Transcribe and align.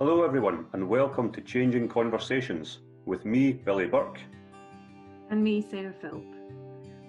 Hello, 0.00 0.24
everyone, 0.24 0.66
and 0.72 0.88
welcome 0.88 1.30
to 1.30 1.40
Changing 1.40 1.88
Conversations 1.88 2.80
with 3.06 3.24
me, 3.24 3.52
Billy 3.52 3.86
Burke. 3.86 4.18
And 5.30 5.42
me, 5.42 5.62
Sarah 5.62 5.94
Philp. 6.00 6.24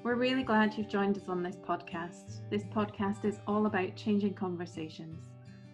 We're 0.03 0.13
really 0.13 0.43
glad 0.43 0.77
you've 0.77 0.87
joined 0.87 1.17
us 1.17 1.27
on 1.27 1.41
this 1.41 1.55
podcast. 1.55 2.47
This 2.51 2.63
podcast 2.63 3.25
is 3.25 3.39
all 3.47 3.65
about 3.65 3.95
changing 3.95 4.35
conversations. 4.35 5.19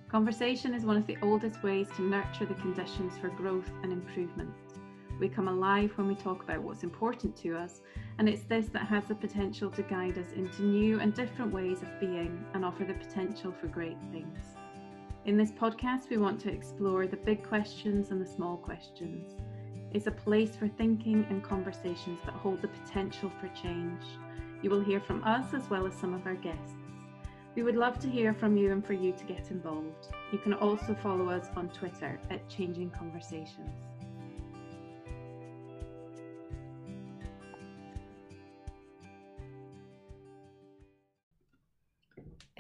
Conversation 0.08 0.74
is 0.74 0.86
one 0.86 0.96
of 0.96 1.06
the 1.06 1.18
oldest 1.22 1.62
ways 1.64 1.90
to 1.98 2.02
nurture 2.02 2.46
the 2.46 2.54
conditions 2.54 3.18
for 3.18 3.28
growth 3.28 3.70
and 3.84 3.92
improvement. 3.92 4.54
We 5.20 5.28
come 5.28 5.50
alive 5.50 5.92
when 5.98 6.08
we 6.08 6.16
talk 6.16 6.42
about 6.42 6.64
what's 6.64 6.84
important 6.84 7.36
to 7.40 7.58
us, 7.58 7.82
and 8.20 8.30
it's 8.30 8.44
this 8.44 8.68
that 8.68 8.88
has 8.88 9.04
the 9.04 9.16
potential 9.16 9.70
to 9.72 9.84
guide 9.84 10.18
us 10.18 10.32
into 10.34 10.64
new 10.64 11.02
and 11.02 11.14
different 11.14 11.52
ways 11.52 11.82
of 11.82 12.00
being 12.00 12.46
and 12.54 12.64
offer 12.64 12.86
the 12.86 12.94
potential 12.94 13.54
for 13.60 13.68
great 13.68 13.98
things. 14.14 14.56
In 15.24 15.38
this 15.38 15.52
podcast, 15.52 16.10
we 16.10 16.18
want 16.18 16.42
to 16.42 16.52
explore 16.52 17.06
the 17.06 17.16
big 17.16 17.48
questions 17.48 18.10
and 18.10 18.20
the 18.20 18.26
small 18.26 18.58
questions. 18.58 19.36
It's 19.94 20.08
a 20.08 20.12
place 20.12 20.56
for 20.56 20.68
thinking 20.68 21.28
and 21.30 21.44
conversations 21.44 22.18
that 22.26 22.34
hold 22.34 22.60
the 22.64 22.70
potential 22.70 23.32
for 23.40 23.48
change. 23.50 24.02
You 24.64 24.72
will 24.72 24.82
hear 24.82 25.00
from 25.00 25.24
us 25.24 25.54
as 25.54 25.70
well 25.70 25.86
as 25.86 25.94
some 25.94 26.16
of 26.16 26.26
our 26.26 26.34
guests. 26.34 26.74
We 27.54 27.62
would 27.62 27.76
love 27.76 28.00
to 28.00 28.10
hear 28.10 28.34
from 28.34 28.58
you 28.58 28.72
and 28.72 28.84
for 28.84 28.94
you 28.94 29.12
to 29.12 29.24
get 29.26 29.52
involved. 29.52 30.08
You 30.32 30.40
can 30.40 30.56
also 30.56 30.98
follow 31.04 31.30
us 31.30 31.50
on 31.56 31.70
Twitter 31.70 32.20
at 32.32 32.50
Changing 32.50 32.90
Conversations. 32.90 33.91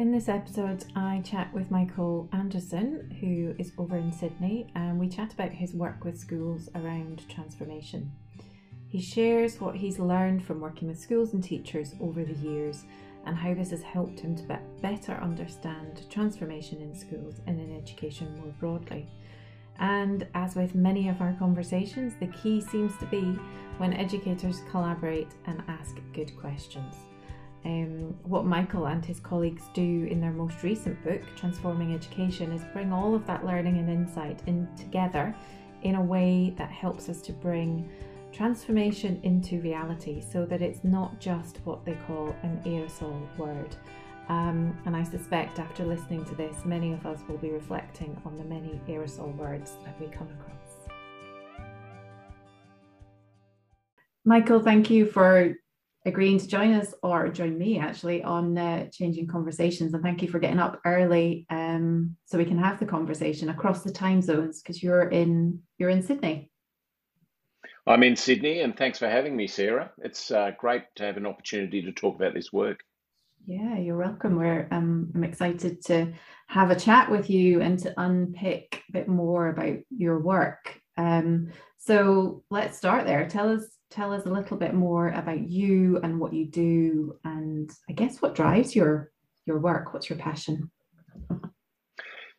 In 0.02 0.12
this 0.12 0.30
episode, 0.30 0.84
I 0.96 1.22
chat 1.24 1.54
with 1.54 1.70
Michael 1.70 2.28
Anderson, 2.34 3.16
who 3.22 3.54
is 3.64 3.72
over 3.78 3.98
in 3.98 4.12
Sydney, 4.12 4.66
and 4.74 5.00
we 5.00 5.08
chat 5.08 5.32
about 5.32 5.52
his 5.52 5.76
work 5.76 6.04
with 6.04 6.18
schools 6.18 6.70
around 6.74 7.30
transformation. 7.30 8.12
He 8.88 9.00
shares 9.00 9.62
what 9.62 9.76
he's 9.76 10.00
learned 10.00 10.44
from 10.44 10.60
working 10.60 10.88
with 10.88 11.00
schools 11.00 11.34
and 11.34 11.44
teachers 11.44 11.94
over 12.02 12.24
the 12.24 12.34
years 12.34 12.84
and 13.28 13.38
how 13.38 13.54
this 13.54 13.70
has 13.70 13.84
helped 13.84 14.20
him 14.20 14.36
to 14.38 14.60
better 14.82 15.14
understand 15.22 16.10
transformation 16.10 16.82
in 16.82 16.96
schools 16.96 17.36
and 17.46 17.60
in 17.60 17.78
education 17.78 18.36
more 18.38 18.56
broadly. 18.60 19.08
And 19.78 20.26
as 20.34 20.56
with 20.56 20.74
many 20.74 21.10
of 21.10 21.22
our 21.22 21.36
conversations, 21.38 22.16
the 22.20 22.34
key 22.42 22.60
seems 22.60 22.98
to 22.98 23.06
be 23.06 23.40
when 23.78 23.94
educators 23.94 24.62
collaborate 24.72 25.36
and 25.46 25.62
ask 25.68 25.98
good 26.12 26.36
questions 26.40 26.96
um, 27.64 28.17
what 28.23 28.45
Michael 28.45 28.88
and 28.88 29.06
his 29.06 29.20
colleagues 29.20 29.64
do 29.73 30.08
in 30.09 30.20
their 30.20 30.31
most 30.31 30.64
recent 30.64 31.02
book, 31.04 31.22
Transforming 31.36 31.94
Education, 31.94 32.52
is 32.52 32.62
bring 32.73 32.92
all 32.92 33.14
of 33.14 33.28
that 33.28 33.45
learning 33.45 33.78
and 33.78 33.90
insight 33.90 34.40
in 34.48 34.68
together 34.76 35.36
in 35.84 35.95
a 35.95 36.02
way 36.02 36.53
that 36.58 36.70
helps 36.70 37.09
us 37.09 37.22
to 37.22 37.31
bring 37.31 37.90
transformation 38.31 39.20
into 39.23 39.59
reality 39.62 40.22
so 40.22 40.45
that 40.45 40.62
it's 40.62 40.84
not 40.84 41.20
just 41.20 41.58
what 41.64 41.86
they 41.86 41.98
call 42.08 42.36
an 42.44 42.62
aerosol 42.66 43.38
word. 43.38 43.75
Um, 44.30 44.78
and 44.86 44.96
I 44.96 45.03
suspect 45.03 45.59
after 45.59 45.86
listening 45.86 46.23
to 46.25 46.36
this, 46.36 46.64
many 46.64 46.94
of 46.94 47.06
us 47.06 47.20
will 47.28 47.38
be 47.38 47.50
reflecting 47.50 48.20
on 48.25 48.38
the 48.38 48.44
many 48.46 48.80
aerosol 48.88 49.36
words 49.36 49.73
that 49.84 50.00
we 50.00 50.08
come 50.08 50.30
across. 50.40 50.90
Michael, 54.23 54.62
thank 54.62 54.90
you 54.90 55.06
for 55.06 55.56
agreeing 56.06 56.40
to 56.40 56.48
join 56.48 56.74
us 56.74 56.94
or 57.04 57.30
join 57.30 57.58
me 57.58 57.78
actually 57.80 58.24
on 58.24 58.58
uh, 58.58 58.88
changing 58.92 59.28
conversations. 59.28 59.94
And 59.94 60.04
thank 60.04 60.22
you 60.22 60.28
for 60.28 60.40
getting 60.40 60.60
up 60.60 60.80
early 60.86 61.46
um, 61.50 62.16
so 62.26 62.38
we 62.38 62.46
can 62.46 62.58
have 62.58 62.80
the 62.80 62.86
conversation 62.86 63.50
across 63.50 63.84
the 63.84 63.92
time 63.92 64.22
zones 64.22 64.62
because 64.62 64.81
you're 64.81 65.09
in 65.09 65.62
you're 65.78 65.90
in 65.90 66.02
sydney. 66.02 66.50
I'm 67.86 68.03
in 68.03 68.16
sydney 68.16 68.62
and 68.62 68.75
thanks 68.75 69.00
for 69.00 69.09
having 69.09 69.36
me 69.36 69.48
sarah. 69.48 69.92
It's 70.00 70.31
uh, 70.31 70.52
great 70.58 70.84
to 70.96 71.03
have 71.03 71.18
an 71.18 71.25
opportunity 71.25 71.81
to 71.84 71.92
talk 71.92 72.16
about 72.16 72.34
this 72.34 72.52
work. 72.52 72.80
Yeah 73.46 73.78
you're 73.78 73.98
welcome. 73.98 74.38
We're 74.38 74.68
um, 74.72 75.12
i'm 75.14 75.24
excited 75.24 75.86
to 75.86 76.14
have 76.48 76.72
a 76.72 76.80
chat 76.80 77.12
with 77.12 77.30
you 77.30 77.62
and 77.62 77.78
to 77.80 77.94
unpick 77.98 78.84
a 78.90 78.92
bit 78.92 79.08
more 79.08 79.50
about 79.50 79.78
your 79.96 80.20
work. 80.20 80.80
Um, 80.98 81.52
so 81.78 82.44
let's 82.50 82.78
start 82.78 83.06
there. 83.06 83.28
Tell 83.28 83.50
us 83.50 83.66
tell 83.91 84.13
us 84.13 84.25
a 84.25 84.29
little 84.29 84.57
bit 84.57 84.74
more 84.74 85.09
about 85.09 85.50
you 85.50 86.00
and 86.02 86.19
what 86.19 86.34
you 86.34 86.46
do 86.46 87.16
and 87.24 87.69
I 87.90 87.94
guess 87.94 88.22
what 88.22 88.35
drives 88.35 88.75
your 88.75 89.12
your 89.46 89.59
work 89.59 89.94
what's 89.94 90.09
your 90.09 90.18
passion 90.18 90.72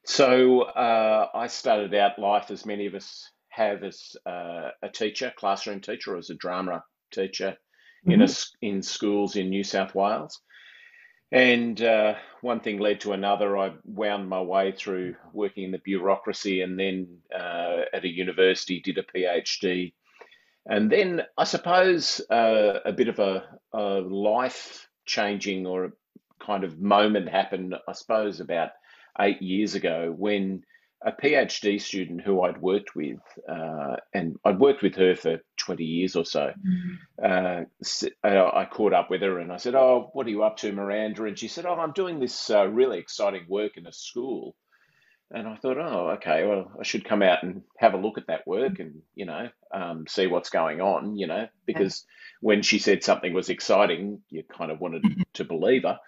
so 0.04 0.62
uh, 0.62 1.28
I 1.34 1.46
started 1.46 1.94
out 1.94 2.18
life 2.18 2.50
as 2.50 2.66
many 2.66 2.86
of 2.86 2.94
us 2.94 3.30
have 3.50 3.84
as 3.84 4.16
uh, 4.26 4.70
a 4.82 4.88
teacher 4.88 5.32
classroom 5.36 5.80
teacher 5.80 6.14
or 6.14 6.18
as 6.18 6.30
a 6.30 6.34
drama 6.34 6.82
teacher 7.12 7.56
mm-hmm. 8.06 8.12
in 8.12 8.22
a, 8.22 8.28
in 8.62 8.82
schools 8.82 9.36
in 9.36 9.50
New 9.50 9.62
South 9.62 9.94
Wales 9.94 10.40
and 11.32 11.80
uh, 11.80 12.14
one 12.42 12.60
thing 12.60 12.78
led 12.78 13.00
to 13.00 13.12
another. 13.12 13.56
I 13.56 13.72
wound 13.84 14.28
my 14.28 14.42
way 14.42 14.70
through 14.70 15.14
working 15.32 15.64
in 15.64 15.70
the 15.70 15.78
bureaucracy 15.78 16.60
and 16.60 16.78
then 16.78 17.08
uh, 17.34 17.82
at 17.94 18.04
a 18.04 18.08
university 18.08 18.80
did 18.80 18.98
a 18.98 19.02
PhD 19.02 19.94
and 20.66 20.90
then 20.90 21.22
I 21.36 21.44
suppose 21.44 22.20
uh, 22.30 22.80
a 22.84 22.92
bit 22.92 23.08
of 23.08 23.18
a, 23.18 23.44
a 23.72 24.00
life 24.00 24.88
changing 25.06 25.66
or 25.66 25.84
a 25.86 25.92
kind 26.40 26.64
of 26.64 26.80
moment 26.80 27.28
happened, 27.28 27.74
I 27.86 27.92
suppose, 27.92 28.40
about 28.40 28.70
eight 29.20 29.42
years 29.42 29.74
ago 29.74 30.14
when 30.16 30.62
a 31.04 31.12
PhD 31.12 31.80
student 31.80 32.20
who 32.20 32.42
I'd 32.42 32.60
worked 32.60 32.94
with, 32.94 33.18
uh, 33.48 33.96
and 34.14 34.38
I'd 34.44 34.60
worked 34.60 34.82
with 34.82 34.94
her 34.96 35.16
for 35.16 35.40
20 35.56 35.84
years 35.84 36.14
or 36.14 36.24
so, 36.24 36.52
mm-hmm. 36.66 37.66
uh, 38.24 38.50
I 38.54 38.64
caught 38.70 38.92
up 38.92 39.10
with 39.10 39.22
her 39.22 39.40
and 39.40 39.52
I 39.52 39.56
said, 39.56 39.74
Oh, 39.74 40.10
what 40.12 40.26
are 40.26 40.30
you 40.30 40.44
up 40.44 40.58
to, 40.58 40.72
Miranda? 40.72 41.24
And 41.24 41.38
she 41.38 41.48
said, 41.48 41.66
Oh, 41.66 41.74
I'm 41.74 41.92
doing 41.92 42.20
this 42.20 42.50
uh, 42.50 42.68
really 42.68 42.98
exciting 42.98 43.46
work 43.48 43.76
in 43.76 43.86
a 43.86 43.92
school. 43.92 44.54
And 45.34 45.48
I 45.48 45.56
thought, 45.56 45.78
oh, 45.78 46.10
okay, 46.16 46.44
well, 46.46 46.70
I 46.78 46.82
should 46.82 47.04
come 47.04 47.22
out 47.22 47.42
and 47.42 47.62
have 47.78 47.94
a 47.94 47.98
look 47.98 48.18
at 48.18 48.26
that 48.26 48.46
work 48.46 48.78
and, 48.80 49.00
you 49.14 49.24
know, 49.24 49.48
um, 49.72 50.04
see 50.06 50.26
what's 50.26 50.50
going 50.50 50.80
on, 50.82 51.16
you 51.16 51.26
know, 51.26 51.46
because 51.64 52.04
when 52.40 52.62
she 52.62 52.78
said 52.78 53.02
something 53.02 53.32
was 53.32 53.48
exciting, 53.48 54.20
you 54.28 54.42
kind 54.44 54.70
of 54.70 54.80
wanted 54.80 55.02
mm-hmm. 55.02 55.22
to 55.34 55.44
believe 55.44 55.84
her. 55.84 55.98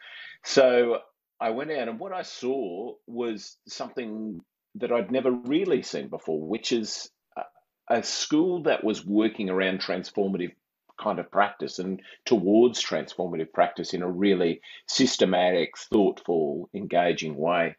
So 0.44 0.98
I 1.40 1.50
went 1.50 1.70
out 1.70 1.88
and 1.88 1.98
what 1.98 2.12
I 2.12 2.22
saw 2.22 2.94
was 3.06 3.56
something 3.66 4.40
that 4.74 4.92
I'd 4.92 5.10
never 5.10 5.30
really 5.30 5.82
seen 5.82 6.08
before, 6.08 6.46
which 6.46 6.72
is 6.72 7.08
a, 7.36 7.42
a 7.88 8.02
school 8.02 8.64
that 8.64 8.84
was 8.84 9.06
working 9.06 9.48
around 9.48 9.80
transformative 9.80 10.52
kind 11.00 11.18
of 11.18 11.30
practice 11.30 11.78
and 11.78 12.00
towards 12.24 12.84
transformative 12.84 13.52
practice 13.52 13.94
in 13.94 14.02
a 14.02 14.10
really 14.10 14.60
systematic, 14.86 15.78
thoughtful, 15.78 16.68
engaging 16.74 17.36
way. 17.36 17.76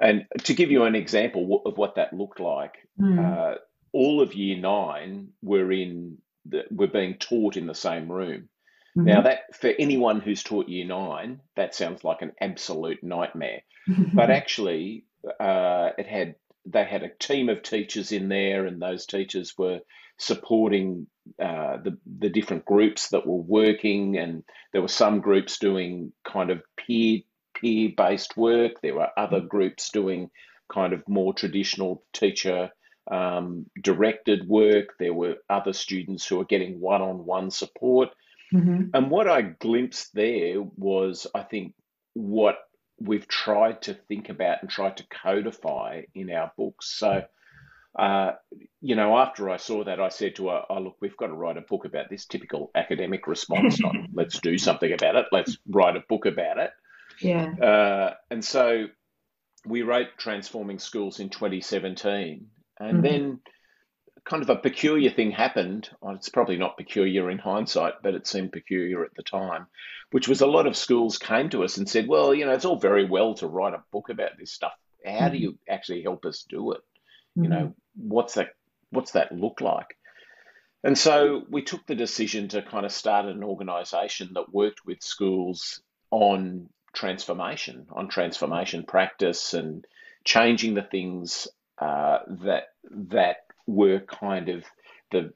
And 0.00 0.26
to 0.44 0.54
give 0.54 0.70
you 0.70 0.84
an 0.84 0.94
example 0.94 1.62
of 1.64 1.78
what 1.78 1.96
that 1.96 2.12
looked 2.12 2.40
like, 2.40 2.74
mm. 3.00 3.18
uh, 3.18 3.58
all 3.92 4.20
of 4.20 4.34
year 4.34 4.58
nine 4.58 5.28
were 5.40 5.70
in 5.70 6.18
the, 6.46 6.64
were 6.70 6.88
being 6.88 7.14
taught 7.14 7.56
in 7.56 7.66
the 7.66 7.74
same 7.74 8.10
room. 8.10 8.48
Mm-hmm. 8.96 9.06
Now 9.06 9.22
that 9.22 9.54
for 9.54 9.68
anyone 9.78 10.20
who's 10.20 10.42
taught 10.42 10.68
year 10.68 10.86
nine, 10.86 11.40
that 11.56 11.74
sounds 11.74 12.04
like 12.04 12.22
an 12.22 12.32
absolute 12.40 13.02
nightmare. 13.02 13.62
but 14.14 14.30
actually, 14.30 15.04
uh, 15.40 15.90
it 15.98 16.06
had 16.06 16.36
they 16.66 16.84
had 16.84 17.02
a 17.02 17.10
team 17.18 17.48
of 17.48 17.62
teachers 17.62 18.12
in 18.12 18.28
there, 18.28 18.66
and 18.66 18.80
those 18.80 19.06
teachers 19.06 19.54
were 19.58 19.80
supporting 20.18 21.06
uh, 21.42 21.78
the 21.78 21.98
the 22.18 22.30
different 22.30 22.64
groups 22.64 23.08
that 23.08 23.26
were 23.26 23.42
working, 23.42 24.16
and 24.16 24.44
there 24.72 24.82
were 24.82 24.88
some 24.88 25.20
groups 25.20 25.58
doing 25.58 26.12
kind 26.24 26.50
of 26.50 26.62
peer 26.76 27.20
peer 27.64 27.90
based 27.96 28.36
work. 28.36 28.80
There 28.82 28.94
were 28.94 29.08
other 29.16 29.40
mm. 29.40 29.48
groups 29.48 29.90
doing 29.90 30.30
kind 30.68 30.92
of 30.92 31.08
more 31.08 31.32
traditional 31.32 32.04
teacher 32.12 32.70
um, 33.10 33.66
directed 33.82 34.46
work. 34.46 34.96
There 34.98 35.14
were 35.14 35.36
other 35.48 35.72
students 35.72 36.26
who 36.26 36.36
were 36.36 36.44
getting 36.44 36.80
one 36.80 37.02
on 37.02 37.24
one 37.24 37.50
support. 37.50 38.10
Mm-hmm. 38.52 38.90
And 38.92 39.10
what 39.10 39.28
I 39.28 39.42
glimpsed 39.42 40.14
there 40.14 40.62
was, 40.76 41.26
I 41.34 41.42
think, 41.42 41.74
what 42.12 42.56
we've 43.00 43.26
tried 43.26 43.82
to 43.82 43.94
think 43.94 44.28
about 44.28 44.58
and 44.60 44.70
tried 44.70 44.98
to 44.98 45.06
codify 45.08 46.02
in 46.14 46.30
our 46.30 46.52
books. 46.56 46.96
So, 46.96 47.24
uh, 47.98 48.32
you 48.80 48.94
know, 48.94 49.18
after 49.18 49.50
I 49.50 49.56
saw 49.56 49.84
that, 49.84 50.00
I 50.00 50.08
said 50.08 50.36
to 50.36 50.48
her, 50.48 50.62
"Oh, 50.70 50.80
look, 50.80 50.96
we've 51.00 51.16
got 51.16 51.28
to 51.28 51.34
write 51.34 51.56
a 51.56 51.62
book 51.62 51.84
about 51.84 52.10
this 52.10 52.26
typical 52.26 52.70
academic 52.74 53.26
response. 53.26 53.80
Not 53.80 53.96
let's 54.12 54.38
do 54.40 54.56
something 54.58 54.92
about 54.92 55.16
it. 55.16 55.26
Let's 55.32 55.58
write 55.68 55.96
a 55.96 56.04
book 56.08 56.26
about 56.26 56.58
it." 56.58 56.70
Yeah. 57.20 57.52
Uh, 57.54 58.14
and 58.30 58.44
so 58.44 58.86
we 59.66 59.82
wrote 59.82 60.08
Transforming 60.18 60.78
Schools 60.78 61.20
in 61.20 61.30
2017. 61.30 62.46
And 62.78 62.92
mm-hmm. 62.92 63.02
then 63.02 63.40
kind 64.24 64.42
of 64.42 64.50
a 64.50 64.56
peculiar 64.56 65.10
thing 65.10 65.30
happened. 65.30 65.90
Well, 66.00 66.14
it's 66.14 66.28
probably 66.28 66.56
not 66.56 66.76
peculiar 66.76 67.30
in 67.30 67.38
hindsight, 67.38 67.94
but 68.02 68.14
it 68.14 68.26
seemed 68.26 68.52
peculiar 68.52 69.04
at 69.04 69.14
the 69.16 69.22
time, 69.22 69.66
which 70.10 70.28
was 70.28 70.40
a 70.40 70.46
lot 70.46 70.66
of 70.66 70.76
schools 70.76 71.18
came 71.18 71.50
to 71.50 71.64
us 71.64 71.76
and 71.76 71.88
said, 71.88 72.08
well, 72.08 72.34
you 72.34 72.46
know, 72.46 72.52
it's 72.52 72.64
all 72.64 72.78
very 72.78 73.04
well 73.04 73.34
to 73.34 73.46
write 73.46 73.74
a 73.74 73.84
book 73.92 74.08
about 74.08 74.30
this 74.38 74.52
stuff. 74.52 74.72
How 75.04 75.12
mm-hmm. 75.12 75.32
do 75.32 75.38
you 75.38 75.58
actually 75.68 76.02
help 76.02 76.24
us 76.24 76.44
do 76.48 76.72
it? 76.72 76.80
You 77.36 77.48
know, 77.48 77.56
Mm-hmm. 77.56 78.08
what's 78.08 78.34
that? 78.34 78.50
What's 78.90 79.12
that 79.12 79.32
look 79.32 79.60
like? 79.60 79.96
And 80.84 80.96
so 80.96 81.42
we 81.50 81.62
took 81.62 81.84
the 81.86 81.94
decision 81.94 82.48
to 82.48 82.62
kind 82.62 82.86
of 82.86 82.92
start 82.92 83.26
an 83.26 83.42
organisation 83.42 84.32
that 84.34 84.52
worked 84.52 84.84
with 84.86 85.02
schools 85.02 85.82
on 86.10 86.68
transformation, 86.94 87.86
on 87.92 88.08
transformation 88.08 88.84
practice, 88.84 89.54
and 89.54 89.84
changing 90.24 90.74
the 90.74 90.82
things 90.82 91.48
uh, 91.78 92.18
that 92.44 92.64
that 92.90 93.36
were 93.66 94.00
kind 94.00 94.48
of 94.48 94.64
the 95.10 95.32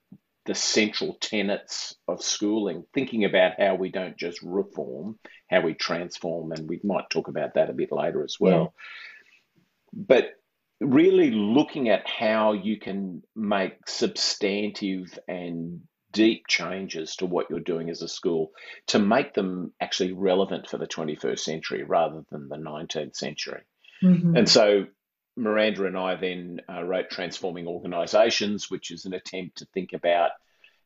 the 0.46 0.54
central 0.54 1.14
tenets 1.20 1.94
of 2.08 2.22
schooling, 2.22 2.84
thinking 2.94 3.24
about 3.24 3.52
how 3.58 3.74
we 3.74 3.90
don't 3.90 4.16
just 4.16 4.40
reform, 4.42 5.18
how 5.50 5.60
we 5.60 5.74
transform, 5.74 6.52
and 6.52 6.68
we 6.68 6.80
might 6.82 7.10
talk 7.10 7.28
about 7.28 7.54
that 7.54 7.68
a 7.70 7.74
bit 7.74 7.92
later 7.92 8.24
as 8.24 8.36
Yeah. 8.40 8.66
well. 8.66 8.74
But 9.92 10.30
really 10.80 11.30
looking 11.30 11.88
at 11.88 12.08
how 12.08 12.52
you 12.52 12.78
can 12.78 13.22
make 13.36 13.88
substantive 13.88 15.18
and 15.28 15.82
deep 16.12 16.46
changes 16.46 17.16
to 17.16 17.26
what 17.26 17.46
you're 17.50 17.60
doing 17.60 17.90
as 17.90 18.02
a 18.02 18.08
school 18.08 18.50
to 18.86 18.98
make 18.98 19.34
them 19.34 19.72
actually 19.80 20.12
relevant 20.12 20.68
for 20.68 20.78
the 20.78 20.86
21st 20.86 21.38
century 21.38 21.82
rather 21.82 22.24
than 22.30 22.48
the 22.48 22.56
19th 22.56 23.14
century. 23.14 23.62
Mm-hmm. 24.02 24.36
And 24.36 24.48
so 24.48 24.86
Miranda 25.36 25.86
and 25.86 25.96
I 25.96 26.16
then 26.16 26.60
uh, 26.68 26.82
wrote 26.82 27.10
Transforming 27.10 27.66
Organisations, 27.66 28.70
which 28.70 28.90
is 28.90 29.04
an 29.04 29.14
attempt 29.14 29.58
to 29.58 29.66
think 29.66 29.92
about 29.92 30.30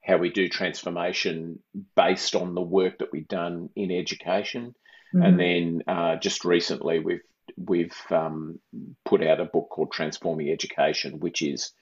how 0.05 0.17
we 0.17 0.31
do 0.31 0.49
transformation 0.49 1.61
based 1.95 2.35
on 2.35 2.55
the 2.55 2.61
work 2.61 2.99
that 2.99 3.13
we've 3.13 3.29
done 3.29 3.71
in 3.77 3.91
education. 3.91 4.75
Mm-hmm. 5.15 5.23
And 5.23 5.41
then 5.41 5.83
uh, 5.87 6.17
just 6.17 6.45
recently, 6.45 6.99
we've 6.99 7.23
we've 7.57 7.97
um, 8.11 8.59
put 9.05 9.23
out 9.23 9.41
a 9.41 9.45
book 9.45 9.69
called 9.71 9.93
Transforming 9.93 10.51
Education, 10.51 11.21
which 11.21 11.43
is 11.43 11.73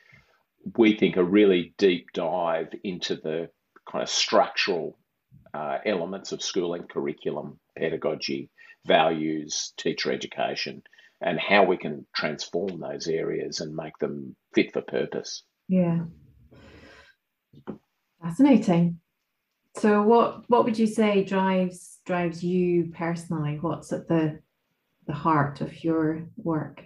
we 0.77 0.97
think 0.97 1.17
a 1.17 1.25
really 1.25 1.75
deep 1.79 2.07
dive 2.13 2.69
into 2.85 3.17
the 3.17 3.49
kind 3.91 4.03
of 4.03 4.09
structural 4.09 4.99
uh, 5.55 5.79
elements 5.85 6.33
of 6.33 6.43
schooling, 6.43 6.85
curriculum, 6.85 7.59
pedagogy, 7.77 8.51
values, 8.87 9.73
teacher 9.77 10.13
education, 10.13 10.83
and 11.21 11.39
how 11.39 11.65
we 11.65 11.77
can 11.77 12.07
transform 12.15 12.81
those 12.81 13.09
areas 13.09 13.61
and 13.61 13.75
make 13.75 13.97
them 13.99 14.37
fit 14.55 14.73
for 14.73 14.83
purpose. 14.83 15.43
Yeah. 15.69 16.01
Fascinating. 18.23 19.01
So 19.77 20.03
what 20.03 20.49
what 20.49 20.65
would 20.65 20.79
you 20.79 20.87
say 20.87 21.25
drives 21.25 22.01
drives 22.05 22.43
you 22.43 22.93
personally? 22.95 23.59
What's 23.61 23.93
at 23.93 24.09
the 24.09 24.41
the 25.07 25.15
heart 25.15 25.61
of 25.61 25.85
your 25.85 26.23
work? 26.37 26.85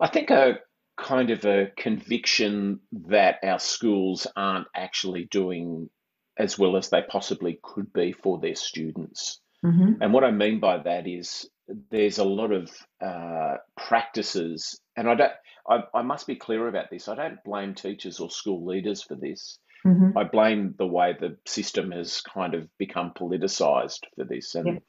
I 0.00 0.08
think 0.08 0.30
a 0.30 0.58
kind 1.00 1.30
of 1.30 1.44
a 1.44 1.70
conviction 1.76 2.80
that 2.92 3.38
our 3.42 3.58
schools 3.58 4.26
aren't 4.36 4.66
actually 4.74 5.24
doing 5.24 5.90
as 6.38 6.58
well 6.58 6.76
as 6.76 6.88
they 6.88 7.02
possibly 7.02 7.58
could 7.62 7.92
be 7.92 8.12
for 8.12 8.38
their 8.38 8.54
students. 8.54 9.40
Mm-hmm. 9.64 10.02
And 10.02 10.12
what 10.12 10.24
I 10.24 10.30
mean 10.30 10.60
by 10.60 10.78
that 10.78 11.06
is 11.06 11.48
there's 11.90 12.18
a 12.18 12.24
lot 12.24 12.52
of 12.52 12.70
uh, 13.04 13.56
practices, 13.76 14.80
and 14.96 15.08
I 15.08 15.14
don't. 15.14 15.32
I, 15.68 15.82
I 15.94 16.02
must 16.02 16.26
be 16.26 16.36
clear 16.36 16.66
about 16.66 16.90
this. 16.90 17.08
I 17.08 17.14
don't 17.14 17.44
blame 17.44 17.74
teachers 17.74 18.18
or 18.18 18.30
school 18.30 18.64
leaders 18.64 19.02
for 19.02 19.14
this. 19.14 19.58
Mm-hmm. 19.86 20.16
I 20.16 20.24
blame 20.24 20.74
the 20.78 20.86
way 20.86 21.14
the 21.18 21.36
system 21.46 21.90
has 21.92 22.22
kind 22.22 22.54
of 22.54 22.68
become 22.78 23.12
politicized 23.14 24.00
for 24.16 24.24
this. 24.24 24.54
And 24.54 24.80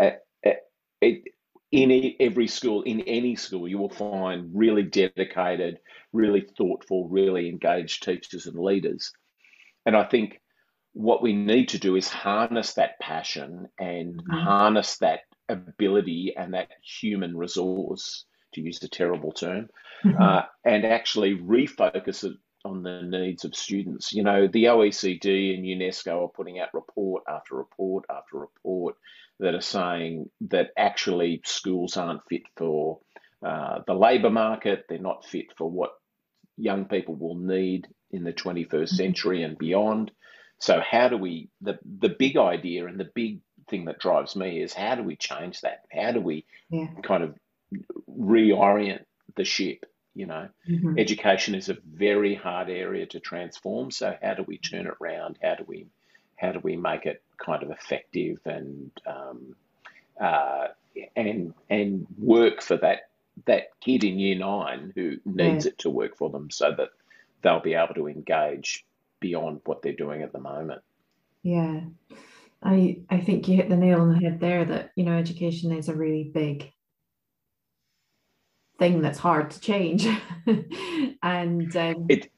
uh, 0.00 0.10
it, 1.00 1.24
in 1.72 2.14
every 2.20 2.46
school, 2.48 2.82
in 2.82 3.00
any 3.02 3.36
school, 3.36 3.68
you 3.68 3.78
will 3.78 3.90
find 3.90 4.50
really 4.54 4.82
dedicated, 4.82 5.78
really 6.12 6.46
thoughtful, 6.56 7.08
really 7.08 7.48
engaged 7.48 8.02
teachers 8.02 8.46
and 8.46 8.58
leaders. 8.58 9.12
And 9.86 9.96
I 9.96 10.04
think 10.04 10.40
what 10.92 11.22
we 11.22 11.32
need 11.32 11.68
to 11.70 11.78
do 11.78 11.96
is 11.96 12.08
harness 12.08 12.74
that 12.74 12.98
passion 13.00 13.68
and 13.78 14.16
Mhm. 14.26 14.30
harness 14.30 14.98
that 14.98 15.20
ability 15.48 16.34
and 16.36 16.54
that 16.54 16.70
human 16.82 17.36
resource, 17.36 18.26
to 18.54 18.60
use 18.60 18.82
a 18.82 18.88
terrible 18.88 19.32
term, 19.32 19.68
Mm-hmm. 20.04 20.30
uh, 20.30 20.42
and 20.64 20.84
actually 20.84 21.36
refocus 21.36 22.24
it 22.24 22.36
on 22.64 22.82
the 22.82 23.02
needs 23.02 23.44
of 23.44 23.54
students. 23.54 24.12
You 24.12 24.22
know, 24.24 24.48
the 24.48 24.64
OECD 24.68 25.54
and 25.54 25.64
UNESCO 25.64 26.24
are 26.24 26.28
putting 26.28 26.58
out 26.58 26.74
report 26.74 27.22
after 27.28 27.54
report 27.56 28.04
after 28.10 28.38
report 28.38 28.96
that 29.40 29.54
are 29.54 29.60
saying 29.60 30.30
that 30.48 30.68
actually 30.76 31.42
schools 31.44 31.96
aren't 31.96 32.22
fit 32.28 32.42
for 32.56 33.00
uh, 33.44 33.80
the 33.86 33.94
labour 33.94 34.30
market, 34.30 34.84
they're 34.88 34.98
not 34.98 35.26
fit 35.26 35.46
for 35.56 35.70
what 35.70 35.90
young 36.56 36.84
people 36.86 37.16
will 37.16 37.36
need 37.36 37.88
in 38.10 38.24
the 38.24 38.32
21st 38.32 38.88
century 38.90 39.42
and 39.42 39.58
beyond. 39.58 40.10
So, 40.60 40.80
how 40.88 41.08
do 41.08 41.16
we, 41.16 41.48
the, 41.62 41.78
the 42.00 42.10
big 42.18 42.36
idea 42.36 42.86
and 42.86 43.00
the 43.00 43.10
big 43.14 43.40
thing 43.70 43.86
that 43.86 43.98
drives 43.98 44.36
me 44.36 44.62
is 44.62 44.74
how 44.74 44.94
do 44.94 45.02
we 45.02 45.16
change 45.16 45.62
that? 45.62 45.80
How 45.92 46.12
do 46.12 46.20
we 46.20 46.44
Yeah. 46.70 46.88
kind 47.02 47.22
of 47.24 47.34
reorient 48.08 49.04
the 49.36 49.44
ship? 49.44 49.84
You 50.14 50.26
know, 50.26 50.48
Mhm. 50.68 50.98
education 50.98 51.54
is 51.54 51.68
a 51.70 51.78
very 51.84 52.34
hard 52.34 52.68
area 52.68 53.06
to 53.06 53.20
transform. 53.20 53.90
So 53.90 54.14
how 54.20 54.34
do 54.34 54.42
we 54.42 54.58
turn 54.58 54.86
it 54.86 54.94
around? 55.00 55.38
How 55.42 55.54
do 55.54 55.64
we 55.66 55.86
how 56.40 56.52
do 56.52 56.60
we 56.62 56.76
make 56.76 57.06
it 57.06 57.22
kind 57.38 57.62
of 57.62 57.70
effective 57.70 58.38
and 58.44 58.90
um, 59.06 59.54
uh, 60.20 60.68
and 61.16 61.54
and 61.68 62.06
work 62.18 62.62
for 62.62 62.76
that 62.78 63.10
that 63.46 63.68
kid 63.80 64.04
in 64.04 64.18
year 64.18 64.36
nine 64.36 64.92
who 64.94 65.16
needs 65.24 65.66
it 65.66 65.78
to 65.78 65.90
work 65.90 66.16
for 66.16 66.30
them, 66.30 66.50
so 66.50 66.74
that 66.76 66.90
they'll 67.42 67.60
be 67.60 67.74
able 67.74 67.94
to 67.94 68.08
engage 68.08 68.84
beyond 69.20 69.60
what 69.64 69.82
they're 69.82 69.92
doing 69.92 70.22
at 70.22 70.32
the 70.32 70.40
moment. 70.40 70.82
Yeah. 71.42 71.80
I 72.62 72.98
I 73.08 73.20
think 73.20 73.48
you 73.48 73.56
hit 73.56 73.68
the 73.68 73.76
nail 73.76 74.00
on 74.00 74.12
the 74.12 74.20
head 74.20 74.40
there 74.40 74.64
that, 74.64 74.90
you 74.96 75.04
know, 75.04 75.16
education 75.16 75.72
is 75.72 75.88
a 75.88 75.94
really 75.94 76.24
big 76.24 76.70
thing 78.78 79.00
that's 79.00 79.18
hard 79.18 79.50
to 79.52 79.60
change. 79.60 80.06
And 81.22 81.74
um, 81.76 82.06
It 82.08 82.30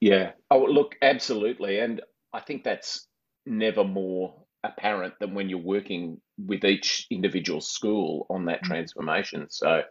Yeah. 0.00 0.32
Oh, 0.50 0.64
look, 0.64 0.96
absolutely. 1.02 1.78
And 1.80 2.00
I 2.32 2.40
think 2.40 2.64
that's 2.64 3.06
never 3.46 3.84
more 3.84 4.34
apparent 4.64 5.14
than 5.20 5.34
when 5.34 5.48
you're 5.48 5.58
working 5.58 6.20
with 6.38 6.64
each 6.64 7.06
individual 7.10 7.60
school 7.60 8.26
on 8.30 8.44
that 8.46 8.62
Mm. 8.62 8.66
transformation. 8.68 9.46
So, 9.50 9.82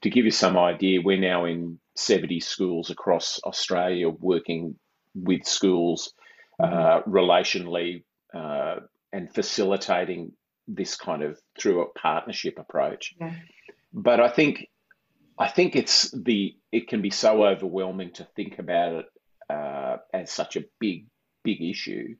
to 0.00 0.10
give 0.10 0.24
you 0.24 0.30
some 0.30 0.58
idea, 0.58 1.00
we're 1.00 1.18
now 1.18 1.44
in 1.44 1.78
70 1.96 2.40
schools 2.40 2.90
across 2.90 3.40
Australia 3.44 4.08
working 4.08 4.78
with 5.14 5.44
schools 5.44 6.12
uh, 6.60 7.02
relationally 7.02 8.04
uh, 8.32 8.80
and 9.12 9.32
facilitating 9.34 10.32
this 10.68 10.96
kind 10.96 11.22
of 11.22 11.40
through 11.58 11.82
a 11.82 11.92
partnership 11.98 12.58
approach. 12.58 13.14
yeah. 13.20 13.34
But 13.92 14.20
I 14.20 14.28
think 14.28 14.68
I 15.38 15.48
think 15.48 15.74
it's 15.76 16.10
the 16.10 16.56
it 16.72 16.88
can 16.88 17.02
be 17.02 17.10
so 17.10 17.44
overwhelming 17.44 18.12
to 18.14 18.24
think 18.36 18.58
about 18.58 18.92
it 18.94 19.06
uh, 19.50 19.96
as 20.12 20.30
such 20.30 20.56
a 20.56 20.64
big 20.80 21.06
big 21.44 21.62
issue. 21.62 22.16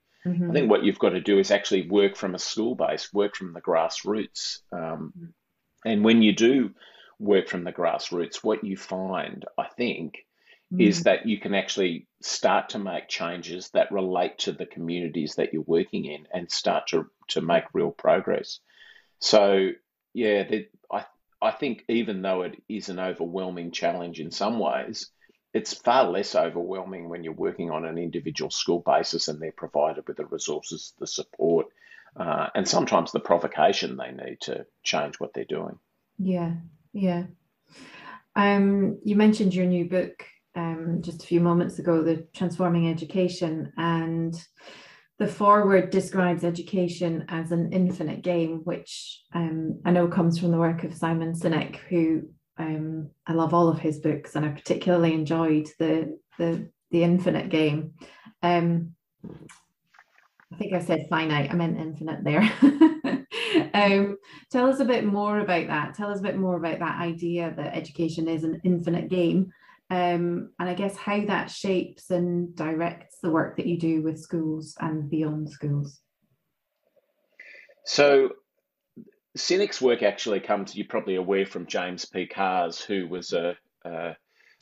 I 0.48 0.52
Mhm. 0.52 0.54
think 0.54 0.70
what 0.70 0.84
you've 0.84 0.98
got 1.00 1.10
to 1.10 1.20
do 1.20 1.38
is 1.38 1.50
actually 1.50 1.88
work 1.88 2.16
from 2.16 2.34
a 2.34 2.38
school 2.38 2.76
base, 2.76 3.12
work 3.12 3.36
from 3.36 3.52
the 3.54 3.62
grassroots, 3.62 4.60
um, 4.72 5.14
and 5.84 6.04
when 6.04 6.22
you 6.22 6.32
do 6.34 6.74
work 7.18 7.48
from 7.48 7.64
the 7.64 7.72
grassroots, 7.72 8.42
what 8.42 8.64
you 8.64 8.76
find, 8.76 9.44
I 9.58 9.66
think, 9.76 10.26
is 10.78 11.02
Mm. 11.02 11.04
that 11.04 11.26
you 11.26 11.38
can 11.38 11.54
actually 11.54 12.08
start 12.20 12.70
to 12.70 12.78
make 12.78 13.08
changes 13.08 13.70
that 13.70 13.92
relate 13.92 14.38
to 14.38 14.52
the 14.52 14.66
communities 14.66 15.36
that 15.36 15.52
you're 15.52 15.62
working 15.62 16.04
in 16.06 16.26
and 16.32 16.50
start 16.50 16.88
to 16.88 17.10
to 17.28 17.40
make 17.40 17.64
real 17.72 17.90
progress. 17.92 18.60
So 19.20 19.70
yeah, 20.14 20.44
the, 20.44 20.68
I 20.92 21.06
I 21.42 21.50
think 21.52 21.84
even 21.88 22.22
though 22.22 22.42
it 22.42 22.62
is 22.68 22.88
an 22.88 22.98
overwhelming 23.00 23.72
challenge 23.72 24.20
in 24.20 24.30
some 24.30 24.58
ways, 24.58 25.10
it's 25.54 25.72
far 25.72 26.10
less 26.10 26.34
overwhelming 26.34 27.08
when 27.08 27.22
you're 27.22 27.32
working 27.32 27.70
on 27.70 27.84
an 27.84 27.96
individual 27.96 28.50
school 28.50 28.82
basis 28.84 29.28
and 29.28 29.40
they're 29.40 29.52
provided 29.52 30.06
with 30.08 30.16
the 30.16 30.26
resources, 30.26 30.94
the 30.98 31.06
support, 31.06 31.68
uh, 32.16 32.48
and 32.56 32.68
sometimes 32.68 33.12
the 33.12 33.20
provocation 33.20 33.96
they 33.96 34.10
need 34.10 34.40
to 34.40 34.66
change 34.82 35.20
what 35.20 35.32
they're 35.32 35.44
doing. 35.44 35.78
Yeah, 36.18 36.54
yeah. 36.92 37.24
Um, 38.34 38.98
you 39.04 39.14
mentioned 39.14 39.54
your 39.54 39.66
new 39.66 39.88
book 39.88 40.24
um, 40.56 41.00
just 41.02 41.22
a 41.22 41.26
few 41.26 41.40
moments 41.40 41.78
ago, 41.78 42.02
The 42.02 42.26
Transforming 42.34 42.90
Education, 42.90 43.72
and 43.76 44.34
the 45.18 45.28
foreword 45.28 45.90
describes 45.90 46.42
education 46.42 47.26
as 47.28 47.52
an 47.52 47.72
infinite 47.72 48.22
game, 48.22 48.62
which 48.64 49.22
um, 49.32 49.80
I 49.84 49.92
know 49.92 50.08
comes 50.08 50.38
from 50.38 50.50
the 50.50 50.58
work 50.58 50.82
of 50.82 50.94
Simon 50.94 51.32
Sinek, 51.32 51.76
who 51.88 52.22
um, 52.56 53.10
I 53.26 53.32
love 53.32 53.52
all 53.52 53.68
of 53.68 53.80
his 53.80 53.98
books, 53.98 54.36
and 54.36 54.44
I 54.44 54.50
particularly 54.50 55.12
enjoyed 55.12 55.68
the 55.78 56.18
the 56.38 56.68
the 56.90 57.02
infinite 57.02 57.48
game. 57.48 57.94
Um, 58.42 58.94
I 60.52 60.56
think 60.56 60.72
I 60.72 60.80
said 60.80 61.08
finite, 61.08 61.50
I 61.50 61.54
meant 61.54 61.80
infinite 61.80 62.22
there. 62.22 62.42
um, 63.74 64.16
tell 64.52 64.66
us 64.66 64.78
a 64.78 64.84
bit 64.84 65.04
more 65.04 65.40
about 65.40 65.66
that. 65.66 65.94
Tell 65.94 66.12
us 66.12 66.20
a 66.20 66.22
bit 66.22 66.38
more 66.38 66.56
about 66.56 66.78
that 66.78 67.00
idea 67.00 67.52
that 67.56 67.76
education 67.76 68.28
is 68.28 68.44
an 68.44 68.60
infinite 68.62 69.08
game, 69.08 69.52
um, 69.90 70.50
and 70.60 70.68
I 70.68 70.74
guess 70.74 70.96
how 70.96 71.24
that 71.26 71.50
shapes 71.50 72.10
and 72.10 72.54
directs 72.54 73.18
the 73.22 73.30
work 73.30 73.56
that 73.56 73.66
you 73.66 73.78
do 73.78 74.02
with 74.02 74.20
schools 74.20 74.76
and 74.80 75.10
beyond 75.10 75.50
schools. 75.50 76.00
So, 77.84 78.30
Sinek's 79.36 79.82
work 79.82 80.02
actually 80.02 80.40
comes, 80.40 80.76
you're 80.76 80.86
probably 80.86 81.16
aware 81.16 81.46
from 81.46 81.66
James 81.66 82.04
P. 82.04 82.26
Carse, 82.26 82.80
who 82.80 83.08
was 83.08 83.32
a, 83.32 83.56
a 83.84 84.16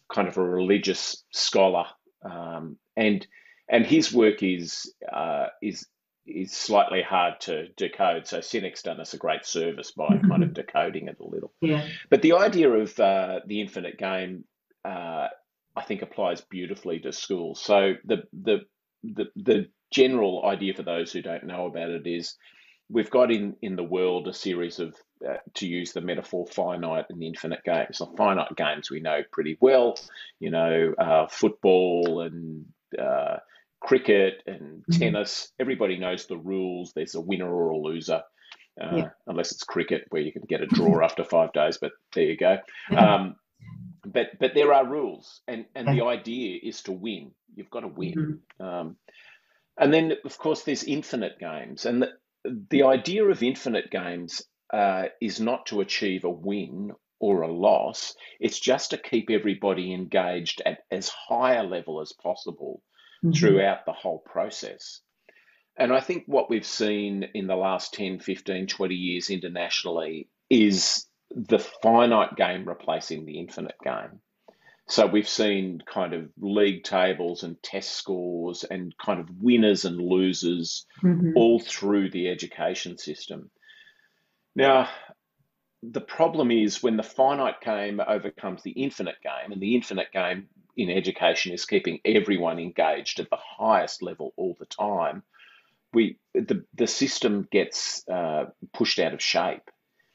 kind 0.09 0.29
of 0.29 0.37
a 0.37 0.43
religious 0.43 1.25
scholar, 1.31 1.85
um, 2.23 2.79
and 2.97 3.27
and 3.69 3.87
his 3.87 4.13
work 4.13 4.43
is 4.43 4.93
uh, 5.11 5.47
is 5.61 5.87
is 6.27 6.53
slightly 6.53 7.03
hard 7.03 7.41
to 7.41 7.69
decode. 7.77 8.27
So 8.27 8.39
Sinek's 8.39 8.83
done 8.83 9.01
us 9.01 9.15
a 9.15 9.19
great 9.19 9.45
service 9.45 9.91
by 9.91 10.09
mm-hmm. 10.09 10.29
kind 10.29 10.43
of 10.43 10.55
decoding 10.55 11.09
it 11.09 11.19
a 11.21 11.27
little. 11.27 11.53
Yeah. 11.61 11.87
But 12.11 12.23
the 12.23 12.35
idea 12.35 12.71
of 12.71 12.99
uh, 13.01 13.41
the 13.47 13.61
infinite 13.61 13.99
game, 13.99 14.45
uh, 14.85 15.29
I 15.75 15.83
think, 15.83 16.03
applies 16.03 16.41
beautifully 16.41 17.01
to 17.01 17.13
schools. 17.13 17.61
So 17.61 17.95
the 18.05 18.25
the 18.33 18.61
the 19.03 19.27
the 19.37 19.69
general 19.91 20.47
idea 20.47 20.75
for 20.75 20.83
those 20.83 21.13
who 21.13 21.23
don't 21.23 21.45
know 21.45 21.67
about 21.67 21.91
it 21.91 22.07
is 22.07 22.37
we've 22.89 23.11
got 23.11 23.31
in 23.31 23.57
in 23.63 23.77
the 23.77 23.83
world 23.83 24.29
a 24.29 24.33
series 24.33 24.79
of 24.79 24.95
uh, 25.29 25.37
to 25.55 25.67
use 25.67 25.93
the 25.93 26.01
metaphor 26.01 26.47
finite 26.47 27.07
and 27.09 27.23
infinite 27.23 27.65
games. 27.65 27.99
So 27.99 28.07
finite 28.17 28.55
games 28.57 28.91
we 28.91 29.01
know 29.01 29.23
pretty 29.31 29.57
well, 29.61 29.97
you 30.41 30.51
know, 30.51 30.95
uh, 30.99 31.27
football 31.29 32.21
and 32.21 32.67
uh, 32.99 33.37
cricket 33.81 34.43
and 34.47 34.83
mm-hmm. 34.83 34.99
tennis. 34.99 35.53
Everybody 35.59 35.99
knows 35.99 36.27
the 36.27 36.37
rules. 36.37 36.93
There's 36.93 37.15
a 37.15 37.21
winner 37.21 37.49
or 37.49 37.71
a 37.71 37.77
loser, 37.77 38.23
uh, 38.81 38.97
yeah. 38.97 39.11
unless 39.27 39.53
it's 39.53 39.65
cricket 39.65 40.07
where 40.11 40.23
you 40.23 40.33
can 40.33 40.43
get 40.49 40.63
a 40.63 40.67
draw 40.67 41.03
after 41.05 41.25
five 41.25 41.53
days. 41.53 41.79
But 41.81 41.93
there 42.15 42.25
you 42.25 42.37
go. 42.37 42.59
Um, 42.97 43.37
but 44.05 44.39
but 44.41 44.55
there 44.55 44.73
are 44.73 44.85
rules, 44.87 45.41
and 45.47 45.67
and 45.75 45.87
the 45.87 46.05
idea 46.05 46.59
is 46.63 46.83
to 46.83 46.93
win. 46.93 47.33
You've 47.55 47.71
got 47.71 47.81
to 47.81 47.89
win. 47.89 48.41
Mm-hmm. 48.61 48.65
Um, 48.65 48.97
and 49.79 49.93
then 49.93 50.15
of 50.25 50.37
course 50.39 50.63
there's 50.63 50.85
infinite 50.85 51.39
games, 51.39 51.87
and 51.87 52.03
the, 52.03 52.09
the 52.45 52.85
idea 52.85 53.25
of 53.25 53.43
infinite 53.43 53.91
games 53.91 54.43
uh, 54.73 55.05
is 55.21 55.41
not 55.41 55.67
to 55.67 55.81
achieve 55.81 56.25
a 56.25 56.31
win 56.31 56.93
or 57.21 57.43
a 57.43 57.53
loss. 57.53 58.15
It's 58.41 58.59
just 58.59 58.91
to 58.91 58.99
keep 58.99 59.31
everybody 59.31 59.95
engaged 59.95 60.61
at 60.67 60.81
as 60.91 61.09
high 61.09 61.55
a 61.55 61.63
level 61.63 62.01
as 62.01 62.13
possible 62.13 62.83
mm-hmm. 63.25 63.33
throughout 63.33 63.87
the 63.87 63.93
whole 63.93 64.19
process. 64.19 65.01
And 65.79 65.93
I 65.93 66.01
think 66.01 66.25
what 66.27 66.51
we've 66.51 66.67
seen 66.67 67.25
in 67.35 67.47
the 67.47 67.57
last 67.57 67.95
10, 67.95 68.21
15, 68.21 68.67
20 68.67 68.95
years 68.95 69.31
internationally 69.31 70.29
is 70.51 71.07
the 71.31 71.59
finite 71.59 72.37
game 72.37 72.69
replacing 72.69 73.25
the 73.25 73.39
infinite 73.39 73.77
game. 73.83 74.21
So 74.89 75.07
we've 75.07 75.29
seen 75.29 75.83
kind 75.87 76.13
of 76.13 76.29
league 76.39 76.85
tables 76.85 77.45
and 77.45 77.63
test 77.63 77.93
scores 77.93 78.65
and 78.65 78.95
kind 78.99 79.21
of 79.21 79.29
winners 79.41 79.85
and 79.85 79.97
losers 79.97 80.87
mm-hmm. 81.03 81.33
all 81.37 81.61
through 81.61 82.11
the 82.11 82.29
education 82.29 82.99
system. 82.99 83.51
Now, 84.55 84.89
the 85.83 86.01
problem 86.01 86.51
is 86.51 86.83
when 86.83 86.97
the 86.97 87.03
finite 87.03 87.61
game 87.61 88.01
overcomes 88.01 88.63
the 88.63 88.71
infinite 88.71 89.17
game, 89.23 89.53
and 89.53 89.61
the 89.61 89.75
infinite 89.75 90.13
game 90.13 90.49
in 90.77 90.91
education 90.91 91.53
is 91.53 91.65
keeping 91.65 92.01
everyone 92.05 92.59
engaged 92.59 93.21
at 93.21 93.31
the 93.31 93.39
highest 93.39 94.03
level 94.03 94.33
all 94.37 94.57
the 94.59 94.67
time, 94.67 95.23
we 95.93 96.19
the 96.35 96.65
the 96.75 96.87
system 96.87 97.49
gets 97.51 98.07
uh, 98.09 98.47
pushed 98.73 98.99
out 98.99 99.15
of 99.15 99.23
shape. 99.23 99.71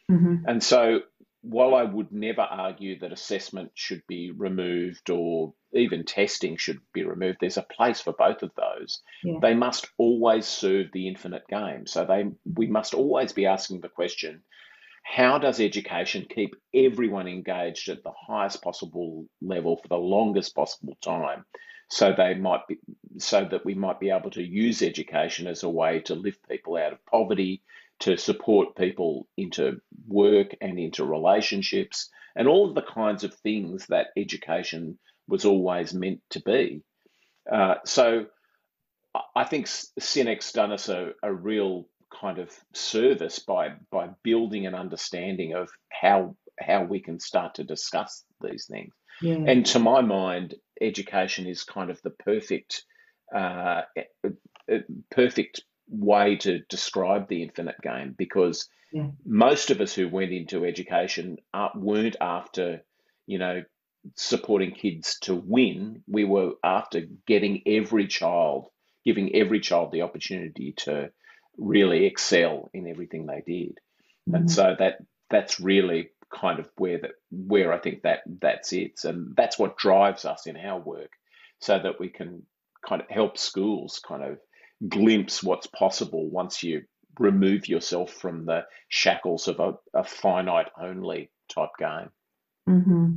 Mm-hmm. 0.10 0.46
And 0.48 0.64
so, 0.64 1.02
while 1.50 1.76
I 1.76 1.84
would 1.84 2.12
never 2.12 2.42
argue 2.42 3.00
that 3.00 3.12
assessment 3.12 3.72
should 3.74 4.02
be 4.08 4.32
removed 4.32 5.10
or 5.10 5.54
even 5.74 6.04
testing 6.04 6.58
should 6.58 6.80
be 6.94 7.04
removed, 7.04 7.38
there's 7.40 7.58
a 7.58 7.64
place 7.64 8.02
for 8.02 8.14
both 8.14 8.44
of 8.44 8.52
those. 8.56 9.02
Yeah. 9.24 9.40
They 9.42 9.54
must 9.54 9.88
always 9.98 10.46
serve 10.46 10.88
the 10.92 11.08
infinite 11.08 11.48
game. 11.48 11.88
So 11.88 12.06
they 12.06 12.26
we 12.56 12.68
must 12.68 12.94
always 12.94 13.34
be 13.34 13.46
asking 13.46 13.82
the 13.82 13.90
question 13.90 14.44
how 15.04 15.38
does 15.38 15.62
education 15.62 16.26
keep 16.30 16.54
everyone 16.74 17.30
engaged 17.30 17.88
at 17.88 18.04
the 18.04 18.12
highest 18.12 18.62
possible 18.62 19.26
level 19.42 19.78
for 19.78 19.88
the 19.88 19.96
longest 19.96 20.54
possible 20.54 20.98
time 21.02 21.46
so 21.90 22.14
they 22.16 22.34
might 22.34 22.68
be 22.68 22.78
so 23.18 23.46
that 23.46 23.64
we 23.64 23.74
might 23.74 24.00
be 24.00 24.10
able 24.10 24.30
to 24.30 24.44
use 24.44 24.82
education 24.82 25.48
as 25.48 25.64
a 25.64 25.70
way 25.70 26.02
to 26.02 26.14
lift 26.14 26.48
people 26.50 26.76
out 26.76 26.92
of 26.92 27.06
poverty 27.06 27.64
to 28.00 28.18
support 28.18 28.76
people 28.76 29.28
into 29.38 29.80
work 30.08 30.56
and 30.62 30.80
into 30.80 31.06
relationships 31.06 32.10
and 32.36 32.48
all 32.48 32.70
of 32.70 32.76
the 32.76 32.82
kinds 32.82 33.24
of 33.24 33.34
things 33.34 33.86
that 33.88 34.08
education 34.16 34.98
was 35.28 35.46
always 35.46 35.94
meant 35.94 36.22
to 36.30 36.42
be 36.42 36.82
uh, 37.52 37.76
so 37.86 38.28
I 39.36 39.44
think 39.46 39.68
Sinek's 39.68 40.52
done 40.52 40.72
us 40.72 40.90
a, 40.90 41.12
a 41.24 41.34
real 41.34 41.88
kind 42.14 42.40
of 42.40 42.52
service 42.74 43.40
by 43.40 43.74
by 43.92 44.10
building 44.24 44.66
an 44.66 44.76
understanding 44.76 45.54
of 45.54 45.70
how 45.90 46.36
how 46.60 46.84
we 46.84 47.00
can 47.00 47.20
start 47.20 47.56
to 47.56 47.64
discuss 47.64 48.24
these 48.42 48.66
things. 48.66 48.94
Yeah. 49.22 49.44
And 49.48 49.66
to 49.68 49.80
my 49.80 50.02
mind, 50.02 50.56
education 50.80 51.48
is 51.48 51.64
kind 51.64 51.90
of 51.90 52.02
the 52.02 52.12
perfect 52.12 52.84
uh, 53.36 53.82
perfect 55.12 55.62
way 55.90 56.36
to 56.38 56.60
describe 56.70 57.28
the 57.28 57.44
infinite 57.44 57.80
game 57.82 58.16
because 58.18 58.70
yeah. 58.92 59.08
most 59.26 59.72
of 59.72 59.82
us 59.82 59.94
who 59.94 60.08
went 60.08 60.32
into 60.32 60.66
education 60.66 61.38
weren't 61.76 62.16
after 62.22 62.82
you 63.26 63.40
know 63.40 63.64
supporting 64.16 64.72
kids 64.72 65.20
to 65.22 65.36
win. 65.36 66.04
We 66.08 66.24
were 66.24 66.54
after 66.64 67.02
getting 67.26 67.62
every 67.66 68.08
child, 68.08 68.68
giving 69.06 69.36
every 69.36 69.60
child 69.60 69.92
the 69.92 70.04
opportunity 70.04 70.74
to 70.78 71.12
really 71.58 72.06
excel 72.06 72.70
in 72.74 72.88
everything 72.88 73.26
they 73.26 73.44
did. 73.46 73.80
Mm-hmm. 74.28 74.36
And 74.36 74.52
so 74.52 74.76
that 74.78 75.00
that's 75.30 75.60
really 75.60 76.10
kind 76.34 76.60
of 76.60 76.70
where 76.78 77.00
that 77.00 77.12
where 77.32 77.74
I 77.74 77.80
think 77.80 78.04
that 78.04 78.20
that's 78.42 78.74
it. 78.74 79.00
And 79.04 79.36
that's 79.36 79.60
what 79.60 79.78
drives 79.78 80.26
us 80.26 80.46
in 80.48 80.58
our 80.58 80.80
work 80.80 81.12
so 81.60 81.80
that 81.80 82.00
we 82.00 82.10
can 82.10 82.44
kind 82.88 83.02
of 83.02 83.10
help 83.10 83.38
schools 83.38 84.00
kind 84.06 84.24
of 84.24 84.40
glimpse 84.88 85.42
what's 85.42 85.68
possible 85.68 86.30
once 86.30 86.64
you 86.64 86.84
remove 87.20 87.68
yourself 87.68 88.14
from 88.14 88.46
the 88.46 88.64
shackles 88.90 89.48
of 89.48 89.60
a, 89.60 89.74
a 89.94 90.04
finite 90.04 90.70
only 90.80 91.32
type 91.50 91.70
game. 91.80 92.10
Mm-hmm. 92.70 93.14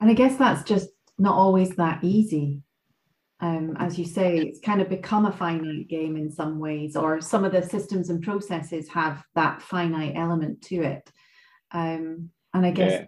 And 0.00 0.10
I 0.10 0.14
guess 0.14 0.36
that's 0.36 0.62
just 0.68 0.88
not 1.18 1.34
always 1.34 1.70
that 1.76 2.02
easy 2.02 2.62
um, 3.42 3.76
as 3.80 3.98
you 3.98 4.04
say, 4.04 4.36
it's 4.38 4.60
kind 4.60 4.80
of 4.80 4.88
become 4.88 5.26
a 5.26 5.32
finite 5.32 5.88
game 5.88 6.16
in 6.16 6.30
some 6.30 6.60
ways, 6.60 6.94
or 6.94 7.20
some 7.20 7.44
of 7.44 7.50
the 7.50 7.60
systems 7.60 8.08
and 8.08 8.22
processes 8.22 8.88
have 8.88 9.24
that 9.34 9.60
finite 9.60 10.12
element 10.14 10.62
to 10.62 10.76
it. 10.76 11.10
Um, 11.72 12.30
and 12.54 12.64
I 12.64 12.70
guess 12.70 13.04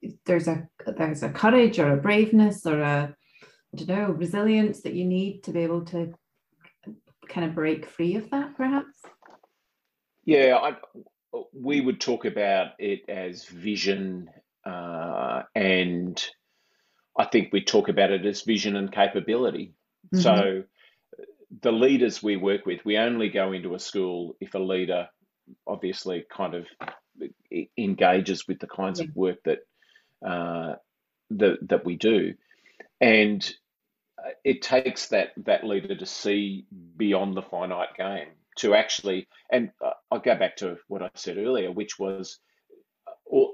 yeah. 0.00 0.10
there's 0.26 0.46
a 0.46 0.68
there's 0.96 1.24
a 1.24 1.28
courage 1.28 1.80
or 1.80 1.92
a 1.92 1.96
braveness 1.96 2.64
or 2.66 2.82
a 2.82 3.16
I 3.74 3.84
don't 3.84 3.88
know 3.88 4.10
resilience 4.12 4.82
that 4.82 4.94
you 4.94 5.04
need 5.04 5.44
to 5.44 5.52
be 5.52 5.60
able 5.60 5.84
to 5.86 6.12
kind 7.28 7.46
of 7.46 7.54
break 7.54 7.86
free 7.86 8.16
of 8.16 8.28
that, 8.30 8.56
perhaps. 8.56 8.98
Yeah, 10.24 10.58
I, 10.62 10.76
we 11.52 11.80
would 11.80 12.00
talk 12.00 12.24
about 12.24 12.72
it 12.78 13.08
as 13.08 13.46
vision 13.46 14.28
uh, 14.64 15.42
and 15.54 16.24
I 17.18 17.24
think 17.26 17.52
we 17.52 17.62
talk 17.62 17.88
about 17.88 18.10
it 18.10 18.24
as 18.24 18.42
vision 18.42 18.76
and 18.76 18.92
capability. 18.92 19.74
Mm-hmm. 20.14 20.20
So 20.20 20.62
the 21.60 21.72
leaders 21.72 22.22
we 22.22 22.36
work 22.36 22.64
with, 22.64 22.84
we 22.84 22.96
only 22.96 23.28
go 23.28 23.52
into 23.52 23.74
a 23.74 23.78
school 23.78 24.36
if 24.40 24.54
a 24.54 24.58
leader 24.58 25.08
obviously 25.66 26.24
kind 26.30 26.54
of 26.54 26.66
engages 27.76 28.46
with 28.48 28.60
the 28.60 28.66
kinds 28.66 29.00
yeah. 29.00 29.06
of 29.06 29.16
work 29.16 29.38
that 29.44 29.58
uh, 30.26 30.74
that 31.30 31.58
that 31.68 31.84
we 31.84 31.96
do, 31.96 32.34
and 33.00 33.52
it 34.44 34.62
takes 34.62 35.08
that 35.08 35.32
that 35.44 35.64
leader 35.64 35.94
to 35.94 36.06
see 36.06 36.66
beyond 36.96 37.36
the 37.36 37.42
finite 37.42 37.96
game 37.96 38.28
to 38.58 38.74
actually. 38.74 39.28
And 39.50 39.70
uh, 39.84 39.90
I'll 40.10 40.20
go 40.20 40.36
back 40.36 40.56
to 40.56 40.78
what 40.88 41.02
I 41.02 41.10
said 41.14 41.38
earlier, 41.38 41.70
which 41.70 41.98
was 41.98 42.38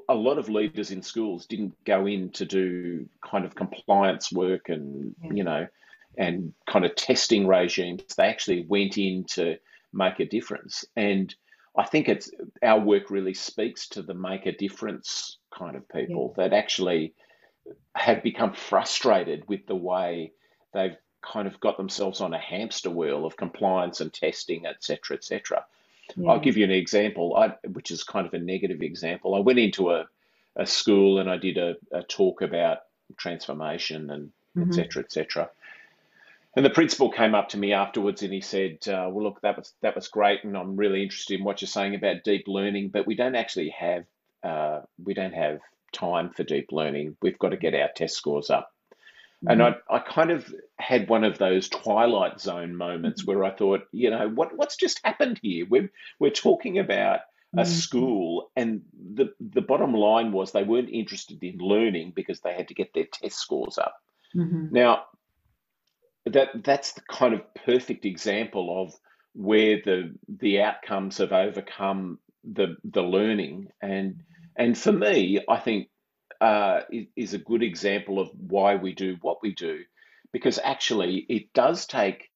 a 0.09 0.15
lot 0.15 0.39
of 0.39 0.49
leaders 0.49 0.91
in 0.91 1.03
schools 1.03 1.47
didn't 1.47 1.75
go 1.85 2.07
in 2.07 2.31
to 2.31 2.45
do 2.45 3.09
kind 3.25 3.45
of 3.45 3.55
compliance 3.55 4.33
work 4.33 4.69
and 4.69 5.15
yeah. 5.23 5.33
you 5.33 5.45
know 5.45 5.67
and 6.17 6.53
kind 6.69 6.85
of 6.85 6.95
testing 6.97 7.47
regimes 7.47 8.03
they 8.17 8.25
actually 8.25 8.65
went 8.69 8.99
in 8.99 9.25
to 9.25 9.57
make 9.93 10.19
a 10.19 10.25
difference 10.25 10.85
and 10.97 11.35
i 11.77 11.85
think 11.85 12.09
it's 12.09 12.31
our 12.63 12.81
work 12.81 13.11
really 13.11 13.35
speaks 13.35 13.89
to 13.89 14.03
the 14.03 14.15
make 14.15 14.47
a 14.47 14.57
difference 14.57 15.39
kind 15.57 15.77
of 15.77 15.89
people 15.89 16.35
yeah. 16.37 16.45
that 16.49 16.57
actually 16.57 17.15
have 17.95 18.23
become 18.23 18.53
frustrated 18.53 19.45
with 19.49 19.65
the 19.67 19.77
way 19.77 20.33
they've 20.73 20.97
kind 21.23 21.49
of 21.49 21.59
got 21.61 21.77
themselves 21.77 22.21
on 22.21 22.33
a 22.33 22.39
hamster 22.39 22.91
wheel 22.91 23.27
of 23.27 23.37
compliance 23.37 24.01
and 24.01 24.13
testing 24.13 24.67
etc 24.67 25.17
etc 25.17 25.65
Yeah. 26.17 26.31
I'll 26.31 26.41
give 26.41 26.57
you 26.57 26.65
an 26.65 26.71
example, 26.71 27.37
I, 27.37 27.55
which 27.69 27.91
is 27.91 28.03
kind 28.03 28.27
of 28.27 28.35
a 28.35 28.39
negative 28.39 28.83
example. 28.83 29.35
I 29.35 29.41
went 29.41 29.59
into 29.59 29.91
a, 29.91 30.07
a 30.57 30.67
school 30.67 31.19
and 31.19 31.29
I 31.31 31.37
did 31.37 31.59
a, 31.59 31.77
a 31.93 32.03
talk 32.03 32.41
about 32.41 32.79
transformation 33.17 34.11
and 34.11 34.33
mm-hmm. 34.57 34.71
et 34.71 34.75
cetera, 34.75 35.03
et 35.03 35.13
cetera. 35.13 35.51
And 36.57 36.65
the 36.65 36.71
principal 36.71 37.11
came 37.11 37.35
up 37.35 37.51
to 37.51 37.59
me 37.59 37.73
afterwards 37.73 38.23
and 38.23 38.33
he 38.33 38.41
said, 38.41 38.79
uh, 38.89 39.09
"Well, 39.11 39.25
look, 39.25 39.41
that 39.43 39.57
was 39.57 39.73
that 39.83 39.95
was 39.95 40.09
great, 40.09 40.45
and 40.45 40.57
I'm 40.57 40.77
really 40.77 41.03
interested 41.03 41.39
in 41.39 41.45
what 41.45 41.61
you're 41.61 41.69
saying 41.69 41.95
about 41.95 42.25
deep 42.25 42.49
learning, 42.49 42.89
but 42.89 43.07
we 43.07 43.15
don't 43.15 43.37
actually 43.37 43.69
have 43.69 44.05
uh, 44.43 44.81
we 45.05 45.15
don't 45.15 45.35
have 45.35 45.61
time 45.93 46.31
for 46.31 46.43
deep 46.43 46.73
learning. 46.73 47.17
We've 47.23 47.39
got 47.39 47.51
to 47.51 47.57
get 47.57 47.75
our 47.75 47.91
test 47.95 48.17
scores 48.17 48.51
up." 48.51 48.73
Mm-hmm. 49.45 49.51
And 49.51 49.63
I, 49.63 49.75
I 49.89 49.99
kind 50.01 50.31
of 50.31 50.53
had 50.79 51.09
one 51.09 51.25
of 51.25 51.39
those 51.39 51.69
twilight 51.69 52.41
zone 52.41 52.75
moments 52.75 53.23
mm-hmm. 53.23 53.31
where 53.31 53.45
I 53.45 53.55
thought, 53.55 53.83
you 53.93 54.11
know, 54.11 54.29
what 54.29 54.57
what's 54.57 54.77
just 54.77 55.01
happened 55.05 55.39
here? 55.43 55.65
We're 55.69 55.91
we're 56.19 56.31
talking 56.31 56.79
about 56.79 57.21
a 57.55 57.63
mm-hmm. 57.63 57.71
school, 57.71 58.51
and 58.57 58.83
the 59.15 59.33
the 59.41 59.63
bottom 59.63 59.95
line 59.95 60.33
was 60.33 60.51
they 60.51 60.65
weren't 60.65 60.91
interested 60.91 61.43
in 61.43 61.59
learning 61.59 62.13
because 62.17 62.41
they 62.41 62.53
had 62.53 62.69
to 62.69 62.75
get 62.75 62.93
their 62.95 63.07
test 63.13 63.39
scores 63.39 63.79
up. 63.79 63.95
Mm-hmm. 64.35 64.67
Now, 64.73 65.05
that 66.27 66.65
that's 66.65 66.93
the 66.93 67.03
kind 67.03 67.35
of 67.35 67.43
perfect 67.55 68.05
example 68.05 68.83
of 68.83 68.95
where 69.35 69.81
the 69.85 70.15
the 70.29 70.63
outcomes 70.63 71.19
have 71.19 71.33
overcome 71.33 72.19
the 72.45 72.77
the 72.85 73.03
learning 73.03 73.69
and 73.81 74.23
and 74.57 74.77
for 74.77 74.93
me 74.93 75.41
I 75.49 75.59
think 75.59 75.89
uh, 76.41 76.81
is 77.17 77.35
a 77.35 77.39
good 77.39 77.63
example 77.63 78.21
of 78.21 78.31
why 78.39 78.77
we 78.77 78.95
do 78.95 79.17
what 79.21 79.39
we 79.43 79.55
do 79.55 79.81
because 80.33 80.59
actually 80.63 81.27
it 81.29 81.53
does 81.53 81.87
take 81.87 82.31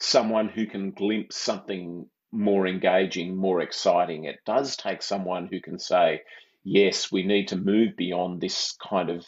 someone 0.00 0.48
who 0.48 0.66
can 0.66 0.90
glimpse 0.90 1.36
something 1.36 2.06
more 2.32 2.66
engaging 2.66 3.36
more 3.36 3.60
exciting 3.60 4.24
it 4.24 4.38
does 4.46 4.76
take 4.76 5.02
someone 5.02 5.46
who 5.46 5.60
can 5.60 5.78
say 5.78 6.22
yes 6.64 7.10
we 7.10 7.22
need 7.22 7.48
to 7.48 7.56
move 7.56 7.96
beyond 7.96 8.40
this 8.40 8.76
kind 8.88 9.10
of 9.10 9.26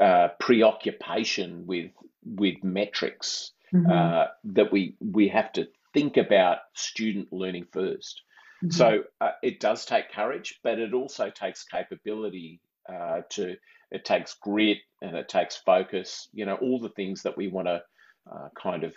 uh, 0.00 0.28
preoccupation 0.38 1.66
with 1.66 1.90
with 2.24 2.62
metrics 2.62 3.52
mm-hmm. 3.74 3.90
uh, 3.90 4.26
that 4.44 4.72
we 4.72 4.94
we 5.00 5.28
have 5.28 5.52
to 5.52 5.66
think 5.94 6.16
about 6.16 6.58
student 6.74 7.32
learning 7.32 7.66
1st 7.74 7.96
mm-hmm. 7.96 8.70
So 8.70 9.04
uh, 9.20 9.30
it 9.42 9.60
does 9.60 9.84
take 9.86 10.12
courage, 10.12 10.60
but 10.62 10.78
it 10.78 10.92
also 10.92 11.30
takes 11.30 11.64
capability 11.64 12.60
uh, 12.88 13.22
to. 13.30 13.56
It 13.90 14.04
takes 14.04 14.34
grit 14.34 14.78
and 15.00 15.16
it 15.16 15.28
takes 15.28 15.56
focus. 15.56 16.28
You 16.32 16.46
know 16.46 16.56
all 16.56 16.78
the 16.78 16.90
things 16.90 17.22
that 17.22 17.36
we 17.36 17.48
want 17.48 17.68
to 17.68 17.82
uh, 18.30 18.48
kind 18.60 18.84
of 18.84 18.94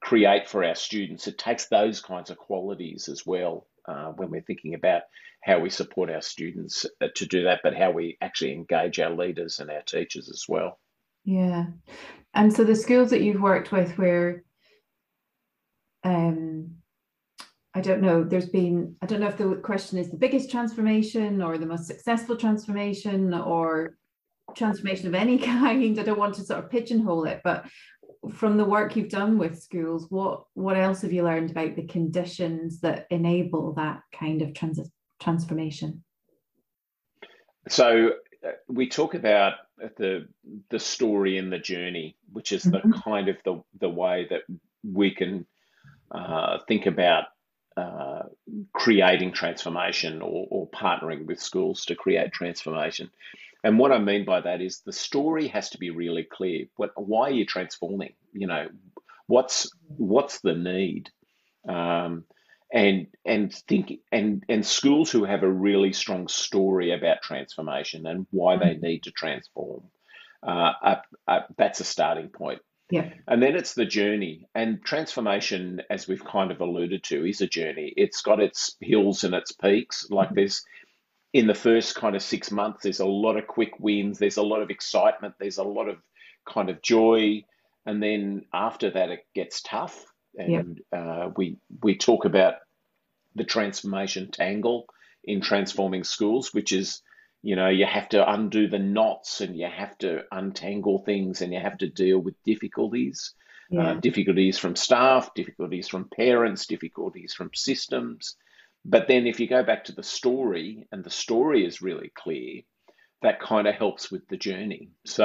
create 0.00 0.48
for 0.48 0.64
our 0.64 0.74
students. 0.74 1.26
It 1.26 1.38
takes 1.38 1.66
those 1.66 2.00
kinds 2.00 2.30
of 2.30 2.38
qualities 2.38 3.08
as 3.08 3.26
well 3.26 3.66
uh, 3.86 4.12
when 4.12 4.30
we're 4.30 4.42
thinking 4.42 4.74
about 4.74 5.02
how 5.42 5.58
we 5.58 5.70
support 5.70 6.10
our 6.10 6.22
students 6.22 6.86
uh, 7.02 7.08
to 7.16 7.26
do 7.26 7.44
that, 7.44 7.60
but 7.62 7.76
how 7.76 7.90
we 7.90 8.16
actually 8.20 8.52
engage 8.52 8.98
our 8.98 9.10
leaders 9.10 9.60
and 9.60 9.70
our 9.70 9.82
teachers 9.82 10.28
as 10.30 10.44
well. 10.48 10.78
Yeah. 11.24 11.66
And 12.34 12.52
so 12.52 12.64
the 12.64 12.74
schools 12.74 13.10
that 13.10 13.22
you've 13.22 13.40
worked 13.40 13.72
with 13.72 13.96
where 13.98 14.42
um 16.02 16.76
I 17.74 17.80
don't 17.80 18.00
know, 18.00 18.22
there's 18.22 18.48
been, 18.48 18.94
I 19.02 19.06
don't 19.06 19.20
know 19.20 19.28
if 19.28 19.36
the 19.36 19.56
question 19.56 19.98
is 19.98 20.10
the 20.10 20.16
biggest 20.16 20.50
transformation 20.50 21.42
or 21.42 21.58
the 21.58 21.66
most 21.66 21.86
successful 21.86 22.36
transformation 22.36 23.34
or 23.34 23.96
transformation 24.54 25.08
of 25.08 25.14
any 25.14 25.38
kind. 25.52 25.98
I 25.98 26.02
don't 26.02 26.18
want 26.18 26.34
to 26.36 26.44
sort 26.44 26.62
of 26.62 26.70
pigeonhole 26.70 27.24
it, 27.24 27.40
but 27.42 27.66
from 28.32 28.56
the 28.56 28.64
work 28.64 28.96
you've 28.96 29.08
done 29.08 29.38
with 29.38 29.62
schools, 29.62 30.06
what 30.08 30.44
what 30.54 30.76
else 30.76 31.02
have 31.02 31.12
you 31.12 31.24
learned 31.24 31.50
about 31.50 31.76
the 31.76 31.86
conditions 31.86 32.80
that 32.80 33.06
enable 33.10 33.74
that 33.74 34.00
kind 34.18 34.40
of 34.40 34.54
trans- 34.54 34.90
transformation? 35.20 36.02
So 37.68 38.12
uh, 38.46 38.52
we 38.68 38.88
talk 38.88 39.14
about 39.14 39.54
the 39.98 40.28
the 40.70 40.78
story 40.78 41.38
and 41.38 41.52
the 41.52 41.58
journey, 41.58 42.16
which 42.32 42.52
is 42.52 42.62
the 42.62 42.78
mm-hmm. 42.78 42.92
kind 42.92 43.28
of 43.28 43.36
the 43.44 43.62
the 43.80 43.90
way 43.90 44.26
that 44.30 44.42
we 44.82 45.14
can 45.14 45.46
uh, 46.10 46.58
think 46.68 46.86
about 46.86 47.24
uh, 47.76 48.22
creating 48.72 49.32
transformation 49.32 50.22
or, 50.22 50.46
or 50.50 50.68
partnering 50.70 51.26
with 51.26 51.40
schools 51.40 51.84
to 51.86 51.94
create 51.94 52.32
transformation. 52.32 53.10
And 53.62 53.78
what 53.78 53.92
I 53.92 53.98
mean 53.98 54.24
by 54.24 54.40
that 54.42 54.60
is 54.60 54.80
the 54.80 54.92
story 54.92 55.48
has 55.48 55.70
to 55.70 55.78
be 55.78 55.90
really 55.90 56.24
clear. 56.24 56.66
What, 56.76 56.90
why 56.96 57.28
are 57.28 57.32
you 57.32 57.46
transforming? 57.46 58.12
You 58.32 58.46
know, 58.46 58.68
what's 59.26 59.70
what's 59.96 60.40
the 60.40 60.54
need? 60.54 61.10
Um, 61.68 62.24
and 62.72 63.06
and 63.24 63.54
think 63.54 64.00
and 64.12 64.44
and 64.48 64.66
schools 64.66 65.10
who 65.10 65.24
have 65.24 65.42
a 65.42 65.50
really 65.50 65.92
strong 65.92 66.28
story 66.28 66.92
about 66.92 67.22
transformation 67.22 68.06
and 68.06 68.26
why 68.30 68.56
they 68.56 68.74
mm-hmm. 68.74 68.84
need 68.84 69.02
to 69.04 69.12
transform 69.12 69.84
uh, 70.46 70.72
that's 71.56 71.80
a 71.80 71.84
starting 71.84 72.28
point 72.28 72.60
yeah. 72.90 73.10
And 73.26 73.42
then 73.42 73.56
it's 73.56 73.74
the 73.74 73.86
journey. 73.86 74.46
And 74.54 74.84
transformation 74.84 75.82
as 75.90 76.06
we've 76.06 76.24
kind 76.24 76.50
of 76.50 76.60
alluded 76.60 77.02
to 77.04 77.28
is 77.28 77.40
a 77.40 77.46
journey. 77.46 77.92
It's 77.96 78.22
got 78.22 78.40
its 78.40 78.76
hills 78.80 79.24
and 79.24 79.34
its 79.34 79.52
peaks. 79.52 80.08
Like 80.10 80.28
mm-hmm. 80.28 80.36
there's 80.36 80.64
in 81.32 81.46
the 81.46 81.54
first 81.54 81.96
kind 81.96 82.14
of 82.14 82.22
six 82.22 82.50
months 82.50 82.82
there's 82.82 83.00
a 83.00 83.06
lot 83.06 83.36
of 83.36 83.46
quick 83.46 83.80
wins. 83.80 84.18
There's 84.18 84.36
a 84.36 84.42
lot 84.42 84.62
of 84.62 84.70
excitement. 84.70 85.34
There's 85.38 85.58
a 85.58 85.64
lot 85.64 85.88
of 85.88 85.96
kind 86.46 86.68
of 86.68 86.82
joy. 86.82 87.44
And 87.86 88.02
then 88.02 88.44
after 88.52 88.90
that 88.90 89.10
it 89.10 89.26
gets 89.34 89.62
tough. 89.62 90.04
And 90.36 90.80
yep. 90.92 91.00
uh, 91.00 91.30
we 91.36 91.56
we 91.82 91.96
talk 91.96 92.24
about 92.24 92.54
the 93.34 93.44
transformation 93.44 94.30
tangle 94.30 94.86
in 95.24 95.40
transforming 95.40 96.04
schools, 96.04 96.52
which 96.52 96.72
is 96.72 97.02
you 97.44 97.56
know 97.56 97.68
you 97.68 97.86
have 97.86 98.08
to 98.08 98.32
undo 98.32 98.68
the 98.68 98.78
knots 98.78 99.40
and 99.40 99.56
you 99.56 99.68
have 99.68 99.96
to 99.98 100.22
untangle 100.32 100.98
things 101.04 101.42
and 101.42 101.52
you 101.52 101.60
have 101.60 101.78
to 101.78 101.88
deal 101.88 102.18
with 102.18 102.42
difficulties, 102.44 103.34
uh, 103.72 103.76
yeah. 103.76 103.90
uh, 103.90 103.94
difficulties 103.94 104.58
from 104.58 104.74
staff, 104.74 105.34
difficulties 105.34 105.88
from 105.88 106.08
parents, 106.08 106.66
difficulties 106.66 107.34
from 107.34 107.50
systems. 107.54 108.36
But 108.84 109.08
then 109.08 109.26
if 109.26 109.40
you 109.40 109.46
go 109.46 109.62
back 109.62 109.84
to 109.84 109.92
the 109.92 110.02
story 110.02 110.86
and 110.90 111.04
the 111.04 111.10
story 111.10 111.66
is 111.66 111.82
really 111.82 112.10
clear, 112.14 112.62
that 113.22 113.40
kind 113.40 113.66
of 113.66 113.74
helps 113.74 114.10
with 114.10 114.26
the 114.28 114.36
journey. 114.36 114.90
So. 115.04 115.24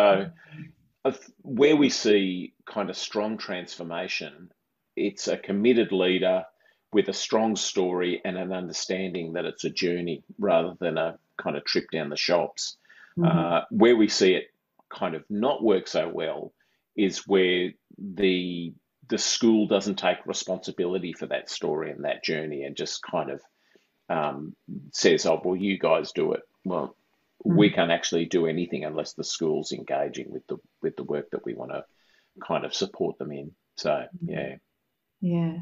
where 1.44 1.78
we 1.78 1.90
see 1.90 2.54
kind 2.66 2.90
of 2.90 2.98
strong 2.98 3.38
transformation 3.38 4.52
it's 5.00 5.28
a 5.28 5.38
committed 5.38 5.92
leader 5.92 6.44
with 6.92 7.08
a 7.08 7.14
strong 7.14 7.56
story 7.56 8.22
and 8.26 8.38
an 8.38 8.52
understanding 8.52 9.34
that 9.34 9.46
it's 9.46 9.64
a 9.64 9.70
journey 9.70 10.24
rather 10.38 10.74
than 10.80 10.98
a 10.98 11.18
kind 11.42 11.58
of 11.58 11.66
trip 11.66 11.86
down 11.92 12.10
the 12.10 12.18
shops. 12.18 12.78
Mm-hmm. 13.18 13.38
Uh, 13.38 13.62
where 13.72 13.96
we 13.96 14.08
see 14.08 14.34
it 14.34 14.46
kind 14.90 15.16
of 15.16 15.24
not 15.30 15.64
work 15.64 15.88
so 15.88 16.08
well 16.08 16.54
is 16.96 17.28
where 17.28 17.72
the 17.98 18.74
the 19.10 19.18
school 19.18 19.68
doesn't 19.68 19.96
take 19.96 20.26
responsibility 20.26 21.14
for 21.14 21.26
that 21.26 21.50
story 21.50 21.92
and 21.92 22.06
that 22.06 22.24
journey 22.24 22.64
and 22.64 22.76
just 22.76 23.02
kind 23.02 23.32
of 23.32 23.42
um, 24.10 24.56
says, 24.92 25.26
"Oh, 25.26 25.42
well, 25.44 25.56
you 25.56 25.80
guys 25.80 26.12
do 26.12 26.34
it." 26.34 26.42
Well, 26.64 26.96
mm-hmm. 27.46 27.58
we 27.58 27.72
can't 27.72 27.92
actually 27.92 28.26
do 28.26 28.46
anything 28.48 28.86
unless 28.86 29.14
the 29.14 29.24
school's 29.24 29.72
engaging 29.72 30.32
with 30.32 30.46
the 30.48 30.58
with 30.82 30.96
the 30.96 31.04
work 31.04 31.32
that 31.32 31.46
we 31.46 31.54
want 31.54 31.72
to 31.72 31.84
kind 32.46 32.66
of 32.66 32.74
support 32.74 33.18
them 33.18 33.32
in. 33.32 33.52
So, 33.78 33.90
mm-hmm. 33.90 34.30
yeah. 34.30 34.56
Yeah. 35.22 35.58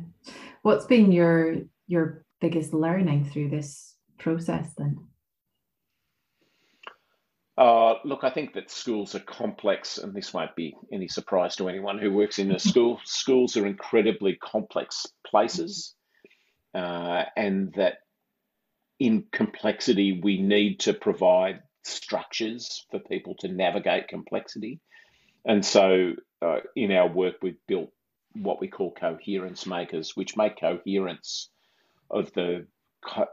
What's 0.62 0.86
been 0.86 1.12
your 1.12 1.58
your 1.88 2.26
biggest 2.40 2.74
learning 2.74 3.26
through 3.26 3.50
this 3.50 3.96
process 4.18 4.74
then? 4.78 5.00
Uh, 7.58 7.96
look, 8.04 8.24
I 8.24 8.30
think 8.30 8.54
that 8.54 8.70
schools 8.70 9.16
are 9.16 9.20
complex, 9.20 9.98
and 9.98 10.14
this 10.14 10.32
won't 10.32 10.56
be 10.56 10.76
any 10.92 11.08
surprise 11.08 11.56
to 11.56 11.68
anyone 11.68 11.98
who 11.98 12.12
works 12.12 12.38
in 12.38 12.52
a 12.52 12.60
school. 12.60 13.00
schools 13.04 13.58
are 13.58 13.66
incredibly 13.66 14.36
complex 14.36 15.08
places, 15.26 15.96
uh, 16.76 17.24
and 17.36 17.74
that 17.74 17.96
in 19.00 19.26
complexity, 19.32 20.20
we 20.22 20.40
need 20.40 20.82
to 20.82 20.94
provide 20.94 21.62
structures 21.84 22.86
for 22.92 23.00
people 23.00 23.36
to 23.40 23.48
navigate 23.48 24.08
complexity. 24.08 24.80
And 25.46 25.66
so, 25.66 26.14
uh, 26.42 26.60
in 26.76 26.92
our 26.92 27.08
work, 27.08 27.36
we've 27.42 27.66
built 27.68 27.92
what 28.34 28.62
we 28.62 28.68
call 28.68 28.92
coherence 28.92 29.66
makers, 29.66 30.16
which 30.16 30.38
make 30.38 30.60
coherence 30.60 31.50
of 32.12 32.32
the 32.34 32.68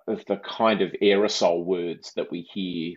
of 0.07 0.25
the 0.27 0.37
kind 0.37 0.83
of 0.83 0.93
aerosol 1.03 1.65
words 1.65 2.13
that 2.15 2.31
we 2.31 2.43
hear 2.43 2.95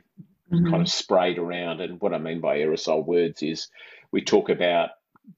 mm-hmm. 0.52 0.70
kind 0.70 0.82
of 0.82 0.90
sprayed 0.90 1.38
around. 1.38 1.82
And 1.82 2.00
what 2.02 2.14
I 2.14 2.18
mean 2.18 2.42
by 2.42 2.58
aerosol 2.58 3.06
words 3.06 3.44
is 3.44 3.70
we 4.12 4.22
talk 4.22 4.50
about 4.50 4.90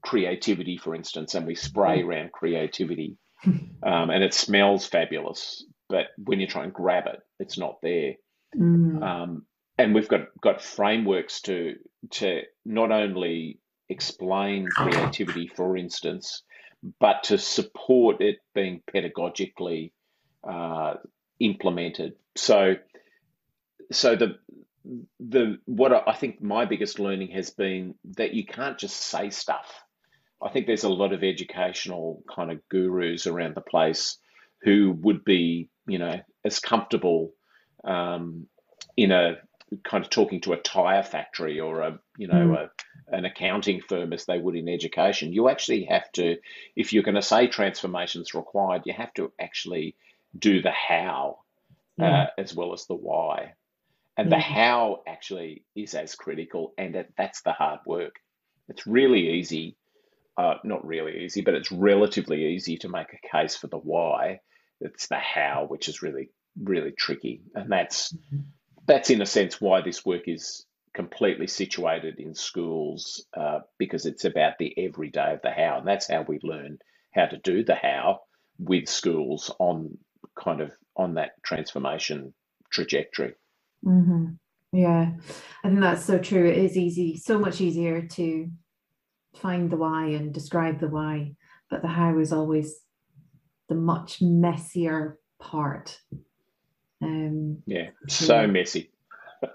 creativity, 0.04 0.78
for 0.78 0.96
instance, 0.96 1.36
and 1.36 1.46
we 1.46 1.56
spray 1.56 2.00
mm-hmm. 2.00 2.10
around 2.10 2.32
creativity, 2.32 3.18
um, 3.46 3.70
and 3.84 4.24
it 4.24 4.34
smells 4.34 4.86
fabulous. 4.86 5.66
But 5.88 6.08
when 6.24 6.40
you 6.40 6.48
try 6.48 6.64
and 6.64 6.74
grab 6.74 7.08
it, 7.08 7.20
it's 7.40 7.58
not 7.58 7.82
there. 7.82 8.14
Mm. 8.56 9.02
Um, 9.02 9.46
and 9.78 9.96
we've 9.96 10.08
got 10.08 10.28
got 10.42 10.62
frameworks 10.62 11.42
to 11.42 11.76
to 12.12 12.42
not 12.66 12.92
only 12.92 13.60
explain 13.88 14.68
creativity, 14.76 15.48
for 15.48 15.76
instance, 15.76 16.44
but 17.00 17.24
to 17.24 17.38
support 17.38 18.22
it 18.22 18.38
being 18.54 18.82
pedagogically 18.94 19.92
uh, 20.48 20.96
implemented. 21.40 22.14
So, 22.36 22.76
so 23.92 24.16
the 24.16 24.38
the 25.20 25.60
what 25.66 26.08
I 26.08 26.14
think 26.14 26.42
my 26.42 26.66
biggest 26.66 27.00
learning 27.00 27.32
has 27.32 27.50
been 27.50 27.96
that 28.18 28.34
you 28.34 28.46
can't 28.46 28.78
just 28.78 28.98
say 28.98 29.30
stuff. 29.30 29.84
I 30.42 30.50
think 30.50 30.68
there's 30.68 30.84
a 30.84 30.90
lot 30.90 31.14
of 31.14 31.24
educational 31.24 32.24
kind 32.34 32.52
of 32.52 32.68
gurus 32.70 33.28
around 33.28 33.56
the 33.56 33.62
place 33.62 34.18
who 34.62 34.98
would 35.02 35.26
be, 35.26 35.70
you 35.86 36.00
know, 36.00 36.20
as 36.46 36.60
comfortable 36.60 37.34
um, 37.84 38.48
in 38.96 39.12
a 39.12 39.38
kind 39.84 40.04
of 40.04 40.10
talking 40.10 40.42
to 40.42 40.54
a 40.54 40.58
tire 40.58 41.04
factory 41.04 41.60
or 41.60 41.82
a, 41.82 42.00
you 42.18 42.28
know, 42.28 42.48
mm. 42.48 42.58
a, 42.58 43.16
an 43.16 43.26
accounting 43.26 43.82
firm 43.82 44.14
as 44.14 44.26
they 44.26 44.40
would 44.40 44.56
in 44.56 44.70
education. 44.70 45.34
You 45.34 45.50
actually 45.50 45.86
have 45.86 46.12
to, 46.14 46.38
if 46.76 46.94
you're 46.94 47.04
going 47.04 47.16
to 47.16 47.22
say 47.22 47.48
transformation 47.48 48.22
is 48.22 48.34
required, 48.34 48.84
you 48.86 48.94
have 48.94 49.14
to 49.16 49.32
actually 49.40 49.96
do 50.38 50.62
the 50.62 50.72
how 50.72 51.40
uh, 52.02 52.28
as 52.38 52.56
well 52.56 52.74
as 52.74 52.86
the 52.86 52.96
why. 52.96 53.54
And 54.20 54.30
yeah. 54.30 54.36
the 54.36 54.44
how 54.44 55.02
actually 55.08 55.64
is 55.78 55.94
as 55.94 56.14
critical, 56.14 56.74
and 56.78 57.06
that's 57.18 57.42
the 57.44 57.54
hard 57.54 57.80
work. 57.86 58.16
It's 58.68 58.86
really 58.86 59.30
easy, 59.30 59.78
uh, 60.38 60.56
not 60.66 60.86
really 60.86 61.24
easy, 61.24 61.40
but 61.40 61.54
it's 61.54 61.72
relatively 61.72 62.48
easy 62.48 62.76
to 62.80 62.90
make 62.90 63.08
a 63.14 63.28
case 63.32 63.56
for 63.56 63.68
the 63.68 63.78
why. 63.78 64.42
It's 64.82 65.08
the 65.08 65.16
how, 65.16 65.68
which 65.70 65.88
is 65.88 66.02
really, 66.02 66.32
really 66.62 66.92
tricky. 66.92 67.44
And 67.56 67.72
that's, 67.72 68.12
mm-hmm. 68.12 68.42
that's 68.86 69.10
in 69.10 69.22
a 69.22 69.26
sense 69.26 69.62
why 69.62 69.80
this 69.80 70.06
work 70.06 70.24
is 70.28 70.66
completely 70.94 71.48
situated 71.48 72.20
in 72.20 72.36
schools 72.36 73.26
uh, 73.38 73.60
because 73.78 74.06
it's 74.06 74.26
about 74.26 74.58
the 74.60 74.78
everyday 74.78 75.32
of 75.32 75.42
the 75.44 75.52
how. 75.52 75.78
And 75.78 75.88
that's 75.88 76.10
how 76.10 76.26
we 76.28 76.40
learn 76.44 76.80
how 77.16 77.28
to 77.28 77.38
do 77.38 77.64
the 77.64 77.76
how 77.76 78.20
with 78.58 78.90
schools 78.90 79.50
on 79.60 79.98
kind 80.38 80.60
of 80.60 80.74
on 80.98 81.14
that 81.14 81.42
transformation 81.42 82.34
trajectory. 82.70 83.36
Mm-hmm. 83.86 84.26
Yeah, 84.72 85.14
I 85.64 85.68
think 85.68 85.80
that's 85.80 86.06
so 86.06 86.20
true. 86.20 86.46
It 86.46 86.58
is 86.58 86.78
easy, 86.78 87.18
so 87.18 87.40
much 87.40 87.60
easier 87.60 88.04
to 88.04 88.50
find 89.36 89.70
the 89.70 89.78
why 89.78 90.08
and 90.08 90.34
describe 90.34 90.80
the 90.80 90.88
why, 90.88 91.36
but 91.70 91.82
the 91.82 91.88
how 91.88 92.20
is 92.20 92.32
always 92.32 92.80
the 93.68 93.76
much 93.76 94.22
messier 94.22 95.18
part. 95.40 96.00
Um, 97.02 97.64
yeah, 97.66 97.90
so 98.08 98.42
yeah. 98.42 98.48
messy. 98.48 98.92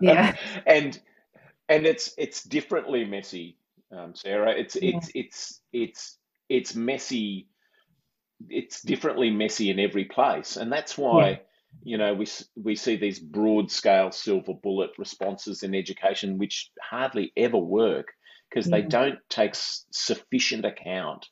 Yeah, 0.00 0.34
and 0.66 0.98
and 1.68 1.84
it's 1.84 2.14
it's 2.16 2.42
differently 2.42 3.04
messy, 3.04 3.58
um, 3.92 4.14
Sarah. 4.14 4.52
It's 4.52 4.76
yeah. 4.76 4.96
it's 4.96 5.10
it's 5.14 5.60
it's 5.74 6.18
it's 6.48 6.74
messy. 6.74 7.48
It's 8.48 8.80
differently 8.80 9.28
messy 9.28 9.68
in 9.68 9.78
every 9.78 10.06
place, 10.06 10.56
and 10.56 10.72
that's 10.72 10.96
why. 10.96 11.30
Yeah 11.30 11.36
you 11.82 11.98
know, 11.98 12.14
we 12.14 12.26
we 12.56 12.76
see 12.76 12.96
these 12.96 13.18
broad 13.18 13.70
scale 13.70 14.10
silver 14.10 14.54
bullet 14.54 14.90
responses 14.98 15.62
in 15.62 15.74
education, 15.74 16.38
which 16.38 16.70
hardly 16.80 17.32
ever 17.36 17.58
work 17.58 18.08
because 18.48 18.68
yeah. 18.68 18.76
they 18.76 18.82
don't 18.82 19.18
take 19.28 19.54
sufficient 19.54 20.64
account 20.64 21.26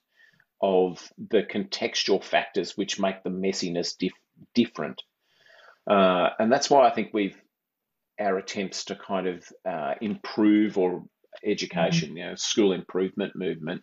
of 0.60 1.12
the 1.30 1.42
contextual 1.42 2.22
factors 2.22 2.76
which 2.76 3.00
make 3.00 3.22
the 3.22 3.30
messiness 3.30 3.96
dif- 3.96 4.12
different. 4.54 5.02
Uh, 5.90 6.28
and 6.38 6.52
that's 6.52 6.70
why 6.70 6.86
I 6.86 6.90
think 6.90 7.10
we've 7.12 7.36
our 8.20 8.38
attempts 8.38 8.84
to 8.84 8.94
kind 8.94 9.26
of 9.26 9.44
uh, 9.68 9.94
improve 10.00 10.78
or 10.78 11.04
education, 11.44 12.10
mm-hmm. 12.10 12.18
you 12.18 12.26
know, 12.26 12.34
school 12.34 12.72
improvement 12.72 13.34
movement 13.34 13.82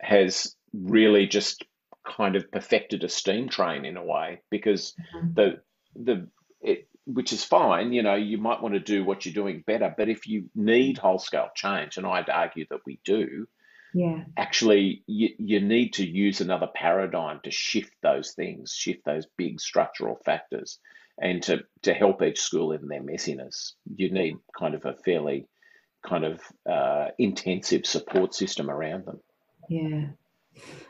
has 0.00 0.54
really 0.74 1.26
just 1.26 1.64
kind 2.04 2.36
of 2.36 2.50
perfected 2.50 3.04
a 3.04 3.08
steam 3.08 3.48
train 3.48 3.84
in 3.84 3.96
a 3.96 4.04
way 4.04 4.42
because 4.50 4.94
mm-hmm. 5.14 5.34
the 5.34 5.60
the 5.94 6.28
it, 6.60 6.88
which 7.06 7.32
is 7.32 7.44
fine. 7.44 7.92
You 7.92 8.02
know, 8.02 8.14
you 8.14 8.38
might 8.38 8.62
want 8.62 8.74
to 8.74 8.80
do 8.80 9.04
what 9.04 9.24
you're 9.24 9.34
doing 9.34 9.64
better, 9.66 9.94
but 9.96 10.08
if 10.08 10.26
you 10.26 10.50
need 10.54 10.98
whole 10.98 11.18
scale 11.18 11.50
change, 11.54 11.96
and 11.96 12.06
I'd 12.06 12.30
argue 12.30 12.66
that 12.70 12.80
we 12.86 13.00
do, 13.04 13.46
yeah, 13.94 14.24
actually, 14.36 15.02
you, 15.06 15.30
you 15.38 15.60
need 15.60 15.94
to 15.94 16.06
use 16.06 16.40
another 16.40 16.68
paradigm 16.74 17.40
to 17.44 17.50
shift 17.50 17.92
those 18.02 18.32
things, 18.32 18.72
shift 18.72 19.04
those 19.04 19.26
big 19.36 19.60
structural 19.60 20.16
factors, 20.24 20.78
and 21.20 21.42
to 21.44 21.64
to 21.82 21.92
help 21.92 22.22
each 22.22 22.40
school 22.40 22.72
in 22.72 22.88
their 22.88 23.02
messiness. 23.02 23.72
You 23.94 24.10
need 24.10 24.36
kind 24.58 24.74
of 24.74 24.84
a 24.84 24.94
fairly 24.94 25.46
kind 26.06 26.24
of 26.24 26.40
uh, 26.68 27.08
intensive 27.18 27.86
support 27.86 28.34
system 28.34 28.70
around 28.70 29.06
them. 29.06 29.20
Yeah, 29.68 30.06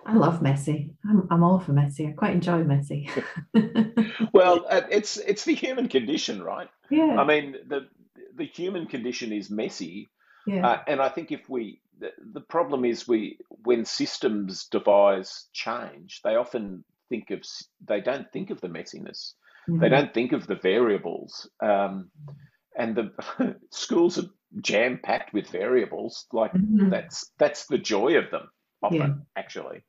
I 0.05 0.15
love 0.15 0.43
messy. 0.43 0.95
I'm, 1.09 1.29
I'm 1.31 1.45
all 1.45 1.61
for 1.61 1.73
messy. 1.73 2.09
I 2.09 2.13
quite 2.13 2.33
enjoy 2.33 2.65
messy. 2.65 3.09
well, 4.33 4.67
uh, 4.69 4.83
it's 4.91 5.17
it's 5.17 5.45
the 5.45 5.55
human 5.55 5.89
condition, 5.89 6.43
right? 6.43 6.69
Yeah. 6.91 7.17
I 7.19 7.25
mean, 7.25 7.57
the 7.69 7.89
the 8.35 8.45
human 8.45 8.87
condition 8.87 9.33
is 9.33 9.51
messy, 9.51 10.11
yeah. 10.47 10.67
Uh, 10.67 10.83
and 10.87 11.01
I 11.01 11.09
think 11.09 11.31
if 11.31 11.49
we 11.49 11.81
the, 11.99 12.11
the 12.33 12.41
problem 12.41 12.85
is 12.85 13.07
we 13.07 13.39
when 13.49 13.85
systems 13.85 14.67
devise 14.67 15.47
change, 15.53 16.21
they 16.25 16.35
often 16.35 16.85
think 17.09 17.31
of 17.31 17.43
they 17.87 18.01
don't 18.01 18.31
think 18.33 18.51
of 18.51 18.61
the 18.61 18.69
messiness. 18.69 19.35
Mm-hmm. 19.69 19.81
They 19.81 19.89
don't 19.89 20.13
think 20.13 20.33
of 20.33 20.47
the 20.47 20.57
variables, 20.57 21.49
um, 21.61 22.11
and 22.77 22.97
the 22.97 23.57
schools 23.71 24.19
are 24.19 24.29
jam 24.61 24.99
packed 25.03 25.33
with 25.33 25.49
variables. 25.49 26.27
Like 26.33 26.53
mm-hmm. 26.53 26.91
that's 26.91 27.31
that's 27.39 27.67
the 27.67 27.79
joy 27.79 28.17
of 28.17 28.31
them 28.31 28.49
often, 28.83 28.99
yeah. 28.99 29.15
actually. 29.37 29.83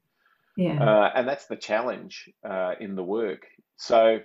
Yeah. 0.56 0.84
Uh, 0.84 1.12
and 1.16 1.28
that's 1.28 1.48
the 1.48 1.56
challenge 1.56 2.30
uh, 2.48 2.76
in 2.80 2.96
the 2.96 3.04
work. 3.04 3.48
So, 3.78 4.20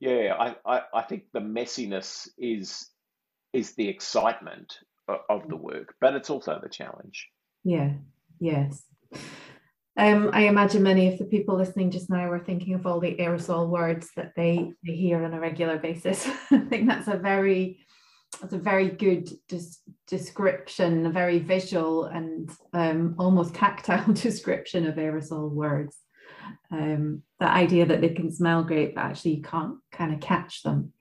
yeah, 0.00 0.34
I, 0.38 0.56
I, 0.64 0.82
I, 0.94 1.02
think 1.02 1.24
the 1.32 1.40
messiness 1.40 2.28
is 2.38 2.90
is 3.52 3.74
the 3.74 3.88
excitement 3.88 4.78
of, 5.08 5.18
of 5.28 5.48
the 5.48 5.56
work, 5.56 5.94
but 6.00 6.14
it's 6.14 6.30
also 6.30 6.60
the 6.62 6.68
challenge. 6.68 7.28
Yeah. 7.64 7.92
Yes. 8.40 8.84
Um, 9.96 10.30
I 10.32 10.42
imagine 10.48 10.82
many 10.82 11.06
of 11.12 11.18
the 11.18 11.24
people 11.24 11.56
listening 11.56 11.90
just 11.92 12.10
now 12.10 12.28
are 12.30 12.44
thinking 12.44 12.74
of 12.74 12.84
all 12.84 12.98
the 12.98 13.14
aerosol 13.16 13.68
words 13.68 14.10
that 14.16 14.32
they, 14.34 14.72
they 14.84 14.94
hear 14.94 15.24
on 15.24 15.34
a 15.34 15.40
regular 15.40 15.78
basis. 15.78 16.26
I 16.50 16.58
think 16.58 16.88
that's 16.88 17.06
a 17.06 17.16
very 17.16 17.83
that's 18.36 18.52
a 18.52 18.58
very 18.58 18.88
good 18.88 19.30
des- 19.48 19.78
description, 20.06 21.06
a 21.06 21.10
very 21.10 21.38
visual 21.38 22.04
and 22.04 22.50
um, 22.72 23.14
almost 23.18 23.54
tactile 23.54 24.12
description 24.12 24.86
of 24.86 24.96
aerosol 24.96 25.50
words. 25.50 25.96
Um, 26.70 27.22
the 27.40 27.48
idea 27.48 27.86
that 27.86 28.00
they 28.00 28.10
can 28.10 28.30
smell 28.30 28.64
great, 28.64 28.94
but 28.94 29.02
actually 29.02 29.36
you 29.36 29.42
can't 29.42 29.76
kind 29.92 30.12
of 30.12 30.20
catch 30.20 30.62
them. 30.62 30.92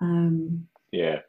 Um, 0.00 0.68
yeah. 0.92 1.20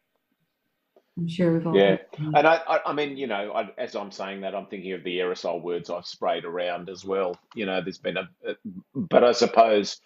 I'm 1.18 1.28
sure 1.28 1.54
we've 1.54 1.66
all. 1.66 1.76
Yeah, 1.76 1.98
and 2.20 2.46
I, 2.46 2.62
I, 2.68 2.80
I 2.88 2.94
mean, 2.94 3.18
you 3.18 3.26
know, 3.26 3.52
I, 3.52 3.70
as 3.78 3.96
I'm 3.96 4.12
saying 4.12 4.42
that, 4.42 4.54
I'm 4.54 4.68
thinking 4.68 4.94
of 4.94 5.04
the 5.04 5.18
aerosol 5.18 5.64
words 5.64 5.90
I've 5.90 6.06
sprayed 6.06 6.46
around 6.46 6.90
as 6.90 7.04
well. 7.04 7.36
You 7.56 7.66
know, 7.66 7.82
there's 7.82 7.98
been 7.98 8.18
a, 8.18 8.30
a 8.46 8.56
but 8.94 9.24
I 9.24 9.32
suppose 9.32 10.00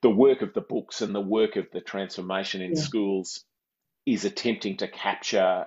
the 0.00 0.08
work 0.08 0.40
of 0.40 0.54
the 0.54 0.62
books 0.62 1.02
and 1.02 1.14
the 1.14 1.20
work 1.20 1.56
of 1.56 1.66
the 1.70 1.82
transformation 1.82 2.62
in 2.62 2.72
yeah. 2.72 2.80
schools 2.80 3.44
is 4.12 4.24
attempting 4.24 4.76
to 4.78 4.88
capture 4.88 5.66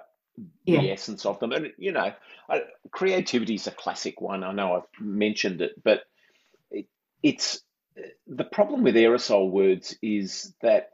the 0.65 0.73
yeah. 0.73 0.93
essence 0.93 1.25
of 1.25 1.39
them. 1.39 1.51
And, 1.51 1.71
you 1.77 1.91
know, 1.91 2.13
creativity 2.91 3.55
is 3.55 3.67
a 3.67 3.71
classic 3.71 4.21
one. 4.21 4.43
I 4.43 4.51
know 4.51 4.75
I've 4.75 5.01
mentioned 5.01 5.61
it, 5.61 5.81
but 5.83 6.03
it, 6.71 6.87
it's 7.21 7.61
the 8.27 8.43
problem 8.43 8.83
with 8.83 8.95
aerosol 8.95 9.51
words 9.51 9.95
is 10.01 10.53
that 10.61 10.91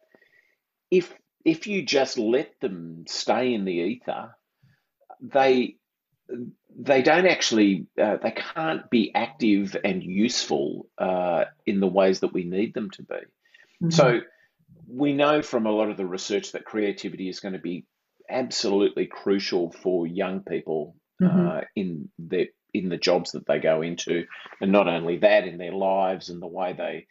if 0.91 1.13
if 1.45 1.67
you 1.67 1.83
just 1.83 2.17
let 2.17 2.59
them 2.59 3.05
stay 3.07 3.53
in 3.53 3.63
the 3.63 3.71
ether, 3.71 4.35
they 5.21 5.77
they 6.77 7.01
don't 7.01 7.27
actually 7.27 7.87
uh, 8.01 8.17
they 8.17 8.31
can't 8.31 8.89
be 8.89 9.13
active 9.15 9.77
and 9.83 10.03
useful 10.03 10.87
uh, 10.97 11.45
in 11.65 11.79
the 11.79 11.87
ways 11.87 12.19
that 12.19 12.33
we 12.33 12.43
need 12.43 12.73
them 12.73 12.89
to 12.91 13.03
be. 13.03 13.15
Mm-hmm. 13.15 13.89
So 13.91 14.21
we 14.87 15.13
know 15.13 15.41
from 15.41 15.65
a 15.65 15.71
lot 15.71 15.89
of 15.89 15.97
the 15.97 16.05
research 16.05 16.53
that 16.53 16.65
creativity 16.65 17.29
is 17.29 17.39
going 17.39 17.53
to 17.53 17.59
be 17.59 17.85
absolutely 18.29 19.05
crucial 19.05 19.71
for 19.71 20.07
young 20.07 20.41
people 20.41 20.95
mm-hmm. 21.21 21.47
uh, 21.47 21.61
in 21.75 22.09
the 22.17 22.47
in 22.73 22.89
the 22.89 22.97
jobs 22.97 23.31
that 23.31 23.45
they 23.47 23.59
go 23.59 23.81
into, 23.81 24.25
and 24.61 24.71
not 24.71 24.87
only 24.87 25.17
that, 25.17 25.47
in 25.47 25.57
their 25.57 25.71
lives 25.71 26.29
and 26.29 26.41
the 26.41 26.47
way 26.47 26.73
they 26.73 27.07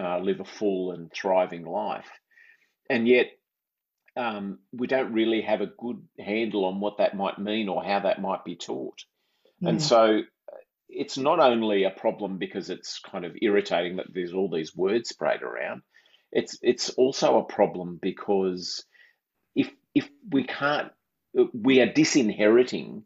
uh, 0.00 0.18
live 0.18 0.40
a 0.40 0.44
full 0.44 0.92
and 0.92 1.12
thriving 1.12 1.64
life. 1.64 2.08
And 2.88 3.06
yet, 3.06 3.26
um, 4.16 4.60
we 4.72 4.86
don't 4.86 5.12
really 5.12 5.42
have 5.42 5.60
a 5.60 5.66
good 5.66 6.00
handle 6.18 6.64
on 6.64 6.80
what 6.80 6.98
that 6.98 7.16
might 7.16 7.38
mean 7.38 7.68
or 7.68 7.82
how 7.84 8.00
that 8.00 8.22
might 8.22 8.44
be 8.44 8.56
taught. 8.56 9.04
Yeah. 9.60 9.70
And 9.70 9.82
so, 9.82 10.22
it's 10.88 11.18
not 11.18 11.40
only 11.40 11.84
a 11.84 11.90
problem 11.90 12.38
because 12.38 12.70
it's 12.70 12.98
kind 13.00 13.24
of 13.24 13.36
irritating 13.42 13.96
that 13.96 14.06
there's 14.12 14.32
all 14.32 14.48
these 14.48 14.74
words 14.74 15.08
sprayed 15.10 15.42
around 15.42 15.82
it's 16.32 16.58
it's 16.62 16.90
also 16.90 17.38
a 17.38 17.44
problem 17.44 17.98
because 18.00 18.84
if 19.54 19.70
if 19.94 20.08
we 20.30 20.44
can't 20.44 20.92
we 21.52 21.80
are 21.80 21.92
disinheriting 21.92 23.04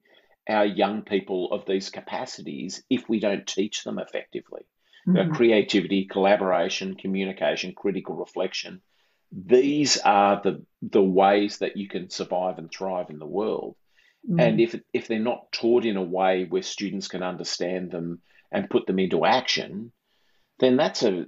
our 0.48 0.64
young 0.64 1.02
people 1.02 1.52
of 1.52 1.64
these 1.66 1.90
capacities 1.90 2.82
if 2.90 3.08
we 3.08 3.20
don't 3.20 3.46
teach 3.46 3.84
them 3.84 3.98
effectively 3.98 4.66
mm-hmm. 5.06 5.32
creativity, 5.32 6.06
collaboration, 6.06 6.96
communication, 6.96 7.72
critical 7.74 8.14
reflection. 8.14 8.80
These 9.32 9.98
are 9.98 10.40
the 10.42 10.64
the 10.82 11.02
ways 11.02 11.58
that 11.58 11.76
you 11.76 11.88
can 11.88 12.10
survive 12.10 12.58
and 12.58 12.70
thrive 12.70 13.10
in 13.10 13.18
the 13.18 13.26
world. 13.26 13.76
Mm-hmm. 14.28 14.40
And 14.40 14.60
if 14.60 14.80
if 14.92 15.08
they're 15.08 15.18
not 15.18 15.50
taught 15.52 15.84
in 15.84 15.96
a 15.96 16.02
way 16.02 16.44
where 16.44 16.62
students 16.62 17.08
can 17.08 17.22
understand 17.22 17.90
them 17.90 18.20
and 18.52 18.70
put 18.70 18.86
them 18.86 18.98
into 18.98 19.24
action, 19.24 19.92
then 20.60 20.76
that's 20.76 21.02
a 21.02 21.26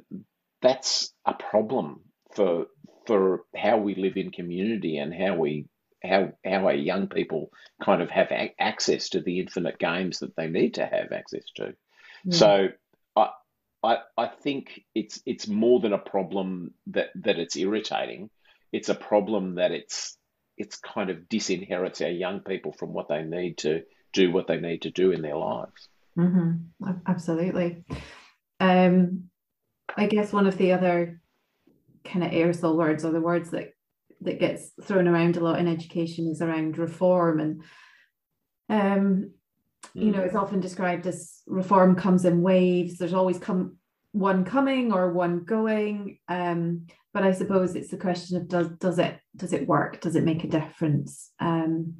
that's 0.66 1.12
a 1.24 1.34
problem 1.34 2.00
for 2.34 2.66
for 3.06 3.44
how 3.54 3.78
we 3.78 3.94
live 3.94 4.16
in 4.16 4.30
community 4.30 4.98
and 4.98 5.14
how 5.14 5.36
we 5.36 5.66
how 6.04 6.32
how 6.44 6.66
our 6.66 6.74
young 6.74 7.08
people 7.08 7.50
kind 7.82 8.02
of 8.02 8.10
have 8.10 8.30
a- 8.30 8.54
access 8.58 9.10
to 9.10 9.20
the 9.20 9.40
infinite 9.40 9.78
games 9.78 10.18
that 10.18 10.34
they 10.36 10.48
need 10.48 10.74
to 10.74 10.84
have 10.84 11.12
access 11.12 11.44
to. 11.56 11.74
Mm. 12.26 12.34
So 12.34 12.68
I, 13.14 13.28
I 13.82 13.98
I 14.16 14.26
think 14.26 14.84
it's 14.94 15.20
it's 15.24 15.48
more 15.48 15.80
than 15.80 15.92
a 15.92 15.98
problem 15.98 16.74
that 16.88 17.08
that 17.16 17.38
it's 17.38 17.56
irritating. 17.56 18.30
It's 18.72 18.88
a 18.88 18.94
problem 18.94 19.56
that 19.56 19.72
it's 19.72 20.16
it's 20.58 20.76
kind 20.76 21.10
of 21.10 21.28
disinherits 21.28 22.02
our 22.02 22.10
young 22.10 22.40
people 22.40 22.72
from 22.72 22.92
what 22.92 23.08
they 23.08 23.22
need 23.22 23.58
to 23.58 23.82
do 24.12 24.32
what 24.32 24.46
they 24.46 24.58
need 24.58 24.82
to 24.82 24.90
do 24.90 25.12
in 25.12 25.22
their 25.22 25.36
lives. 25.36 25.88
Mm-hmm. 26.18 26.90
Absolutely. 27.06 27.84
Um, 28.58 29.28
I 29.96 30.06
guess 30.06 30.32
one 30.32 30.46
of 30.46 30.58
the 30.58 30.72
other 30.72 31.20
kind 32.04 32.24
of 32.24 32.30
aerosol 32.30 32.76
words 32.76 33.04
or 33.04 33.12
the 33.12 33.20
words 33.20 33.50
that 33.50 33.72
that 34.22 34.40
gets 34.40 34.70
thrown 34.82 35.08
around 35.08 35.36
a 35.36 35.40
lot 35.40 35.58
in 35.58 35.68
education 35.68 36.28
is 36.28 36.40
around 36.40 36.78
reform. 36.78 37.40
And 37.40 37.62
um 38.68 39.30
you 39.94 40.10
know 40.10 40.20
mm. 40.20 40.26
it's 40.26 40.34
often 40.34 40.60
described 40.60 41.06
as 41.06 41.42
reform 41.46 41.96
comes 41.96 42.24
in 42.24 42.42
waves. 42.42 42.98
There's 42.98 43.14
always 43.14 43.38
come 43.38 43.76
one 44.12 44.44
coming 44.44 44.92
or 44.92 45.12
one 45.12 45.44
going. 45.44 46.18
Um 46.28 46.86
but 47.12 47.22
i 47.22 47.32
suppose 47.32 47.74
it's 47.74 47.90
the 47.90 47.96
question 47.96 48.36
of 48.36 48.46
does 48.48 48.68
does 48.78 48.98
it 48.98 49.18
does 49.36 49.52
it 49.52 49.66
work? 49.66 50.00
Does 50.00 50.16
it 50.16 50.24
make 50.24 50.44
a 50.44 50.48
difference? 50.48 51.30
Um 51.40 51.96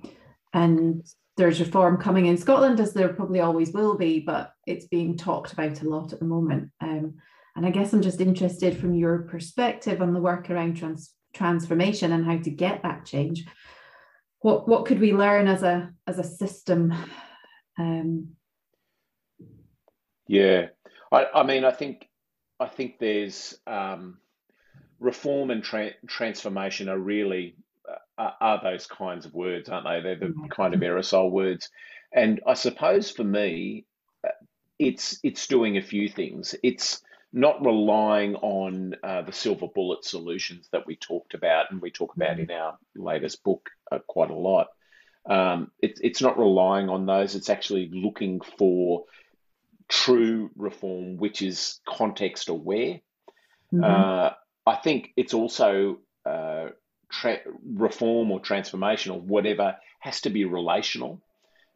and 0.53 1.05
there's 1.37 1.61
reform 1.61 1.99
coming 1.99 2.27
in 2.27 2.39
scotland 2.39 2.81
as 2.81 2.95
there 2.95 3.13
probably 3.13 3.41
always 3.41 3.73
will 3.73 3.97
be 3.99 4.21
but 4.21 4.53
it's 4.67 4.87
being 4.87 5.19
talked 5.19 5.53
about 5.53 5.83
a 5.83 5.89
lot 5.89 6.13
at 6.13 6.19
the 6.19 6.25
moment. 6.25 6.71
Um 6.81 7.15
and 7.57 7.65
I 7.65 7.71
guess 7.71 7.93
I'm 7.93 8.03
just 8.03 8.21
interested 8.21 8.79
from 8.79 8.95
your 8.95 9.21
perspective 9.21 10.03
on 10.03 10.13
the 10.13 10.21
work 10.21 10.51
around 10.51 10.77
trans- 10.77 11.15
transformation 11.33 12.13
and 12.13 12.25
how 12.25 12.37
to 12.37 12.51
get 12.51 12.83
that 12.83 13.07
change. 13.07 13.47
What 14.41 14.69
what 14.69 14.85
could 14.85 15.01
we 15.01 15.13
learn 15.13 15.49
as 15.49 15.63
a 15.63 15.91
as 16.07 16.19
a 16.19 16.25
system? 16.25 16.95
Um, 17.79 18.37
yeah, 20.29 20.67
I, 21.11 21.27
I 21.35 21.43
mean, 21.43 21.65
I 21.65 21.71
think 21.71 22.09
I 22.61 22.67
think 22.67 22.99
there's 22.99 23.59
um, 23.67 24.19
reform 25.01 25.51
and 25.51 25.65
tra- 25.65 25.95
transformation 26.07 26.91
are 26.91 26.99
really 26.99 27.57
uh, 28.19 28.31
are 28.41 28.61
those 28.63 28.87
kinds 28.87 29.25
of 29.25 29.35
words, 29.35 29.71
aren't 29.71 29.87
they? 29.87 30.01
They're 30.03 30.29
the 30.29 30.35
kind 30.51 30.75
of 30.75 30.81
aerosol 30.81 31.31
words, 31.31 31.71
and 32.13 32.41
I 32.47 32.53
suppose 32.53 33.11
for 33.11 33.25
me, 33.25 33.87
uh, 34.27 34.31
it's 34.79 35.19
it's 35.23 35.47
doing 35.47 35.79
a 35.79 35.83
few 35.83 36.09
things. 36.09 36.55
It's 36.63 37.03
not 37.37 37.63
relying 37.63 38.35
on 38.37 38.97
uh, 39.03 39.21
the 39.21 39.33
silver 39.33 39.67
bullet 39.69 40.03
solutions 40.07 40.71
that 40.73 40.87
we 40.87 40.97
talked 40.97 41.35
about 41.35 41.71
and 41.71 41.83
we 41.83 41.91
talk 41.91 42.17
about 42.17 42.41
in 42.41 42.51
our 42.51 42.79
latest 42.95 43.45
book 43.45 43.69
uh, 43.93 43.99
quite 44.09 44.31
a 44.31 44.35
lot. 44.35 44.69
Um, 45.27 45.71
it, 45.83 46.01
it's 46.03 46.23
not 46.23 46.39
relying 46.39 46.89
on 46.89 47.05
those, 47.05 47.35
it's 47.35 47.51
actually 47.51 47.91
looking 47.93 48.41
for 48.41 49.05
true 49.87 50.51
reform, 50.57 51.19
which 51.19 51.43
is 51.43 51.79
context 51.87 52.49
aware. 52.49 53.01
Mm-hmm. 53.71 53.85
Uh, 53.85 54.31
I 54.67 54.77
think 54.77 55.11
it's 55.19 55.35
also 55.35 55.99
uh, 56.25 56.69
tra- 57.11 57.43
reform 57.67 58.31
or 58.31 58.41
transformation 58.41 59.13
or 59.13 59.21
whatever 59.21 59.77
has 60.01 60.23
to 60.23 60.31
be 60.31 60.47
relational. 60.47 61.21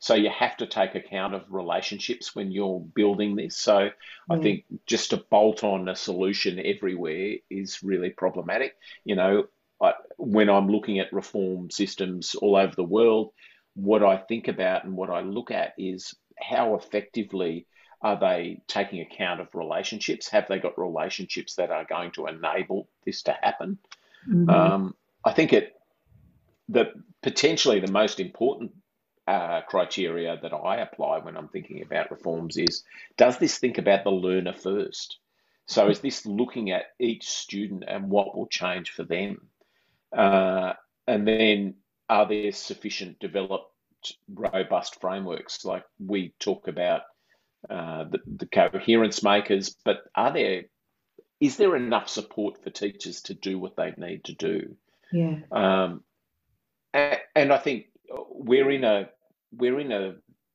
So 0.01 0.15
you 0.15 0.31
have 0.31 0.57
to 0.57 0.67
take 0.67 0.95
account 0.95 1.35
of 1.35 1.45
relationships 1.51 2.35
when 2.35 2.51
you're 2.51 2.81
building 2.81 3.37
this. 3.37 3.57
So 3.57 3.77
mm. 3.79 3.93
I 4.31 4.39
think 4.39 4.65
just 4.87 5.11
to 5.11 5.19
bolt 5.19 5.63
on 5.63 5.89
a 5.89 5.95
solution 5.95 6.59
everywhere 6.59 7.37
is 7.51 7.83
really 7.83 8.11
problematic. 8.11 8.77
You 9.05 9.17
know, 9.17 9.45
I, 9.81 9.93
when 10.17 10.49
I'm 10.49 10.69
looking 10.69 10.99
at 10.99 11.13
reform 11.13 11.71
systems 11.71 12.35
all 12.35 12.57
over 12.57 12.75
the 12.75 12.83
world, 12.83 13.33
what 13.75 14.03
I 14.03 14.17
think 14.17 14.49
about 14.49 14.85
and 14.85 14.97
what 14.97 15.11
I 15.11 15.21
look 15.21 15.51
at 15.51 15.75
is 15.77 16.15
how 16.39 16.75
effectively 16.77 17.67
are 18.01 18.19
they 18.19 18.63
taking 18.67 19.03
account 19.03 19.43
of 19.43 19.55
relationships? 19.55 20.29
Have 20.31 20.49
they 20.49 20.59
got 20.59 20.79
relationships 20.79 21.57
that 21.57 21.71
are 21.71 21.85
going 21.85 22.13
to 22.13 22.27
enable 22.27 22.89
this 23.05 23.23
to 23.25 23.37
happen? 23.43 23.79
Mm-hmm. 24.27 24.49
Um, 24.49 24.95
I 25.25 25.33
think 25.33 25.53
it 25.53 25.77
the 26.71 26.93
potentially 27.23 27.81
the 27.81 27.93
most 27.93 28.21
important 28.21 28.73
uh, 29.31 29.61
criteria 29.63 30.39
that 30.43 30.53
I 30.53 30.79
apply 30.79 31.19
when 31.19 31.37
I'm 31.37 31.49
thinking 31.49 31.83
about 31.83 32.11
reforms 32.11 32.57
is 32.57 32.83
does 33.17 33.39
this 33.39 33.59
think 33.59 33.79
about 33.79 34.03
the 34.03 34.11
learner 34.11 34.53
first? 34.53 35.19
So 35.67 35.89
is 35.89 36.01
this 36.01 36.27
looking 36.27 36.73
at 36.73 36.87
each 36.99 37.29
student 37.29 37.85
and 37.87 38.11
what 38.11 38.37
will 38.37 38.49
change 38.49 38.91
for 38.91 39.05
them? 39.05 39.49
Uh, 40.13 40.73
and 41.07 41.29
then 41.29 41.75
are 42.09 42.27
there 42.27 42.51
sufficient 42.51 43.21
developed, 43.21 43.73
robust 44.35 45.01
frameworks? 45.01 45.65
Like 45.65 45.85
we 46.05 46.35
talk 46.41 46.67
about 46.67 47.03
uh, 47.69 48.05
the, 48.11 48.19
the 48.27 48.47
coherence 48.47 49.23
makers, 49.23 49.77
but 49.85 49.99
are 50.17 50.33
there 50.33 50.65
is 51.39 51.57
there 51.57 51.77
enough 51.77 52.09
support 52.09 52.63
for 52.63 52.71
teachers 52.71 53.23
to 53.23 53.35
do 53.35 53.59
what 53.61 53.77
they 53.77 53.95
need 53.97 54.25
to 54.25 54.35
do? 54.35 54.77
Yeah. 55.13 55.37
Um, 55.53 56.03
and, 56.93 57.19
and 57.37 57.53
I 57.53 57.59
think 57.59 57.87
we're 58.29 58.71
in 58.73 58.85
a 58.85 59.09
we're 59.53 59.81
in 59.81 59.93
a 59.93 60.15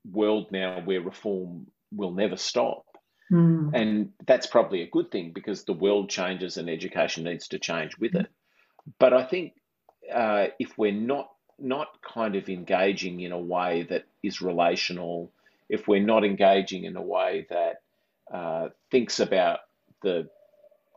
world 0.10 0.52
now 0.52 0.82
where 0.84 1.02
reform 1.02 1.68
will 1.92 2.12
never 2.12 2.38
stop. 2.38 2.84
Mm. 3.32 3.72
And 3.74 4.10
that's 4.28 4.48
probably 4.48 4.82
a 4.84 4.90
good 4.90 5.12
thing 5.12 5.32
because 5.34 5.64
the 5.64 5.74
world 5.74 6.10
changes 6.10 6.58
and 6.58 6.70
education 6.70 7.24
needs 7.24 7.48
to 7.50 7.60
change 7.60 7.98
with 7.98 8.16
it. 8.16 8.28
But 9.00 9.14
I 9.14 9.24
think 9.24 9.54
uh, 10.14 10.48
if 10.60 10.78
we're 10.78 10.92
not 10.92 11.30
not 11.58 11.88
kind 12.02 12.36
of 12.36 12.50
engaging 12.50 13.22
in 13.22 13.32
a 13.32 13.40
way 13.40 13.84
that 13.90 14.04
is 14.22 14.42
relational, 14.42 15.32
if 15.70 15.88
we're 15.88 16.04
not 16.04 16.26
engaging 16.26 16.84
in 16.84 16.98
a 16.98 17.02
way 17.02 17.48
that 17.50 17.78
uh, 18.32 18.70
thinks 18.92 19.20
about 19.20 19.60
the 20.02 20.28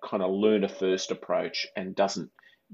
kind 0.05 0.23
of 0.23 0.31
learner 0.31 0.69
first 0.69 1.11
approach 1.11 1.67
and 1.77 1.95
doesn't 1.95 2.31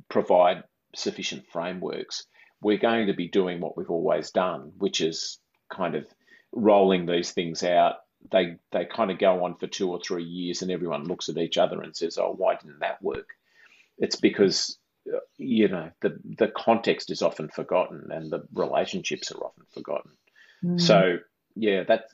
provide 0.08 0.64
sufficient 0.94 1.44
frameworks, 1.52 2.26
we're 2.64 2.78
going 2.78 3.08
to 3.08 3.14
be 3.14 3.28
doing 3.28 3.60
what 3.60 3.76
we've 3.76 3.90
always 3.90 4.30
done, 4.30 4.72
which 4.78 5.02
is 5.02 5.38
kind 5.70 5.94
of 5.94 6.06
rolling 6.50 7.04
these 7.04 7.30
things 7.30 7.62
out. 7.62 7.96
They 8.32 8.56
they 8.72 8.86
kind 8.86 9.10
of 9.10 9.18
go 9.18 9.44
on 9.44 9.56
for 9.56 9.66
two 9.66 9.90
or 9.90 10.00
three 10.00 10.24
years, 10.24 10.62
and 10.62 10.70
everyone 10.70 11.04
looks 11.04 11.28
at 11.28 11.36
each 11.36 11.58
other 11.58 11.82
and 11.82 11.94
says, 11.94 12.16
"Oh, 12.16 12.34
why 12.36 12.56
didn't 12.56 12.80
that 12.80 13.02
work?" 13.02 13.28
It's 13.98 14.16
because 14.16 14.78
you 15.36 15.68
know 15.68 15.90
the 16.00 16.18
the 16.38 16.48
context 16.48 17.10
is 17.10 17.20
often 17.20 17.48
forgotten 17.48 18.10
and 18.10 18.30
the 18.30 18.44
relationships 18.54 19.30
are 19.30 19.44
often 19.44 19.64
forgotten. 19.70 20.12
Mm. 20.64 20.80
So 20.80 21.18
yeah, 21.54 21.84
that 21.84 22.06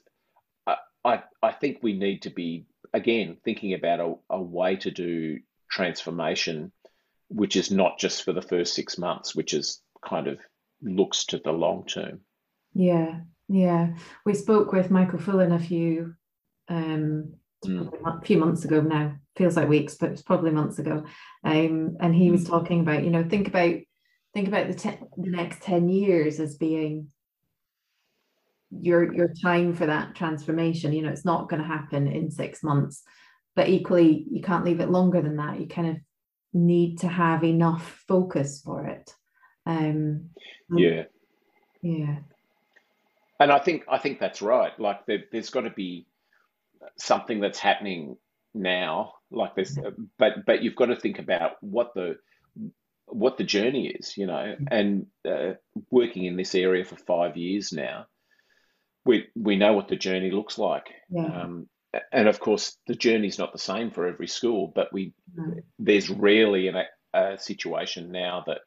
I, 0.67 0.77
I 1.05 1.23
I 1.45 1.53
think 1.53 1.79
we 1.81 1.93
need 1.93 2.23
to 2.23 2.31
be 2.31 2.67
again 2.93 3.37
thinking 3.45 3.75
about 3.75 4.01
a, 4.01 4.15
a 4.31 4.43
way 4.43 4.75
to 4.77 4.91
do 4.91 5.39
transformation, 5.71 6.73
which 7.29 7.55
is 7.55 7.71
not 7.71 8.01
just 8.01 8.25
for 8.25 8.33
the 8.33 8.43
first 8.43 8.75
six 8.75 8.99
months, 8.99 9.37
which 9.37 9.55
is 9.55 9.81
kind 10.05 10.27
of 10.27 10.39
looks 10.83 11.25
to 11.27 11.39
the 11.39 11.53
long 11.53 11.87
term. 11.87 12.21
Yeah, 12.75 13.21
yeah. 13.49 13.95
We 14.25 14.35
spoke 14.35 14.73
with 14.73 14.91
Michael 14.91 15.19
Fullan 15.19 15.55
a 15.55 15.59
few 15.59 16.15
um, 16.69 17.35
mm. 17.65 17.93
a 18.07 18.25
few 18.25 18.39
months 18.39 18.65
ago 18.65 18.81
now. 18.81 19.17
Feels 19.37 19.57
like 19.57 19.69
weeks, 19.69 19.95
but 19.95 20.11
it's 20.11 20.23
probably 20.23 20.51
months 20.51 20.79
ago. 20.79 21.05
Um, 21.45 21.97
and 22.01 22.15
he 22.15 22.31
was 22.31 22.43
hmm. 22.43 22.51
talking 22.51 22.81
about, 22.81 23.05
you 23.05 23.11
know, 23.11 23.25
think 23.25 23.49
about 23.49 23.75
think 24.35 24.49
about 24.49 24.69
the 24.69 24.75
te- 24.75 24.99
the 25.17 25.31
next 25.31 25.63
ten 25.63 25.89
years 25.89 26.41
as 26.41 26.57
being 26.57 27.09
your 28.71 29.15
your 29.15 29.33
time 29.43 29.75
for 29.75 29.87
that 29.87 30.15
transformation. 30.15 30.93
You 30.93 31.03
know, 31.03 31.11
it's 31.11 31.25
not 31.25 31.49
going 31.49 31.63
to 31.63 31.69
happen 31.69 32.07
in 32.07 32.31
six 32.31 32.63
months, 32.63 33.03
but 33.57 33.69
equally, 33.69 34.27
you 34.31 34.43
can't 34.43 34.65
leave 34.65 34.81
it 34.81 34.91
longer 34.91 35.23
than 35.23 35.37
that. 35.37 35.61
You 35.61 35.67
kind 35.67 35.89
of 35.89 35.97
need 36.53 36.99
to 36.99 37.09
have 37.09 37.45
enough 37.45 38.05
focus 38.09 38.61
for 38.61 38.87
it. 38.87 39.15
Um, 39.71 40.31
yeah, 40.71 41.05
yeah. 41.83 42.17
And 43.39 43.51
I 43.51 43.59
think 43.59 43.85
I 43.89 43.99
think 43.99 44.21
that's 44.21 44.43
right. 44.43 44.79
Like 44.79 45.07
there, 45.07 45.25
has 45.33 45.51
got 45.51 45.63
to 45.63 45.71
be 45.71 46.07
something 46.99 47.41
that's 47.41 47.59
happening 47.59 48.17
now. 48.55 49.15
Like 49.31 49.55
this, 49.55 49.79
but 50.19 50.45
but 50.45 50.63
you've 50.63 50.77
got 50.77 50.87
to 50.87 50.97
think 50.97 51.19
about 51.19 51.53
what 51.63 51.95
the 51.95 52.17
what 53.07 53.39
the 53.39 53.45
journey 53.45 53.89
is, 53.89 54.17
you 54.17 54.27
know. 54.27 54.57
And 54.71 55.07
uh, 55.29 55.53
working 55.91 56.25
in 56.25 56.37
this 56.37 56.55
area 56.55 56.85
for 56.85 56.97
five 56.97 57.37
years 57.37 57.73
now, 57.73 58.07
we 59.05 59.29
we 59.37 59.57
know 59.57 59.73
what 59.73 59.89
the 59.89 59.97
journey 59.97 60.33
looks 60.33 60.59
like. 60.59 60.89
Yeah. 61.11 61.43
Um, 61.43 61.69
and 62.13 62.29
of 62.29 62.41
course, 62.41 62.77
the 62.87 62.95
journey's 62.95 63.39
not 63.39 63.53
the 63.53 63.59
same 63.59 63.91
for 63.91 64.07
every 64.07 64.29
school, 64.29 64.73
but 64.75 64.93
we 64.93 65.13
there's 65.79 66.11
rarely 66.11 66.69
a, 66.69 66.85
a 67.15 67.39
situation 67.39 68.13
now 68.13 68.45
that 68.47 68.59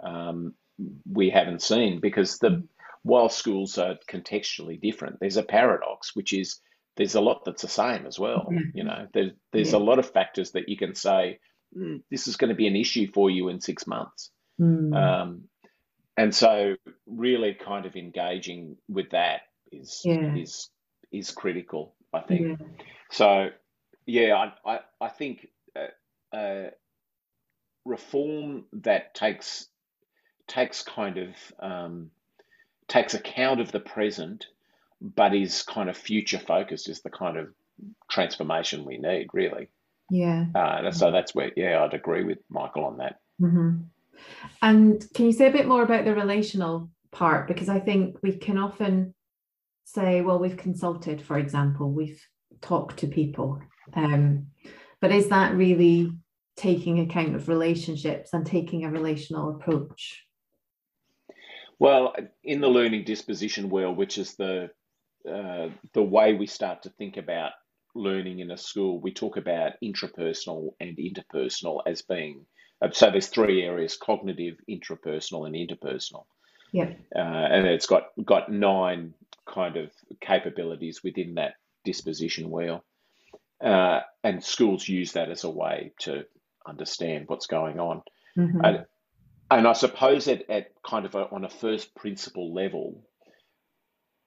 um, 0.00 0.54
we 1.10 1.30
haven't 1.30 1.62
seen 1.62 2.00
because 2.00 2.38
the 2.38 2.66
while 3.02 3.28
schools 3.28 3.78
are 3.78 3.96
contextually 4.10 4.80
different, 4.80 5.18
there's 5.20 5.36
a 5.36 5.42
paradox, 5.42 6.14
which 6.16 6.32
is 6.32 6.60
there's 6.96 7.14
a 7.14 7.20
lot 7.20 7.44
that's 7.44 7.62
the 7.62 7.68
same 7.68 8.06
as 8.06 8.18
well. 8.18 8.48
You 8.74 8.84
know, 8.84 9.06
there, 9.14 9.30
there's 9.52 9.72
yeah. 9.72 9.78
a 9.78 9.80
lot 9.80 9.98
of 9.98 10.10
factors 10.10 10.52
that 10.52 10.68
you 10.68 10.76
can 10.76 10.94
say 10.94 11.38
mm, 11.76 12.02
this 12.10 12.26
is 12.26 12.36
going 12.36 12.48
to 12.48 12.56
be 12.56 12.66
an 12.66 12.76
issue 12.76 13.10
for 13.12 13.30
you 13.30 13.48
in 13.48 13.60
six 13.60 13.86
months. 13.86 14.30
Mm. 14.60 14.96
Um, 14.96 15.44
and 16.16 16.34
so, 16.34 16.74
really, 17.06 17.54
kind 17.54 17.84
of 17.84 17.94
engaging 17.94 18.76
with 18.88 19.10
that 19.10 19.42
is 19.70 20.00
yeah. 20.04 20.34
is 20.34 20.70
is 21.12 21.30
critical. 21.30 21.94
I 22.12 22.20
think. 22.20 22.58
So, 23.10 23.50
yeah, 24.06 24.34
I 24.64 24.72
I, 24.72 24.80
I 25.00 25.08
think 25.08 25.48
uh, 25.76 26.36
uh, 26.36 26.70
reform 27.84 28.64
that 28.72 29.14
takes 29.14 29.68
takes 30.48 30.82
kind 30.82 31.18
of 31.18 31.28
um, 31.60 32.10
takes 32.88 33.14
account 33.14 33.60
of 33.60 33.72
the 33.72 33.80
present, 33.80 34.46
but 35.00 35.34
is 35.34 35.62
kind 35.62 35.90
of 35.90 35.96
future 35.96 36.38
focused 36.38 36.88
is 36.88 37.02
the 37.02 37.10
kind 37.10 37.36
of 37.36 37.48
transformation 38.10 38.84
we 38.84 38.98
need, 38.98 39.28
really. 39.32 39.68
Yeah. 40.10 40.46
Uh, 40.54 40.90
so 40.92 41.10
that's 41.10 41.34
where, 41.34 41.52
yeah, 41.56 41.82
I'd 41.82 41.94
agree 41.94 42.24
with 42.24 42.38
Michael 42.48 42.84
on 42.84 42.98
that. 42.98 43.20
Mm-hmm. 43.40 43.82
And 44.62 45.04
can 45.14 45.26
you 45.26 45.32
say 45.32 45.48
a 45.48 45.52
bit 45.52 45.66
more 45.66 45.82
about 45.82 46.04
the 46.04 46.14
relational 46.14 46.90
part? 47.10 47.48
Because 47.48 47.68
I 47.68 47.80
think 47.80 48.16
we 48.22 48.36
can 48.36 48.56
often 48.56 49.14
say, 49.84 50.20
well, 50.20 50.38
we've 50.38 50.56
consulted, 50.56 51.20
for 51.20 51.38
example, 51.38 51.90
we've 51.90 52.22
talked 52.60 52.98
to 52.98 53.08
people. 53.08 53.60
Um, 53.94 54.46
but 55.00 55.12
is 55.12 55.28
that 55.28 55.54
really 55.54 56.12
taking 56.56 57.00
account 57.00 57.34
of 57.34 57.48
relationships 57.48 58.30
and 58.32 58.46
taking 58.46 58.84
a 58.84 58.90
relational 58.90 59.50
approach? 59.50 60.25
Well, 61.78 62.14
in 62.42 62.60
the 62.60 62.68
learning 62.68 63.04
disposition 63.04 63.68
world, 63.68 63.96
which 63.96 64.18
is 64.18 64.34
the 64.36 64.70
uh, 65.30 65.68
the 65.92 66.02
way 66.02 66.34
we 66.34 66.46
start 66.46 66.82
to 66.84 66.90
think 66.90 67.16
about 67.16 67.52
learning 67.94 68.38
in 68.38 68.50
a 68.50 68.56
school, 68.56 69.00
we 69.00 69.12
talk 69.12 69.36
about 69.36 69.72
intrapersonal 69.82 70.70
and 70.80 70.96
interpersonal 70.96 71.80
as 71.86 72.02
being 72.02 72.46
uh, 72.80 72.90
so. 72.92 73.10
There's 73.10 73.28
three 73.28 73.62
areas: 73.62 73.96
cognitive, 73.96 74.56
intrapersonal, 74.70 75.46
and 75.46 75.54
interpersonal. 75.54 76.24
Yeah, 76.72 76.90
uh, 77.14 77.18
and 77.18 77.66
it's 77.66 77.86
got 77.86 78.08
got 78.24 78.50
nine 78.50 79.14
kind 79.46 79.76
of 79.76 79.90
capabilities 80.20 81.02
within 81.02 81.34
that 81.34 81.54
disposition 81.84 82.50
wheel, 82.50 82.84
uh, 83.62 84.00
and 84.24 84.42
schools 84.42 84.88
use 84.88 85.12
that 85.12 85.30
as 85.30 85.44
a 85.44 85.50
way 85.50 85.92
to 86.00 86.24
understand 86.66 87.24
what's 87.28 87.46
going 87.46 87.78
on. 87.80 88.02
Mm-hmm. 88.36 88.64
And, 89.50 89.66
I 89.66 89.72
suppose 89.74 90.26
that 90.26 90.50
at 90.50 90.72
kind 90.82 91.06
of 91.06 91.14
a, 91.14 91.28
on 91.30 91.44
a 91.44 91.50
first 91.50 91.94
principle 91.94 92.52
level, 92.52 93.02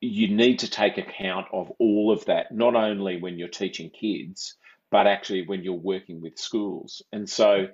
you 0.02 0.34
need 0.34 0.60
to 0.60 0.70
take 0.70 0.98
account 0.98 1.48
of 1.52 1.72
all 1.80 2.12
of 2.12 2.26
that, 2.26 2.54
not 2.54 2.76
only 2.76 3.20
when 3.20 3.38
you're 3.38 3.50
teaching 3.50 3.90
kids, 3.90 4.56
but 4.92 5.08
actually 5.08 5.46
when 5.46 5.64
you're 5.64 5.74
working 5.74 6.22
with 6.22 6.38
schools. 6.38 7.02
And 7.12 7.30
so 7.30 7.68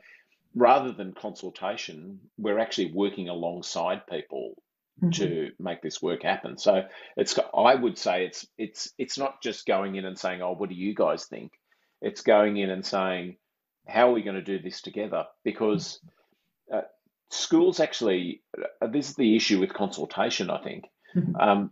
rather 0.55 0.91
than 0.91 1.13
consultation, 1.13 2.19
we're 2.37 2.59
actually 2.59 2.91
working 2.91 3.29
alongside 3.29 4.07
people 4.07 4.55
mm-hmm. 5.01 5.11
to 5.11 5.51
make 5.59 5.81
this 5.81 6.01
work 6.01 6.23
happen. 6.23 6.57
So 6.57 6.83
it's 7.17 7.37
I 7.53 7.75
would 7.75 7.97
say 7.97 8.25
it's 8.25 8.47
it's 8.57 8.91
it's 8.97 9.17
not 9.17 9.41
just 9.41 9.65
going 9.65 9.95
in 9.95 10.05
and 10.05 10.17
saying, 10.17 10.41
"Oh, 10.41 10.53
what 10.53 10.69
do 10.69 10.75
you 10.75 10.95
guys 10.95 11.25
think?" 11.25 11.51
It's 12.01 12.21
going 12.21 12.57
in 12.57 12.69
and 12.69 12.85
saying, 12.85 13.37
"How 13.87 14.09
are 14.09 14.13
we 14.13 14.23
going 14.23 14.37
to 14.37 14.41
do 14.41 14.59
this 14.59 14.81
together?" 14.81 15.25
Because 15.43 15.99
uh, 16.73 16.81
schools 17.35 17.79
actually, 17.79 18.41
uh, 18.81 18.87
this 18.87 19.09
is 19.09 19.15
the 19.15 19.35
issue 19.35 19.59
with 19.59 19.73
consultation, 19.73 20.49
I 20.49 20.61
think. 20.61 20.85
Mm-hmm. 21.15 21.35
Um, 21.35 21.71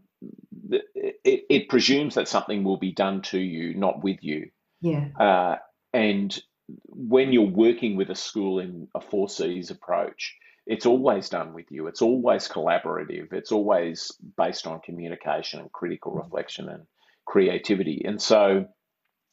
it, 0.69 1.45
it, 1.49 1.69
presumes 1.69 2.15
that 2.15 2.28
something 2.28 2.63
will 2.63 2.78
be 2.78 2.91
done 2.91 3.21
to 3.23 3.39
you, 3.39 3.73
not 3.73 4.04
with 4.04 4.17
you. 4.21 4.49
Yeah. 4.82 5.08
Uh, 5.19 5.56
and 5.93 6.41
when 6.88 7.34
you're 7.34 7.43
working 7.43 7.97
with 7.97 8.10
a 8.10 8.15
school 8.15 8.60
in 8.60 8.88
a 8.95 9.02
four 9.02 9.30
C's 9.30 9.69
approach, 9.69 10.36
it's 10.65 10.86
always 10.86 11.30
done 11.30 11.54
with 11.54 11.65
you. 11.71 11.88
It's 11.88 12.02
always 12.02 12.47
collaborative. 12.47 13.34
It's 13.34 13.52
always 13.52 14.12
based 14.38 14.65
on 14.65 14.80
communication 14.80 15.60
and 15.60 15.71
critical 15.71 16.13
mm-hmm. 16.13 16.21
reflection 16.21 16.69
and 16.69 16.84
creativity. 17.26 18.04
And 18.06 18.21
so, 18.21 18.67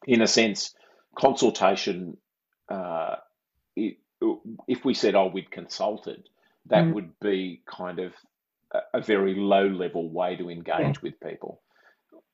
in 0.07 0.23
a 0.23 0.27
sense, 0.27 0.75
consultation 1.17 2.17
uh, 2.69 3.17
it, 3.77 3.97
if 4.69 4.85
we 4.85 4.95
said, 4.95 5.15
oh, 5.15 5.31
we'd 5.33 5.51
consulted, 5.51 6.29
that 6.67 6.85
mm. 6.85 6.95
would 6.95 7.19
be 7.21 7.63
kind 7.67 7.99
of 7.99 8.13
a, 8.73 8.81
a, 8.95 9.01
very 9.01 9.35
low 9.35 9.67
level 9.67 10.09
way 10.09 10.37
to 10.37 10.51
engage 10.51 10.97
yeah. 10.97 11.03
with 11.03 11.21
people. 11.21 11.61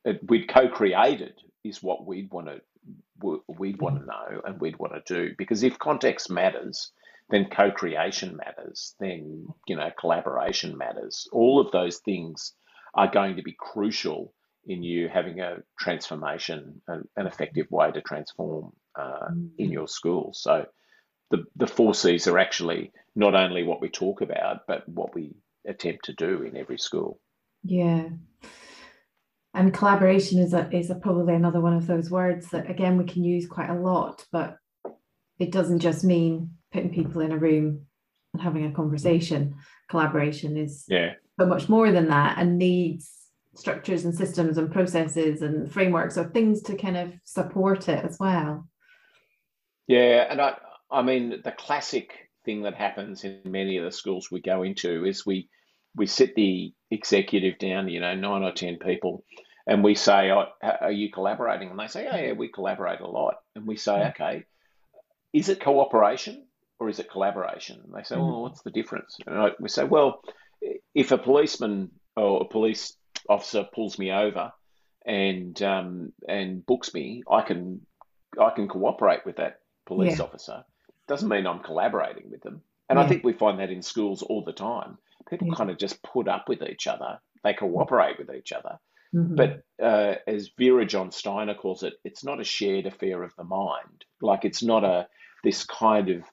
It, 0.05 0.21
we'd 0.29 0.49
co-created 0.49 1.35
is 1.65 1.83
what 1.83 2.07
we'd 2.07 2.31
want 2.31 2.49
to 2.49 2.61
we'd 3.49 3.81
want 3.81 3.97
to 3.97 4.03
mm. 4.03 4.07
know 4.07 4.41
and 4.45 4.61
we'd 4.61 4.79
want 4.79 4.93
to 4.93 5.15
do 5.15 5.35
because 5.37 5.63
if 5.63 5.79
context 5.79 6.31
matters, 6.31 6.93
then 7.31 7.49
co-creation 7.51 8.37
matters, 8.37 8.95
then 9.01 9.49
you 9.67 9.77
know 9.77 9.91
collaboration 9.99 10.77
matters. 10.77 11.29
All 11.33 11.61
of 11.61 11.73
those 11.73 11.99
things 11.99 12.53
are 12.95 13.11
going 13.11 13.37
to 13.37 13.43
be 13.43 13.57
crucial 13.59 14.33
in 14.67 14.83
you 14.83 15.09
having 15.09 15.41
a 15.41 15.59
transformation, 15.79 16.81
an, 16.89 17.09
an 17.17 17.27
effective 17.27 17.71
way 17.71 17.91
to 17.93 18.01
transform 18.01 18.73
uh, 18.97 19.29
in 19.59 19.69
mm. 19.69 19.73
your 19.73 19.89
school. 19.89 20.33
So 20.35 20.67
the, 21.31 21.45
the 21.57 21.67
four 21.67 21.95
C's 21.95 22.27
are 22.27 22.39
actually 22.39 22.93
not 23.15 23.35
only 23.35 23.63
what 23.63 23.81
we 23.81 23.89
talk 23.89 24.21
about, 24.21 24.67
but 24.67 24.89
what 24.89 25.15
we 25.15 25.35
attempt 25.67 26.05
to 26.05 26.13
do 26.13 26.43
in 26.43 26.57
every 26.57 26.79
school. 26.79 27.19
Yeah. 27.65 28.09
And 29.55 29.73
collaboration 29.73 30.39
is 30.39 30.53
a, 30.53 30.69
is 30.71 30.91
a 30.91 30.95
probably 30.95 31.35
another 31.35 31.61
one 31.61 31.73
of 31.73 31.87
those 31.87 32.11
words 32.11 32.51
that 32.51 32.71
again 32.71 32.99
we 32.99 33.05
can 33.05 33.25
use 33.25 33.47
quite 33.47 33.71
a 33.71 33.81
lot, 33.81 34.25
but 34.31 34.59
it 35.39 35.51
doesn't 35.51 35.81
just 35.81 36.05
mean 36.05 36.51
putting 36.73 36.93
people 36.93 37.23
in 37.23 37.33
a 37.33 37.39
room 37.39 37.87
and 38.33 38.43
having 38.43 38.67
a 38.67 38.73
conversation. 38.73 39.55
Collaboration 39.89 40.57
is 40.57 40.85
yeah. 40.89 41.15
so 41.41 41.47
much 41.47 41.69
more 41.69 41.91
than 41.91 42.09
that 42.09 42.39
and 42.39 42.59
needs 42.59 43.11
structures 43.55 44.05
and 44.05 44.15
systems 44.15 44.59
and 44.59 44.71
processes 44.71 45.41
and 45.41 45.73
frameworks 45.73 46.19
or 46.19 46.25
things 46.25 46.61
to 46.63 46.77
kind 46.77 46.97
of 46.97 47.13
support 47.25 47.89
it 47.89 48.05
as 48.05 48.19
well. 48.19 48.69
Yeah, 49.87 50.27
and 50.29 50.41
I, 50.41 50.57
I 50.91 51.03
mean, 51.03 51.41
the 51.43 51.53
classic 51.53 52.31
thing 52.45 52.63
that 52.63 52.75
happens 52.75 53.25
in 53.25 53.41
many 53.45 53.77
of 53.77 53.85
the 53.85 53.93
schools 53.93 54.31
we 54.31 54.41
go 54.41 54.63
into 54.63 55.05
is 55.05 55.27
we 55.27 55.49
we 55.97 56.07
sit 56.07 56.35
the 56.35 56.73
executive 56.91 57.59
down, 57.59 57.89
you 57.89 58.01
know, 58.01 58.15
nine 58.15 58.43
or 58.43 58.53
ten 58.53 58.79
people, 58.79 59.25
and 59.67 59.83
we 59.83 59.95
say, 59.95 60.31
oh, 60.31 60.47
"Are 60.63 60.93
you 60.93 61.11
collaborating?" 61.11 61.71
And 61.71 61.79
they 61.79 61.89
say, 61.89 62.07
"Oh, 62.07 62.17
yeah, 62.17 62.33
we 62.33 62.49
collaborate 62.49 63.01
a 63.01 63.09
lot." 63.09 63.37
And 63.55 63.67
we 63.67 63.77
say, 63.77 64.09
"Okay, 64.09 64.45
is 65.33 65.49
it 65.49 65.61
cooperation 65.61 66.47
or 66.79 66.89
is 66.89 66.99
it 66.99 67.11
collaboration?" 67.11 67.81
And 67.85 67.95
they 67.95 68.05
say, 68.05 68.17
"Well, 68.17 68.43
what's 68.43 68.63
the 68.63 68.71
difference?" 68.71 69.17
And 69.27 69.53
we 69.59 69.69
say, 69.69 69.85
"Well, 69.85 70.23
if 70.95 71.11
a 71.11 71.19
policeman 71.19 71.91
or 72.17 72.43
a 72.43 72.49
police 72.49 72.97
officer 73.29 73.65
pulls 73.75 73.99
me 73.99 74.13
over 74.13 74.53
and 75.05 75.61
um, 75.63 76.13
and 76.29 76.65
books 76.65 76.95
me, 76.95 77.23
I 77.31 77.43
can 77.43 77.87
I 78.41 78.51
can 78.51 78.69
cooperate 78.69 79.25
with 79.27 79.37
that 79.37 79.61
police 79.87 80.19
yeah. 80.19 80.25
officer." 80.25 80.65
Doesn't 81.09 81.29
mean 81.29 81.47
I'm 81.47 81.61
collaborating 81.61 82.31
with 82.31 82.43
them. 82.43 82.63
And 82.89 82.99
yeah. 82.99 83.05
I 83.05 83.09
think 83.09 83.25
we 83.25 83.33
find 83.33 83.59
that 83.61 83.71
in 83.71 83.83
schools 83.83 84.23
all 84.23 84.45
the 84.45 84.53
time. 84.53 84.99
People 85.29 85.49
yeah. 85.49 85.55
kind 85.55 85.71
of 85.71 85.79
just 85.79 86.03
put 86.03 86.29
up 86.29 86.49
with 86.49 86.63
each 86.63 86.87
other, 86.87 87.19
they 87.43 87.55
cooperate 87.55 88.19
with 88.19 88.31
each 88.35 88.53
other. 88.53 88.79
Mm-hmm. 89.15 89.35
But 89.35 89.63
uh, 89.83 90.17
as 90.27 90.51
Vera 90.59 90.85
John 90.85 91.11
Steiner 91.11 91.55
calls 91.55 91.83
it, 91.83 91.95
it's 92.05 92.25
not 92.25 92.41
a 92.41 92.45
shared 92.45 92.87
affair 92.87 93.23
of 93.23 93.35
the 93.37 93.45
mind. 93.45 94.05
Like 94.21 94.45
it's 94.45 94.63
not 94.63 94.85
a 94.85 95.09
this 95.45 95.65
kind 95.65 96.11
of 96.11 96.25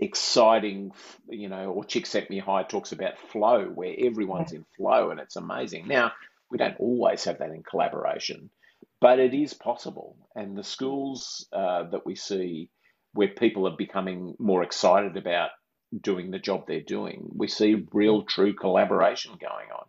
exciting, 0.00 0.92
you 1.28 1.48
know, 1.48 1.70
or 1.70 1.84
Csikszentmihalyi 1.84 2.68
talks 2.68 2.92
about 2.92 3.18
flow, 3.18 3.66
where 3.66 3.94
everyone's 3.98 4.52
in 4.52 4.64
flow 4.76 5.10
and 5.10 5.20
it's 5.20 5.36
amazing. 5.36 5.86
Now, 5.86 6.12
we 6.50 6.58
don't 6.58 6.78
always 6.80 7.24
have 7.24 7.38
that 7.38 7.50
in 7.50 7.62
collaboration, 7.62 8.50
but 9.00 9.18
it 9.18 9.34
is 9.34 9.54
possible. 9.54 10.16
And 10.34 10.56
the 10.56 10.64
schools 10.64 11.46
uh, 11.52 11.84
that 11.90 12.06
we 12.06 12.14
see 12.14 12.70
where 13.14 13.28
people 13.28 13.66
are 13.66 13.76
becoming 13.76 14.36
more 14.38 14.62
excited 14.62 15.16
about 15.16 15.50
doing 16.00 16.30
the 16.30 16.38
job 16.38 16.66
they're 16.66 16.80
doing. 16.80 17.28
We 17.34 17.48
see 17.48 17.86
real, 17.92 18.22
true 18.22 18.54
collaboration 18.54 19.32
going 19.40 19.70
on. 19.74 19.86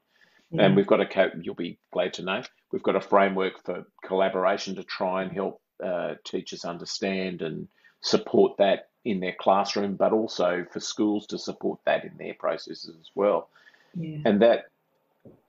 Yeah. 0.51 0.65
And 0.65 0.75
we've 0.75 0.87
got 0.87 1.01
a, 1.01 1.05
co- 1.05 1.31
you'll 1.41 1.55
be 1.55 1.79
glad 1.91 2.13
to 2.13 2.23
know, 2.23 2.43
we've 2.71 2.83
got 2.83 2.95
a 2.95 3.01
framework 3.01 3.63
for 3.65 3.85
collaboration 4.03 4.75
to 4.75 4.83
try 4.83 5.23
and 5.23 5.31
help 5.31 5.61
uh, 5.83 6.13
teachers 6.23 6.63
understand 6.63 7.41
and 7.41 7.67
support 8.01 8.57
that 8.57 8.89
in 9.03 9.19
their 9.19 9.35
classroom, 9.37 9.95
but 9.95 10.13
also 10.13 10.65
for 10.71 10.79
schools 10.79 11.27
to 11.27 11.37
support 11.37 11.79
that 11.85 12.05
in 12.05 12.17
their 12.17 12.33
processes 12.35 12.95
as 12.99 13.09
well. 13.15 13.49
Yeah. 13.95 14.19
And 14.25 14.41
that 14.41 14.65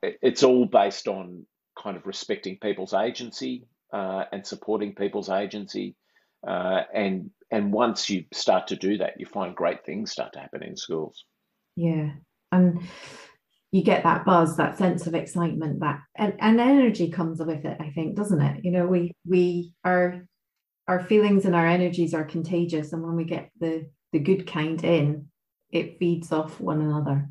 it's 0.03 0.43
all 0.43 0.67
based 0.67 1.09
on 1.09 1.47
kind 1.81 1.97
of 1.97 2.07
respecting 2.07 2.57
people's 2.57 2.95
agency 2.95 3.65
uh, 3.93 4.25
and 4.33 4.47
supporting 4.47 4.95
people's 4.95 5.29
agency. 5.29 5.95
Uh, 6.47 6.83
and 6.93 7.31
and 7.51 7.73
once 7.73 8.11
you 8.11 8.25
start 8.33 8.69
to 8.69 8.77
do 8.77 8.99
that, 8.99 9.21
you 9.21 9.27
find 9.27 9.55
great 9.55 9.85
things 9.85 10.11
start 10.11 10.33
to 10.33 10.41
happen 10.41 10.63
in 10.63 10.77
schools. 10.77 11.25
Yeah, 11.77 12.11
and 12.51 12.81
you 13.73 13.83
get 13.83 14.03
that 14.05 14.25
buzz, 14.25 14.57
that 14.57 14.79
sense 14.79 15.07
of 15.07 15.15
excitement, 15.15 15.81
that 15.81 16.01
and, 16.17 16.35
and 16.41 16.61
energy 16.61 17.11
comes 17.11 17.39
with 17.39 17.65
it. 17.65 17.77
I 17.81 17.91
think, 17.91 18.17
doesn't 18.17 18.41
it? 18.41 18.65
You 18.65 18.73
know, 18.73 18.87
we 18.87 19.13
we 19.27 19.73
are 19.85 20.27
our 20.89 21.05
feelings 21.05 21.45
and 21.45 21.55
our 21.55 21.67
energies 21.67 22.15
are 22.15 22.25
contagious, 22.25 22.93
and 22.93 23.03
when 23.03 23.17
we 23.17 23.25
get 23.25 23.51
the 23.61 23.89
the 24.13 24.19
good 24.19 24.47
kind 24.47 24.83
in, 24.83 25.29
it 25.71 25.99
feeds 25.99 26.33
off 26.33 26.61
one 26.61 26.81
another. 26.81 27.29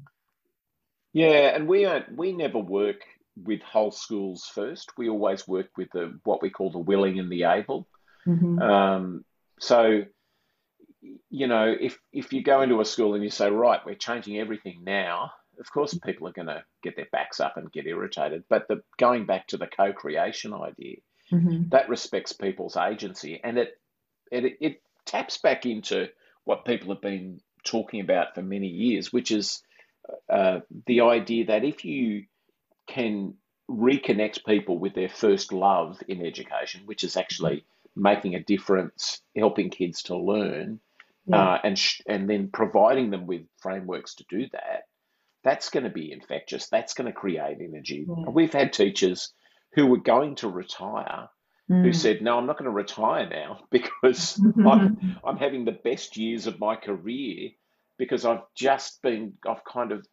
Yeah, 1.14 1.56
and 1.56 1.68
we 1.68 1.86
are 1.86 2.06
we 2.14 2.32
never 2.32 2.60
work 2.60 3.01
with 3.41 3.62
whole 3.62 3.91
schools 3.91 4.49
first. 4.53 4.91
We 4.97 5.10
always 5.10 5.47
work 5.47 5.70
with 5.78 5.89
the 5.93 6.20
what 6.24 6.41
we 6.41 6.49
call 6.49 6.72
the 6.72 6.80
willing 6.80 7.20
and 7.20 7.32
the 7.32 7.43
able. 7.43 7.88
Mm-hmm. 8.28 8.59
Um, 8.59 9.26
so, 9.59 10.03
you 11.30 11.47
know, 11.47 11.73
if 11.80 11.97
if 12.11 12.34
you 12.34 12.43
go 12.43 12.61
into 12.61 12.82
a 12.82 12.86
school 12.86 13.13
and 13.13 13.23
you 13.23 13.30
say, 13.30 13.49
right, 13.49 13.80
we're 13.86 13.95
changing 13.95 14.39
everything 14.39 14.82
now, 14.84 15.32
of 15.59 15.71
course 15.71 15.97
people 15.97 16.28
are 16.28 16.34
going 16.34 16.47
to 16.47 16.63
get 16.84 16.95
their 16.95 17.07
backs 17.11 17.39
up 17.39 17.57
and 17.57 17.71
get 17.71 17.86
irritated. 17.86 18.43
But 18.49 18.67
the 18.67 18.82
going 18.97 19.26
back 19.26 19.47
to 19.47 19.57
the 19.57 19.67
co-creation 19.67 20.53
idea, 20.53 20.97
mm-hmm. 21.32 21.69
that 21.69 21.89
respects 21.89 22.34
people's 22.34 22.78
agency, 22.78 23.39
and 23.43 23.57
it, 23.57 23.80
it 24.32 24.57
it 24.59 24.82
taps 25.05 25.38
back 25.38 25.65
into 25.65 26.09
what 26.43 26.65
people 26.65 26.93
have 26.93 27.01
been 27.01 27.39
talking 27.63 28.01
about 28.01 28.36
for 28.36 28.41
many 28.41 28.67
years, 28.67 29.11
which 29.11 29.32
is 29.32 29.61
uh, 30.30 30.59
the 30.86 31.01
idea 31.01 31.47
that 31.47 31.63
if 31.63 31.86
you 31.86 32.26
can 32.88 33.34
reconnect 33.69 34.45
people 34.45 34.78
with 34.78 34.93
their 34.93 35.09
first 35.09 35.51
love 35.51 36.01
in 36.07 36.23
education, 36.23 36.82
which 36.86 37.03
is 37.03 37.17
actually 37.17 37.65
making 37.96 38.36
a 38.36 38.43
difference, 38.43 39.22
helping 39.36 39.70
kids 39.70 40.04
to 40.04 40.18
learn, 40.18 40.80
yeah. 41.28 41.54
uh, 41.54 41.60
and 41.64 41.78
sh- 41.78 42.02
and 42.08 42.30
then 42.30 42.50
providing 42.52 43.10
them 43.10 43.28
with 43.28 43.43
frameworks 43.58 44.16
to 44.16 44.26
do 44.30 44.48
that, 44.52 44.84
that's 45.43 45.70
going 45.70 45.84
to 45.84 45.89
be 45.89 46.12
infectious. 46.12 46.70
That's 46.70 46.93
going 46.93 47.08
to 47.08 47.14
create 47.14 47.58
energy. 47.62 48.06
Yeah. 48.08 48.30
We've 48.30 48.54
had 48.54 48.74
teachers 48.74 49.34
who 49.74 49.88
were 49.88 49.98
going 49.98 50.36
to 50.36 50.50
retire 50.50 51.30
mm. 51.70 51.84
who 51.84 51.93
said, 51.93 52.22
"No, 52.22 52.38
I'm 52.38 52.46
not 52.46 52.58
going 52.58 52.70
to 52.70 52.76
retire 52.76 53.30
now 53.30 53.62
because 53.72 54.41
I'm 54.66 55.20
I'm 55.24 55.38
having 55.38 55.66
the 55.66 55.72
best 55.72 56.18
years 56.18 56.48
of 56.48 56.60
my 56.60 56.76
career 56.76 57.52
because 57.98 58.26
I've 58.26 58.43
just 58.56 59.02
been 59.02 59.34
I've 59.48 59.64
kind 59.64 59.91
of 59.91 60.06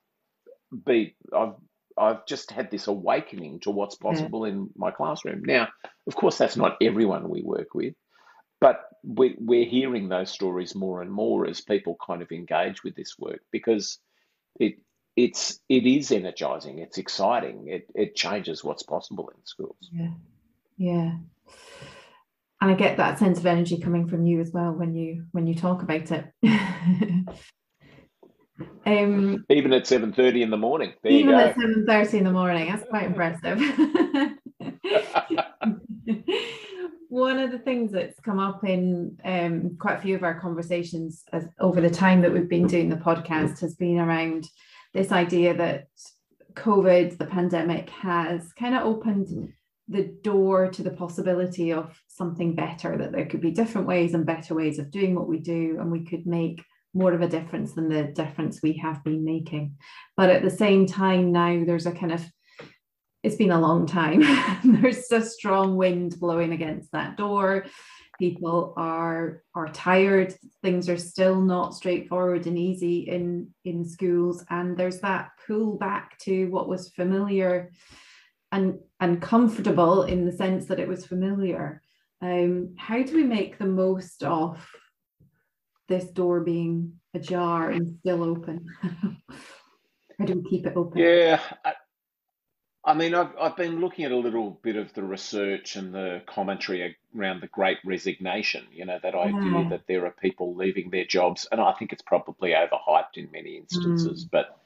be 0.87 1.17
I've 1.37 1.55
I've 2.03 2.27
just 2.27 2.51
had 2.51 2.71
this 2.71 2.89
awakening 2.89 3.61
to 3.61 3.71
what's 3.71 3.97
mm-hmm. 3.97 4.09
possible 4.09 4.47
yeah. 4.47 4.55
in 4.55 4.71
my 4.77 4.91
classroom. 4.91 5.43
Now, 5.45 5.69
of 6.07 6.17
course, 6.17 6.37
that's 6.37 6.57
not 6.57 6.77
everyone 6.81 7.29
we 7.29 7.43
work 7.43 7.75
with, 7.75 7.95
but 8.61 8.81
we, 9.05 9.37
we're 9.39 9.67
hearing 9.67 10.09
those 10.09 10.31
stories 10.31 10.75
more 10.75 11.03
and 11.03 11.11
more 11.11 11.47
as 11.47 11.61
people 11.61 11.97
kind 12.05 12.23
of 12.23 12.33
engage 12.33 12.83
with 12.83 12.95
this 12.95 13.19
work 13.19 13.41
because 13.51 13.99
it 14.59 14.75
it's 15.15 15.61
it 15.69 15.87
is 15.87 16.11
energizing, 16.11 16.79
it's 16.79 16.99
exciting, 16.99 17.69
it 17.69 17.87
it 17.95 18.17
changes 18.17 18.65
what's 18.65 18.83
possible 18.83 19.29
in 19.29 19.45
schools. 19.45 19.77
Yeah, 19.93 20.11
yeah, 20.79 21.17
and 22.61 22.71
I 22.71 22.75
get 22.75 22.97
that 22.97 23.19
sense 23.19 23.39
of 23.39 23.47
energy 23.47 23.79
coming 23.79 24.09
from 24.09 24.25
you 24.25 24.41
as 24.41 24.51
well 24.53 24.73
when 24.73 24.95
you 24.95 25.27
when 25.33 25.47
you 25.47 25.55
talk 25.55 25.83
about 25.83 26.11
it. 26.11 26.33
Um, 28.85 29.45
even 29.49 29.73
at 29.73 29.87
seven 29.87 30.13
thirty 30.13 30.43
in 30.43 30.51
the 30.51 30.57
morning. 30.57 30.93
There 31.03 31.13
even 31.13 31.35
at 31.35 31.55
seven 31.55 31.87
thirty 31.87 32.19
in 32.19 32.25
the 32.25 32.33
morning. 32.33 32.69
That's 32.69 32.89
quite 32.89 33.07
impressive. 33.07 33.59
One 37.09 37.39
of 37.39 37.51
the 37.51 37.59
things 37.59 37.93
that's 37.93 38.19
come 38.21 38.39
up 38.39 38.65
in 38.65 39.19
um, 39.25 39.77
quite 39.79 39.99
a 39.99 40.01
few 40.01 40.17
of 40.17 40.23
our 40.23 40.41
conversations 40.41 41.25
as, 41.33 41.47
over 41.61 41.81
the 41.81 41.91
time 41.91 42.23
that 42.23 42.33
we've 42.33 42.49
been 42.49 42.67
doing 42.67 42.89
the 42.89 42.97
podcast 42.97 43.61
has 43.61 43.75
been 43.75 43.99
around 43.99 44.49
this 44.95 45.13
idea 45.13 45.55
that 45.55 45.89
COVID, 46.55 47.19
the 47.19 47.27
pandemic, 47.27 47.91
has 47.91 48.53
kind 48.55 48.75
of 48.75 48.85
opened 48.85 49.53
the 49.89 50.05
door 50.23 50.71
to 50.71 50.83
the 50.83 50.91
possibility 50.91 51.73
of 51.73 52.01
something 52.09 52.55
better, 52.55 52.97
that 52.97 53.13
there 53.13 53.27
could 53.27 53.41
be 53.41 53.51
different 53.51 53.87
ways 53.87 54.15
and 54.15 54.25
better 54.25 54.55
ways 54.55 54.79
of 54.79 54.91
doing 54.91 55.15
what 55.15 55.29
we 55.29 55.39
do, 55.39 55.77
and 55.81 55.91
we 55.91 56.05
could 56.05 56.27
make 56.27 56.63
more 56.95 57.13
of 57.13 57.23
a 57.23 57.29
difference 57.29 57.73
than 57.73 57.89
the 57.89 58.05
difference 58.05 58.61
we 58.63 58.75
have 58.75 59.03
been 59.05 59.25
making. 59.25 59.77
But 60.17 60.31
at 60.31 60.43
the 60.43 60.51
same 60.51 60.87
time, 60.87 61.33
now 61.33 61.65
there's 61.65 61.87
a 61.87 61.93
kind 61.93 62.13
of 62.13 62.25
it's 63.23 63.37
been 63.37 63.53
a 63.53 63.61
long 63.61 63.87
time. 63.87 64.23
there's 64.65 65.11
a 65.13 65.23
strong 65.25 65.77
wind 65.77 66.19
blowing 66.19 66.53
against 66.53 66.91
that 66.93 67.17
door. 67.17 67.67
People 68.19 68.75
are 68.77 69.43
are 69.55 69.69
tired. 69.69 70.35
Things 70.63 70.89
are 70.89 70.99
still 70.99 71.41
not 71.41 71.75
straightforward 71.75 72.47
and 72.47 72.59
easy 72.59 73.01
in 73.01 73.55
in 73.65 73.85
schools, 73.85 74.45
and 74.51 74.77
there's 74.77 75.01
that 75.01 75.31
pull 75.47 75.77
back 75.79 76.19
to 76.21 76.47
what 76.47 76.69
was 76.69 76.91
familiar 76.91 77.71
and 78.51 78.79
and 79.01 79.23
comfortable 79.23 80.03
in 80.03 80.27
the 80.27 80.33
sense 80.33 80.67
that 80.67 80.81
it 80.81 80.89
was 80.89 81.07
familiar. 81.07 81.81
Um, 82.21 82.75
how 82.77 83.03
do 83.03 83.17
we 83.17 83.25
make 83.25 83.59
the 83.59 83.67
most 83.67 84.23
of 84.23 84.65
this 85.93 86.11
door 86.11 86.41
being 86.41 86.95
ajar 87.13 87.71
and 87.71 87.99
still 88.01 88.25
open? 88.25 88.67
How 90.19 90.25
do 90.25 90.41
we 90.43 90.49
keep 90.49 90.67
it 90.67 90.75
open? 90.75 90.99
Yeah, 90.99 91.39
I, 91.65 91.75
I, 92.85 92.95
mean, 92.95 93.15
I've, 93.15 93.33
I've 93.39 93.57
been 93.57 93.81
looking 93.81 94.07
at 94.07 94.13
a 94.13 94.17
little 94.17 94.59
bit 94.63 94.77
of 94.77 94.93
the 94.95 95.03
research 95.03 95.77
and 95.77 95.95
the 95.95 96.23
commentary 96.27 96.97
around 97.17 97.43
the 97.43 97.49
great 97.49 97.79
resignation, 97.85 98.65
you 98.73 98.87
know, 98.87 98.99
that 99.03 99.15
idea 99.15 99.61
yeah. 99.61 99.69
that 99.69 99.83
there 99.87 100.07
are 100.07 100.15
people 100.23 100.55
leaving 100.55 100.89
their 100.91 101.05
jobs. 101.05 101.47
And 101.53 101.61
I 101.61 101.73
think 101.73 101.93
it's 101.93 102.03
probably 102.03 102.53
overhyped 102.53 103.17
in 103.17 103.29
many 103.31 103.59
instances. 103.59 104.25
Mm. 104.25 104.31
But 104.31 104.59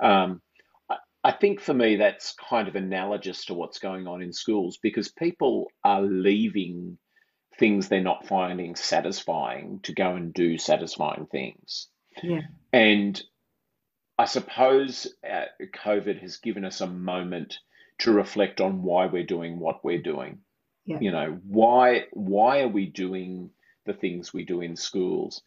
um, 0.00 0.40
I, 0.88 0.96
I 1.22 1.32
think 1.32 1.60
for 1.60 1.74
me, 1.74 1.96
that's 1.96 2.34
kind 2.48 2.66
of 2.66 2.76
analogous 2.76 3.44
to 3.46 3.54
what's 3.54 3.78
going 3.78 4.06
on 4.06 4.22
in 4.22 4.32
schools 4.32 4.78
because 4.82 5.08
people 5.08 5.66
are 5.84 6.02
leaving 6.02 6.96
things 7.62 7.88
they're 7.88 8.00
not 8.00 8.26
finding 8.26 8.74
satisfying 8.74 9.78
to 9.84 9.92
go 9.94 10.16
and 10.16 10.34
do 10.34 10.58
satisfying 10.58 11.26
things. 11.26 11.86
Yeah. 12.20 12.40
And 12.72 13.22
I 14.18 14.24
suppose 14.24 15.06
uh, 15.24 15.44
COVID 15.60 16.20
has 16.22 16.38
given 16.38 16.64
us 16.64 16.80
a 16.80 16.88
moment 16.88 17.60
to 17.98 18.10
reflect 18.10 18.60
on 18.60 18.82
why 18.82 19.06
we're 19.06 19.22
doing 19.22 19.60
what 19.60 19.84
we're 19.84 20.02
doing. 20.02 20.40
Yeah. 20.86 20.98
You 21.00 21.12
know, 21.12 21.38
why 21.46 22.06
why 22.10 22.62
are 22.62 22.68
we 22.68 22.86
doing 22.86 23.50
the 23.86 23.92
things 23.92 24.34
we 24.34 24.44
do 24.44 24.60
in 24.60 24.74
schools? 24.74 25.40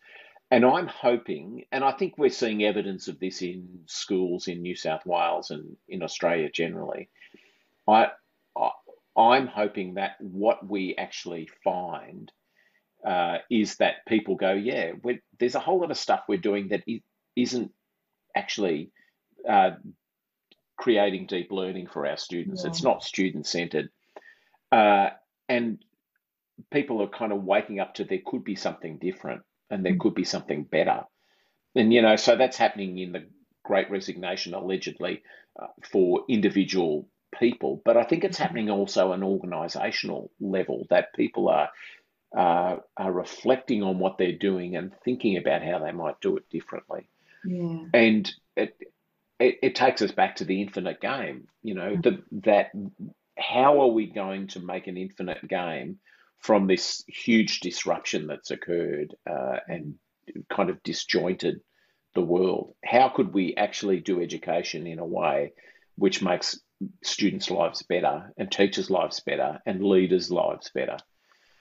And 0.50 0.64
I'm 0.64 0.88
hoping, 0.88 1.66
and 1.74 1.84
I 1.84 1.92
think 1.92 2.18
we're 2.18 2.30
seeing 2.30 2.64
evidence 2.64 3.10
of 3.10 3.20
this 3.20 3.42
in 3.42 3.82
schools 3.88 4.48
in 4.48 4.62
New 4.62 4.78
South 4.78 5.06
Wales 5.06 5.52
and 5.52 5.76
in 5.90 6.02
Australia 6.02 6.50
generally. 6.50 7.10
I 7.86 8.12
I'm 9.18 9.48
hoping 9.48 9.96
that 9.96 10.16
what 10.20 10.68
we 10.68 10.96
actually 10.98 11.50
find 11.64 12.32
uh, 13.06 13.38
is 13.50 13.78
that 13.78 14.06
people 14.08 14.36
go, 14.36 14.52
yeah, 14.52 14.94
there's 15.40 15.56
a 15.56 15.60
whole 15.60 15.80
lot 15.80 15.92
of 15.92 15.98
stuff 15.98 16.24
we're 16.28 16.38
doing 16.38 16.70
that 16.70 16.84
isn't 17.36 17.72
actually 18.36 18.92
uh, 19.48 19.72
creating 20.78 21.28
deep 21.28 21.52
learning 21.52 21.88
for 21.88 22.06
our 22.06 22.18
students. 22.18 22.64
Yeah. 22.64 22.70
It's 22.70 22.84
not 22.84 23.04
student 23.04 23.48
centered. 23.48 23.90
Uh, 24.72 25.10
and 25.48 25.80
people 26.72 27.02
are 27.02 27.08
kind 27.08 27.32
of 27.32 27.44
waking 27.44 27.80
up 27.80 27.94
to 27.96 28.04
there 28.04 28.20
could 28.26 28.44
be 28.44 28.56
something 28.56 28.98
different 28.98 29.44
and 29.70 29.86
there 29.86 29.94
mm. 29.94 30.00
could 30.00 30.16
be 30.16 30.24
something 30.24 30.64
better. 30.64 31.04
And, 31.76 31.94
you 31.94 32.02
know, 32.02 32.16
so 32.16 32.36
that's 32.36 32.58
happening 32.58 32.98
in 32.98 33.12
the 33.12 33.28
great 33.64 33.90
resignation, 33.92 34.54
allegedly, 34.54 35.24
uh, 35.62 35.68
for 35.92 36.24
individual 36.28 37.08
people, 37.40 37.82
but 37.86 37.98
I 37.98 38.04
think 38.04 38.24
it's 38.24 38.38
happening 38.38 38.70
also 38.70 39.12
an 39.12 39.22
organisational 39.22 40.30
level 40.40 40.88
that 40.90 41.14
people 41.14 41.50
are 41.50 41.70
uh, 42.36 42.78
are 42.98 43.12
reflecting 43.12 43.82
on 43.82 43.98
what 43.98 44.18
they're 44.18 44.34
doing 44.34 44.76
and 44.76 44.92
thinking 45.04 45.38
about 45.38 45.64
how 45.64 45.80
they 45.80 45.92
might 45.92 46.20
do 46.20 46.36
it 46.36 46.50
differently. 46.50 47.08
Yeah. 47.46 47.86
And 47.94 48.34
it, 48.58 48.76
it, 49.40 49.60
it 49.62 49.76
takes 49.76 50.02
us 50.02 50.12
back 50.12 50.38
to 50.38 50.46
the 50.46 50.62
infinite 50.62 51.00
game. 51.00 51.48
You 51.64 51.76
know 51.76 51.96
the, 51.96 52.24
that 52.44 52.72
how 53.38 53.82
are 53.82 53.90
we 53.90 54.08
going 54.08 54.48
to 54.48 54.60
make 54.60 54.88
an 54.88 54.98
infinite 54.98 55.48
game 55.48 56.00
from 56.40 56.68
this 56.68 57.04
huge 57.08 57.60
disruption 57.60 58.28
that's 58.28 58.52
occurred 58.52 59.16
uh, 59.30 59.58
and 59.68 59.96
kind 60.50 60.70
of 60.70 60.84
disjointed 60.84 61.62
the 62.16 62.22
world? 62.22 62.76
How 62.84 63.10
could 63.10 63.34
we 63.34 63.56
actually 63.56 64.00
do 64.00 64.22
education 64.22 64.88
in 64.88 65.00
a 65.00 65.06
way 65.06 65.54
which 65.98 66.22
makes 66.22 66.60
students' 67.04 67.50
lives 67.50 67.84
better 67.84 68.32
and 68.38 68.52
teachers' 68.52 68.90
lives 68.90 69.20
better 69.22 69.62
and 69.66 69.84
leaders' 69.84 70.32
lives 70.32 70.72
better. 70.74 70.98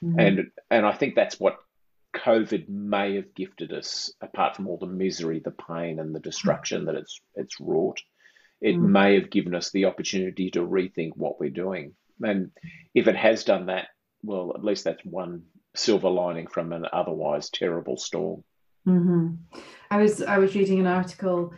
Mm-hmm. 0.03 0.19
And 0.19 0.51
and 0.69 0.85
I 0.85 0.91
think 0.91 1.15
that's 1.15 1.39
what 1.39 1.57
COVID 2.15 2.69
may 2.69 3.15
have 3.15 3.33
gifted 3.35 3.73
us, 3.73 4.13
apart 4.21 4.55
from 4.55 4.67
all 4.67 4.77
the 4.77 4.87
misery, 4.87 5.41
the 5.43 5.51
pain, 5.51 5.99
and 5.99 6.13
the 6.13 6.19
destruction 6.19 6.85
that 6.85 6.95
it's 6.95 7.19
it's 7.35 7.59
wrought. 7.59 8.01
It 8.61 8.75
mm-hmm. 8.75 8.91
may 8.91 9.19
have 9.19 9.29
given 9.29 9.55
us 9.55 9.71
the 9.71 9.85
opportunity 9.85 10.51
to 10.51 10.65
rethink 10.65 11.11
what 11.15 11.39
we're 11.39 11.49
doing. 11.49 11.93
And 12.21 12.51
if 12.93 13.07
it 13.07 13.15
has 13.15 13.43
done 13.43 13.65
that, 13.65 13.87
well, 14.23 14.53
at 14.55 14.63
least 14.63 14.85
that's 14.85 15.03
one 15.03 15.43
silver 15.75 16.09
lining 16.09 16.47
from 16.47 16.71
an 16.71 16.85
otherwise 16.91 17.49
terrible 17.49 17.97
storm. 17.97 18.43
Mm-hmm. 18.87 19.35
I 19.91 19.97
was 19.97 20.21
I 20.21 20.37
was 20.37 20.55
reading 20.55 20.79
an 20.79 20.87
article 20.87 21.53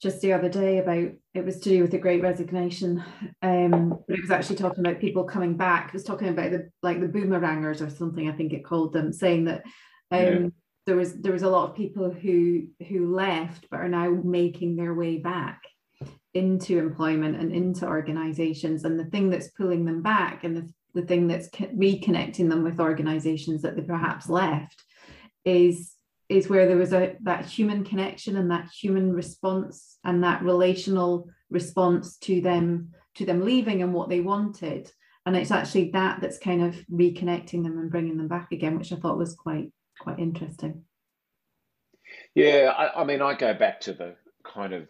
just 0.00 0.20
the 0.20 0.32
other 0.32 0.48
day 0.48 0.78
about 0.78 1.12
it 1.34 1.44
was 1.44 1.60
to 1.60 1.68
do 1.68 1.82
with 1.82 1.90
the 1.90 1.98
great 1.98 2.22
resignation 2.22 3.02
um 3.42 3.90
but 4.08 4.18
it 4.18 4.22
was 4.22 4.30
actually 4.30 4.56
talking 4.56 4.84
about 4.84 5.00
people 5.00 5.24
coming 5.24 5.56
back 5.56 5.88
it 5.88 5.94
was 5.94 6.04
talking 6.04 6.28
about 6.28 6.50
the 6.50 6.70
like 6.82 7.00
the 7.00 7.06
boomerangers 7.06 7.84
or 7.84 7.90
something 7.90 8.28
i 8.28 8.32
think 8.32 8.52
it 8.52 8.64
called 8.64 8.92
them 8.92 9.12
saying 9.12 9.44
that 9.44 9.62
um 10.10 10.20
yeah. 10.20 10.48
there 10.86 10.96
was 10.96 11.14
there 11.20 11.32
was 11.32 11.42
a 11.42 11.50
lot 11.50 11.68
of 11.68 11.76
people 11.76 12.10
who 12.10 12.66
who 12.88 13.14
left 13.14 13.66
but 13.70 13.80
are 13.80 13.88
now 13.88 14.10
making 14.24 14.76
their 14.76 14.94
way 14.94 15.18
back 15.18 15.60
into 16.32 16.78
employment 16.78 17.36
and 17.36 17.52
into 17.52 17.86
organizations 17.86 18.84
and 18.84 18.98
the 18.98 19.04
thing 19.06 19.30
that's 19.30 19.48
pulling 19.48 19.84
them 19.84 20.00
back 20.00 20.44
and 20.44 20.56
the, 20.56 20.72
the 20.94 21.06
thing 21.06 21.26
that's 21.26 21.48
reconnecting 21.48 22.48
them 22.48 22.62
with 22.62 22.80
organizations 22.80 23.62
that 23.62 23.76
they 23.76 23.82
perhaps 23.82 24.28
left 24.28 24.82
is 25.44 25.94
is 26.30 26.48
where 26.48 26.66
there 26.66 26.76
was 26.76 26.92
a 26.92 27.16
that 27.22 27.44
human 27.44 27.84
connection 27.84 28.36
and 28.36 28.50
that 28.50 28.70
human 28.70 29.12
response 29.12 29.98
and 30.04 30.22
that 30.22 30.42
relational 30.42 31.28
response 31.50 32.16
to 32.18 32.40
them 32.40 32.90
to 33.16 33.26
them 33.26 33.44
leaving 33.44 33.82
and 33.82 33.92
what 33.92 34.08
they 34.08 34.20
wanted. 34.20 34.90
And 35.26 35.36
it's 35.36 35.50
actually 35.50 35.90
that 35.90 36.20
that's 36.20 36.38
kind 36.38 36.62
of 36.62 36.76
reconnecting 36.90 37.62
them 37.62 37.78
and 37.78 37.90
bringing 37.90 38.16
them 38.16 38.28
back 38.28 38.52
again 38.52 38.78
which 38.78 38.92
i 38.92 38.96
thought 38.96 39.18
was 39.18 39.34
quite 39.34 39.70
quite 39.98 40.18
interesting. 40.18 40.84
Yeah 42.34 42.72
i, 42.76 43.02
I 43.02 43.04
mean 43.04 43.20
i 43.20 43.34
go 43.34 43.52
back 43.52 43.80
to 43.82 43.92
the 43.92 44.14
kind 44.44 44.72
of 44.72 44.88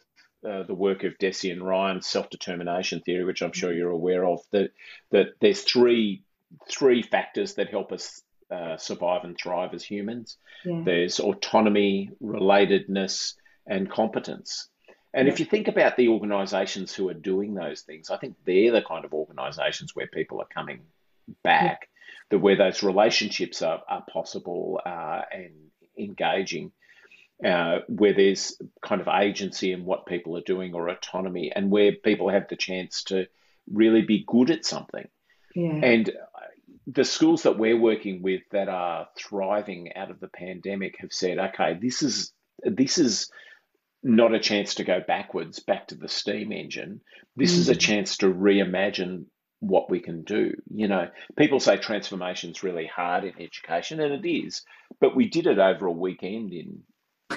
uh, 0.49 0.63
the 0.63 0.75
work 0.75 1.05
of 1.05 1.19
Deci 1.19 1.53
and 1.53 1.63
Ryan's 1.63 2.07
self-determination 2.07 3.01
theory, 3.01 3.25
which 3.25 3.43
I'm 3.43 3.53
sure 3.53 3.75
you're 3.75 3.91
aware 3.91 4.25
of, 4.25 4.41
that 4.53 4.71
that 5.11 5.35
there's 5.41 5.63
three 5.63 6.23
three 6.69 7.03
factors 7.03 7.55
that 7.55 7.69
help 7.69 7.93
us 7.93 8.23
uh, 8.51 8.77
survive 8.77 9.25
and 9.25 9.37
thrive 9.37 9.75
as 9.75 9.85
humans. 9.85 10.37
Yeah. 10.65 10.83
There's 10.85 11.21
autonomy, 11.21 12.11
relatedness, 12.23 13.35
and 13.67 13.91
competence. 13.91 14.69
And 15.13 15.27
yeah. 15.27 15.33
if 15.33 15.41
you 15.41 15.47
think 15.47 15.69
about 15.69 15.97
the 15.97 16.09
organizations 16.09 16.95
who 16.95 17.09
are 17.09 17.15
doing 17.15 17.55
those 17.55 17.83
things, 17.83 18.11
I 18.11 18.17
think 18.17 18.37
they're 18.45 18.73
the 18.73 18.83
kind 18.83 19.05
of 19.05 19.13
organizations 19.13 19.95
where 19.95 20.07
people 20.07 20.41
are 20.41 20.49
coming 20.53 20.81
back, 21.43 21.81
yeah. 21.83 21.87
that 22.31 22.39
where 22.39 22.57
those 22.57 22.83
relationships 22.83 23.63
are, 23.63 23.83
are 23.89 24.05
possible 24.11 24.81
uh, 24.85 25.23
and 25.33 25.53
engaging, 25.99 26.73
uh, 27.45 27.81
where 27.89 28.15
there's 28.15 28.61
kind 28.83 29.01
of 29.01 29.09
agency 29.09 29.73
in 29.73 29.85
what 29.85 30.07
people 30.07 30.37
are 30.37 30.43
doing 30.43 30.75
or 30.75 30.89
autonomy, 30.89 31.51
and 31.55 31.71
where 31.71 31.93
people 31.93 32.29
have 32.29 32.49
the 32.49 32.57
chance 32.57 33.05
to 33.05 33.27
really 33.73 34.03
be 34.03 34.25
good 34.27 34.51
at 34.51 34.65
something. 34.65 35.09
Yeah. 35.55 35.81
And 35.83 36.13
the 36.87 37.05
schools 37.05 37.43
that 37.43 37.59
we're 37.59 37.79
working 37.79 38.23
with 38.23 38.43
that 38.53 38.69
are 38.69 39.09
thriving 39.17 39.93
out 39.97 40.11
of 40.11 40.21
the 40.21 40.29
pandemic 40.29 40.97
have 40.99 41.13
said, 41.13 41.39
okay, 41.39 41.79
this 41.81 42.03
is 42.03 42.33
this 42.63 42.99
is 42.99 43.31
not 44.03 44.35
a 44.35 44.41
chance 44.41 44.77
to 44.77 44.85
go 44.85 45.01
backwards 45.07 45.61
back 45.61 45.89
to 45.89 45.95
the 45.95 46.09
steam 46.09 46.53
engine. 46.53 47.01
This 47.37 47.55
mm. 47.55 47.59
is 47.59 47.69
a 47.69 47.75
mm. 47.75 47.81
chance 47.81 48.17
to 48.19 48.33
reimagine 48.33 49.27
what 49.61 49.91
we 49.91 50.01
can 50.01 50.23
do. 50.23 50.55
You 50.73 50.89
know, 50.89 51.09
people 51.37 51.61
say 51.61 51.77
transformation 51.77 52.51
is 52.51 52.63
really 52.63 52.87
hard 52.87 53.25
in 53.25 53.35
education, 53.41 54.01
and 54.01 54.25
it 54.25 54.29
is, 54.29 54.63
but 55.01 55.15
we 55.15 55.29
did 55.29 55.47
it 55.47 55.59
over 55.59 55.87
a 55.87 55.93
weekend 55.93 56.53
in 56.53 56.83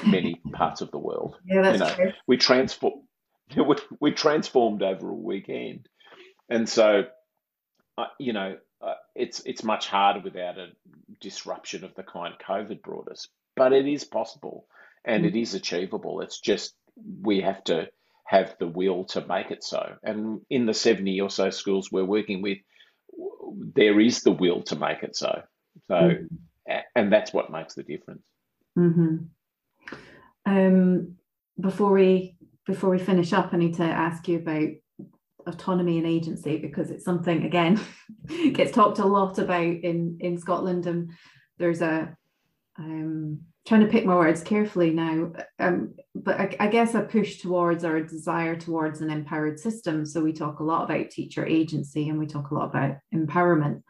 many 0.06 0.42
parts 0.54 0.82
of 0.82 0.92
the 0.92 1.00
world. 1.00 1.36
Yeah, 1.46 1.62
that's 1.62 1.80
you 1.80 1.86
know, 1.86 1.96
true. 1.96 2.12
We 2.28 2.38
transform, 2.38 2.94
we, 3.58 3.76
we 4.00 4.12
transformed 4.12 4.84
over 4.84 5.10
a 5.10 5.16
weekend, 5.16 5.88
and 6.50 6.68
so, 6.68 7.04
uh, 7.98 8.06
you 8.20 8.32
know, 8.32 8.56
uh, 8.84 8.96
it's 9.16 9.42
it's 9.46 9.64
much 9.64 9.88
harder 9.88 10.20
without 10.20 10.58
a 10.58 10.68
disruption 11.22 11.84
of 11.84 11.96
the 11.96 12.04
kind 12.04 12.34
COVID 12.46 12.82
brought 12.82 13.10
us. 13.10 13.28
But 13.56 13.74
it 13.74 13.88
is 13.88 14.04
possible 14.04 14.66
and 15.06 15.24
mm. 15.24 15.28
it 15.28 15.36
is 15.36 15.54
achievable. 15.54 16.22
It's 16.22 16.40
just 16.40 16.74
we 17.22 17.42
have 17.42 17.64
to 17.66 17.90
have 18.26 18.56
the 18.60 18.68
will 18.68 19.06
to 19.06 19.26
make 19.26 19.52
it 19.52 19.64
so. 19.64 19.96
And 20.04 20.42
in 20.50 20.66
the 20.66 20.74
70 20.74 21.22
or 21.22 21.30
so 21.30 21.50
schools 21.50 21.92
we're 21.92 22.06
working 22.06 22.42
with, 22.42 22.60
there 23.76 24.00
is 24.00 24.22
the 24.22 24.32
will 24.32 24.64
to 24.64 24.76
make 24.76 25.04
it 25.04 25.16
so. 25.16 25.44
So, 25.88 25.96
mm. 25.96 26.28
and 26.96 27.12
that's 27.12 27.34
what 27.34 27.52
makes 27.52 27.76
the 27.76 27.84
difference. 27.84 28.24
Mm-hmm. 28.78 29.18
Um, 30.46 31.16
before 31.60 31.92
we 31.92 32.36
before 32.66 32.90
we 32.90 33.00
finish 33.00 33.34
up, 33.34 33.54
I 33.54 33.58
need 33.58 33.76
to 33.76 33.84
ask 33.84 34.28
you 34.28 34.38
about 34.38 34.70
autonomy 35.48 35.98
and 35.98 36.08
agency 36.08 36.58
because 36.58 36.90
it's 36.90 37.06
something 37.06 37.44
again 37.44 37.80
gets 38.54 38.72
talked 38.72 39.00
a 39.00 39.06
lot 39.06 39.38
about 39.40 39.62
in 39.62 40.18
in 40.20 40.38
Scotland 40.38 40.86
and 40.88 41.12
there's 41.58 41.82
a 41.82 42.16
um 42.78 43.40
trying 43.66 43.82
to 43.82 43.88
pick 43.88 44.06
my 44.06 44.16
words 44.16 44.44
carefully 44.44 44.92
now 44.92 45.32
um 45.60 45.94
but 46.16 46.40
I, 46.40 46.56
I 46.60 46.68
guess 46.68 46.94
a 46.94 47.02
push 47.02 47.40
towards 47.40 47.84
or 47.84 47.98
a 47.98 48.08
desire 48.08 48.56
towards 48.56 49.02
an 49.02 49.10
empowered 49.10 49.60
system. 49.60 50.06
So 50.06 50.22
we 50.22 50.32
talk 50.32 50.60
a 50.60 50.64
lot 50.64 50.84
about 50.84 51.10
teacher 51.10 51.46
agency 51.46 52.10
and 52.10 52.20
we 52.20 52.28
talk 52.28 52.52
a 52.52 52.56
lot 52.56 52.70
about 52.70 52.98
empowerment 53.14 53.82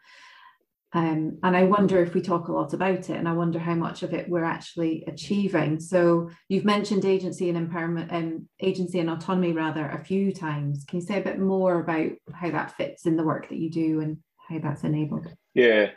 um, 0.94 1.38
and 1.42 1.56
I 1.56 1.64
wonder 1.64 2.00
if 2.00 2.14
we 2.14 2.22
talk 2.22 2.46
a 2.46 2.52
lot 2.52 2.72
about 2.72 3.10
it, 3.10 3.16
and 3.16 3.28
I 3.28 3.32
wonder 3.32 3.58
how 3.58 3.74
much 3.74 4.04
of 4.04 4.14
it 4.14 4.28
we're 4.28 4.44
actually 4.44 5.04
achieving. 5.08 5.80
So 5.80 6.30
you've 6.48 6.64
mentioned 6.64 7.04
agency 7.04 7.50
and 7.50 7.68
empowerment, 7.68 8.12
um, 8.12 8.48
agency 8.60 9.00
and 9.00 9.10
autonomy 9.10 9.52
rather 9.52 9.88
a 9.88 10.04
few 10.04 10.32
times. 10.32 10.84
Can 10.88 11.00
you 11.00 11.06
say 11.06 11.18
a 11.20 11.24
bit 11.24 11.40
more 11.40 11.80
about 11.80 12.12
how 12.32 12.50
that 12.52 12.76
fits 12.76 13.06
in 13.06 13.16
the 13.16 13.24
work 13.24 13.48
that 13.48 13.58
you 13.58 13.70
do 13.70 14.00
and 14.00 14.18
how 14.48 14.60
that's 14.60 14.84
enabled? 14.84 15.26
Yeah, 15.52 15.90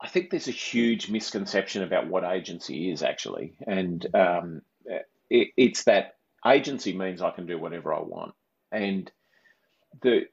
I 0.00 0.06
think 0.06 0.30
there's 0.30 0.48
a 0.48 0.52
huge 0.52 1.10
misconception 1.10 1.82
about 1.82 2.06
what 2.06 2.22
agency 2.22 2.92
is 2.92 3.02
actually, 3.02 3.56
and 3.66 4.06
um, 4.14 4.62
it, 5.30 5.48
it's 5.56 5.82
that 5.84 6.14
agency 6.46 6.96
means 6.96 7.22
I 7.22 7.30
can 7.32 7.46
do 7.46 7.58
whatever 7.58 7.92
I 7.92 8.00
want, 8.00 8.34
and 8.70 9.10
the 10.00 10.26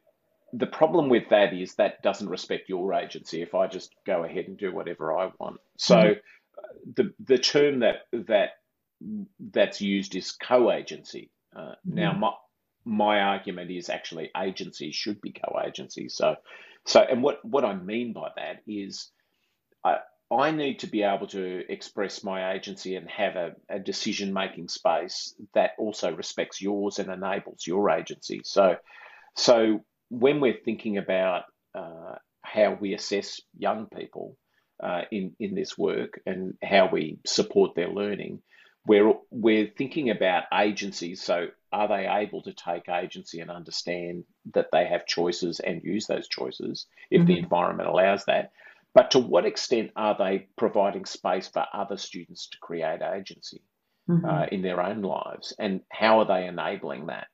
the 0.53 0.67
problem 0.67 1.09
with 1.09 1.29
that 1.29 1.53
is 1.53 1.75
that 1.75 2.01
doesn't 2.01 2.29
respect 2.29 2.69
your 2.69 2.93
agency 2.93 3.41
if 3.41 3.55
I 3.55 3.67
just 3.67 3.93
go 4.05 4.23
ahead 4.23 4.45
and 4.45 4.57
do 4.57 4.73
whatever 4.73 5.17
I 5.17 5.31
want. 5.39 5.59
So 5.77 5.95
mm-hmm. 5.95 6.91
the 6.95 7.13
the 7.19 7.37
term 7.37 7.79
that 7.79 8.07
that 8.11 8.51
that's 9.39 9.81
used 9.81 10.15
is 10.15 10.31
co-agency. 10.31 11.29
Uh, 11.55 11.59
mm-hmm. 11.59 11.95
Now 11.95 12.13
my 12.13 12.31
my 12.85 13.21
argument 13.21 13.71
is 13.71 13.89
actually 13.89 14.31
agency 14.35 14.91
should 14.91 15.21
be 15.21 15.31
co-agency. 15.31 16.09
So 16.09 16.35
so 16.85 17.01
and 17.01 17.21
what 17.21 17.43
what 17.43 17.65
I 17.65 17.75
mean 17.75 18.13
by 18.13 18.29
that 18.35 18.61
is 18.67 19.11
I 19.83 19.97
I 20.31 20.51
need 20.51 20.79
to 20.79 20.87
be 20.87 21.03
able 21.03 21.27
to 21.27 21.63
express 21.71 22.23
my 22.23 22.53
agency 22.53 22.95
and 22.95 23.09
have 23.09 23.35
a, 23.35 23.55
a 23.67 23.79
decision 23.79 24.31
making 24.31 24.67
space 24.67 25.33
that 25.53 25.71
also 25.79 26.13
respects 26.13 26.61
yours 26.61 26.99
and 26.99 27.09
enables 27.09 27.65
your 27.65 27.89
agency. 27.89 28.41
So 28.43 28.77
so 29.35 29.83
when 30.09 30.39
we're 30.39 30.59
thinking 30.65 30.97
about 30.97 31.43
uh, 31.75 32.15
how 32.41 32.77
we 32.79 32.93
assess 32.93 33.39
young 33.57 33.87
people 33.87 34.37
uh, 34.81 35.01
in 35.11 35.35
in 35.39 35.55
this 35.55 35.77
work 35.77 36.21
and 36.25 36.55
how 36.63 36.89
we 36.91 37.19
support 37.25 37.75
their 37.75 37.89
learning, 37.89 38.41
we're 38.85 39.13
we're 39.29 39.71
thinking 39.77 40.09
about 40.09 40.43
agencies. 40.53 41.21
So, 41.21 41.47
are 41.71 41.87
they 41.87 42.07
able 42.07 42.41
to 42.43 42.53
take 42.53 42.89
agency 42.89 43.39
and 43.39 43.51
understand 43.51 44.23
that 44.53 44.69
they 44.71 44.85
have 44.85 45.05
choices 45.05 45.59
and 45.59 45.83
use 45.83 46.07
those 46.07 46.27
choices 46.27 46.87
if 47.11 47.19
mm-hmm. 47.19 47.27
the 47.27 47.39
environment 47.39 47.89
allows 47.89 48.25
that? 48.25 48.51
But 48.93 49.11
to 49.11 49.19
what 49.19 49.45
extent 49.45 49.91
are 49.95 50.15
they 50.17 50.47
providing 50.57 51.05
space 51.05 51.47
for 51.47 51.65
other 51.73 51.97
students 51.97 52.49
to 52.49 52.57
create 52.59 53.01
agency 53.01 53.61
mm-hmm. 54.09 54.25
uh, 54.25 54.45
in 54.51 54.63
their 54.63 54.81
own 54.81 55.01
lives, 55.01 55.53
and 55.59 55.81
how 55.91 56.19
are 56.19 56.25
they 56.25 56.47
enabling 56.47 57.07
that? 57.07 57.27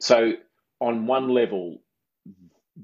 So, 0.00 0.32
on 0.80 1.06
one 1.06 1.28
level, 1.28 1.78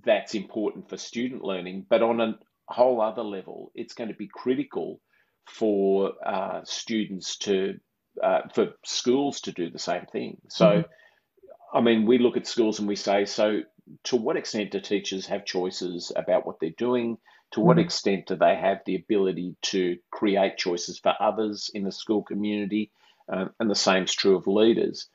that's 0.05 0.35
important 0.35 0.89
for 0.89 0.97
student 0.97 1.43
learning, 1.43 1.87
but 1.89 2.03
on 2.03 2.21
a 2.21 2.39
whole 2.69 3.01
other 3.01 3.23
level, 3.23 3.73
it's 3.75 3.95
going 3.95 4.09
to 4.09 4.17
be 4.17 4.29
critical 4.29 5.01
for 5.47 6.13
uh, 6.25 6.61
students 6.65 7.37
to, 7.39 7.79
uh, 8.23 8.43
for 8.55 8.73
schools 8.85 9.43
to 9.43 9.53
do 9.53 9.71
the 9.71 9.79
same 9.79 10.07
thing. 10.07 10.39
So, 10.49 10.67
mm-hmm. 10.67 11.77
I 11.77 11.81
mean, 11.81 12.07
we 12.07 12.19
look 12.19 12.37
at 12.37 12.47
schools 12.47 12.79
and 12.79 12.89
we 12.89 12.97
say, 12.97 13.25
so 13.25 13.63
to 14.05 14.17
what 14.17 14.37
extent 14.37 14.71
do 14.71 14.81
teachers 14.81 15.27
have 15.27 15.45
choices 15.45 16.13
about 16.15 16.47
what 16.47 16.61
they're 16.61 16.71
doing? 16.79 17.19
To 17.53 17.61
what 17.61 17.77
mm-hmm. 17.77 17.85
extent 17.85 18.27
do 18.27 18.37
they 18.37 18.55
have 18.57 18.79
the 18.87 18.97
ability 18.97 19.57
to 19.63 19.99
create 20.11 20.57
choices 20.57 20.99
for 20.99 21.15
others 21.21 21.71
in 21.75 21.85
the 21.85 21.93
school 21.93 22.23
community? 22.23 22.91
Uh, 23.31 23.47
and 23.61 23.71
the 23.71 23.75
same 23.75 24.05
is 24.05 24.15
true 24.15 24.37
of 24.37 24.47
leaders. 24.47 25.09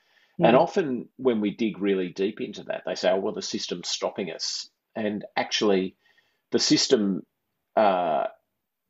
And 0.45 0.55
often 0.55 1.09
when 1.17 1.41
we 1.41 1.51
dig 1.51 1.79
really 1.79 2.09
deep 2.09 2.41
into 2.41 2.63
that, 2.63 2.83
they 2.85 2.95
say, 2.95 3.09
oh, 3.09 3.19
well, 3.19 3.33
the 3.33 3.41
system's 3.41 3.87
stopping 3.87 4.31
us. 4.31 4.69
And 4.95 5.25
actually, 5.35 5.95
the 6.51 6.59
system 6.59 7.25
uh, 7.75 8.25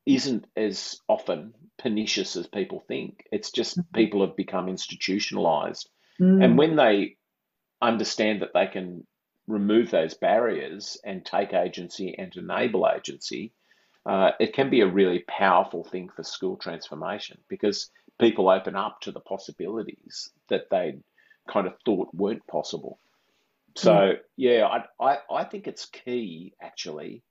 isn't 0.06 0.45
as 0.56 1.00
often 1.08 1.54
pernicious 1.78 2.36
as 2.36 2.48
people 2.48 2.84
think. 2.88 3.26
It's 3.32 3.52
just 3.52 3.78
mm-hmm. 3.78 3.95
people 3.95 4.22
have 4.26 4.36
become 4.36 4.68
institutionalized. 4.68 5.89
Mm. 6.20 6.43
And 6.43 6.58
when 6.58 6.76
they 6.76 7.18
understand 7.82 8.41
that 8.41 8.54
they 8.54 8.68
can 8.68 9.06
remove 9.48 9.91
those 9.91 10.16
barriers 10.16 10.98
and 11.06 11.26
take 11.26 11.54
agency 11.54 12.16
and 12.18 12.36
enable 12.36 12.88
agency, 12.88 13.54
uh, 14.06 14.32
it 14.39 14.54
can 14.54 14.70
be 14.70 14.82
a 14.82 14.88
really 14.88 15.24
powerful 15.28 15.84
thing 15.84 16.10
for 16.16 16.24
school 16.24 16.58
transformation 16.58 17.38
because 17.48 17.89
people 18.20 18.50
open 18.50 18.76
up 18.76 19.02
to 19.02 19.12
the 19.12 19.20
possibilities 19.20 20.30
that 20.50 20.70
they 20.70 20.98
kind 21.48 21.68
of 21.68 21.74
thought 21.86 22.10
weren't 22.14 22.45
possible. 22.48 23.00
So 23.76 23.93
mm. 23.93 24.18
yeah, 24.36 24.66
I, 24.66 24.86
I, 25.04 25.18
I 25.32 25.43
think 25.43 25.68
it's 25.68 25.86
key 25.86 26.54
actually 26.62 27.24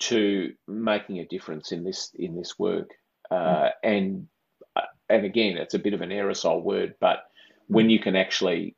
to 0.00 0.52
making 0.66 1.18
a 1.18 1.26
difference 1.26 1.72
in 1.72 1.82
this 1.84 2.10
in 2.14 2.36
this 2.36 2.58
work. 2.58 2.90
Uh, 3.30 3.36
mm. 3.36 3.70
And 3.82 4.28
uh, 4.76 4.82
and 5.08 5.24
again, 5.24 5.56
it's 5.56 5.74
a 5.74 5.78
bit 5.78 5.94
of 5.94 6.00
an 6.00 6.10
aerosol 6.10 6.62
word, 6.62 6.94
but 7.00 7.20
when 7.66 7.88
mm. 7.88 7.92
you 7.92 8.00
can 8.00 8.16
actually 8.16 8.76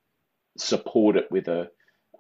support 0.57 1.17
it 1.17 1.31
with 1.31 1.49
a 1.49 1.69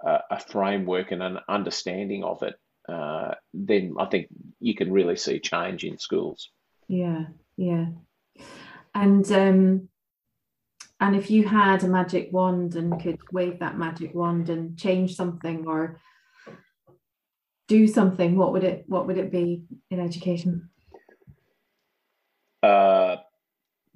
a 0.02 0.40
framework 0.40 1.12
and 1.12 1.22
an 1.22 1.40
understanding 1.46 2.24
of 2.24 2.42
it, 2.42 2.54
uh, 2.88 3.34
then 3.52 3.94
I 3.98 4.06
think 4.06 4.28
you 4.58 4.74
can 4.74 4.90
really 4.90 5.16
see 5.16 5.38
change 5.40 5.84
in 5.84 5.98
schools. 5.98 6.48
Yeah, 6.88 7.26
yeah, 7.58 7.88
and 8.94 9.30
um, 9.30 9.89
and 11.00 11.16
if 11.16 11.30
you 11.30 11.48
had 11.48 11.82
a 11.82 11.88
magic 11.88 12.28
wand 12.30 12.76
and 12.76 13.02
could 13.02 13.18
wave 13.32 13.58
that 13.60 13.78
magic 13.78 14.14
wand 14.14 14.50
and 14.50 14.78
change 14.78 15.16
something 15.16 15.66
or 15.66 15.98
do 17.68 17.86
something, 17.86 18.36
what 18.36 18.52
would 18.52 18.64
it 18.64 18.84
what 18.86 19.06
would 19.06 19.16
it 19.16 19.32
be 19.32 19.62
in 19.90 19.98
education? 19.98 20.68
Uh, 22.62 23.16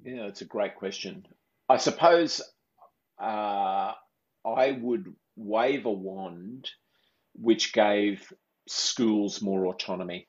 yeah, 0.03 0.25
it's 0.25 0.41
a 0.41 0.45
great 0.45 0.75
question. 0.75 1.27
I 1.69 1.77
suppose 1.77 2.41
uh, 3.21 3.91
I 4.43 4.71
would 4.81 5.13
wave 5.35 5.85
a 5.85 5.91
wand 5.91 6.69
which 7.33 7.73
gave 7.73 8.31
schools 8.67 9.41
more 9.41 9.67
autonomy 9.67 10.27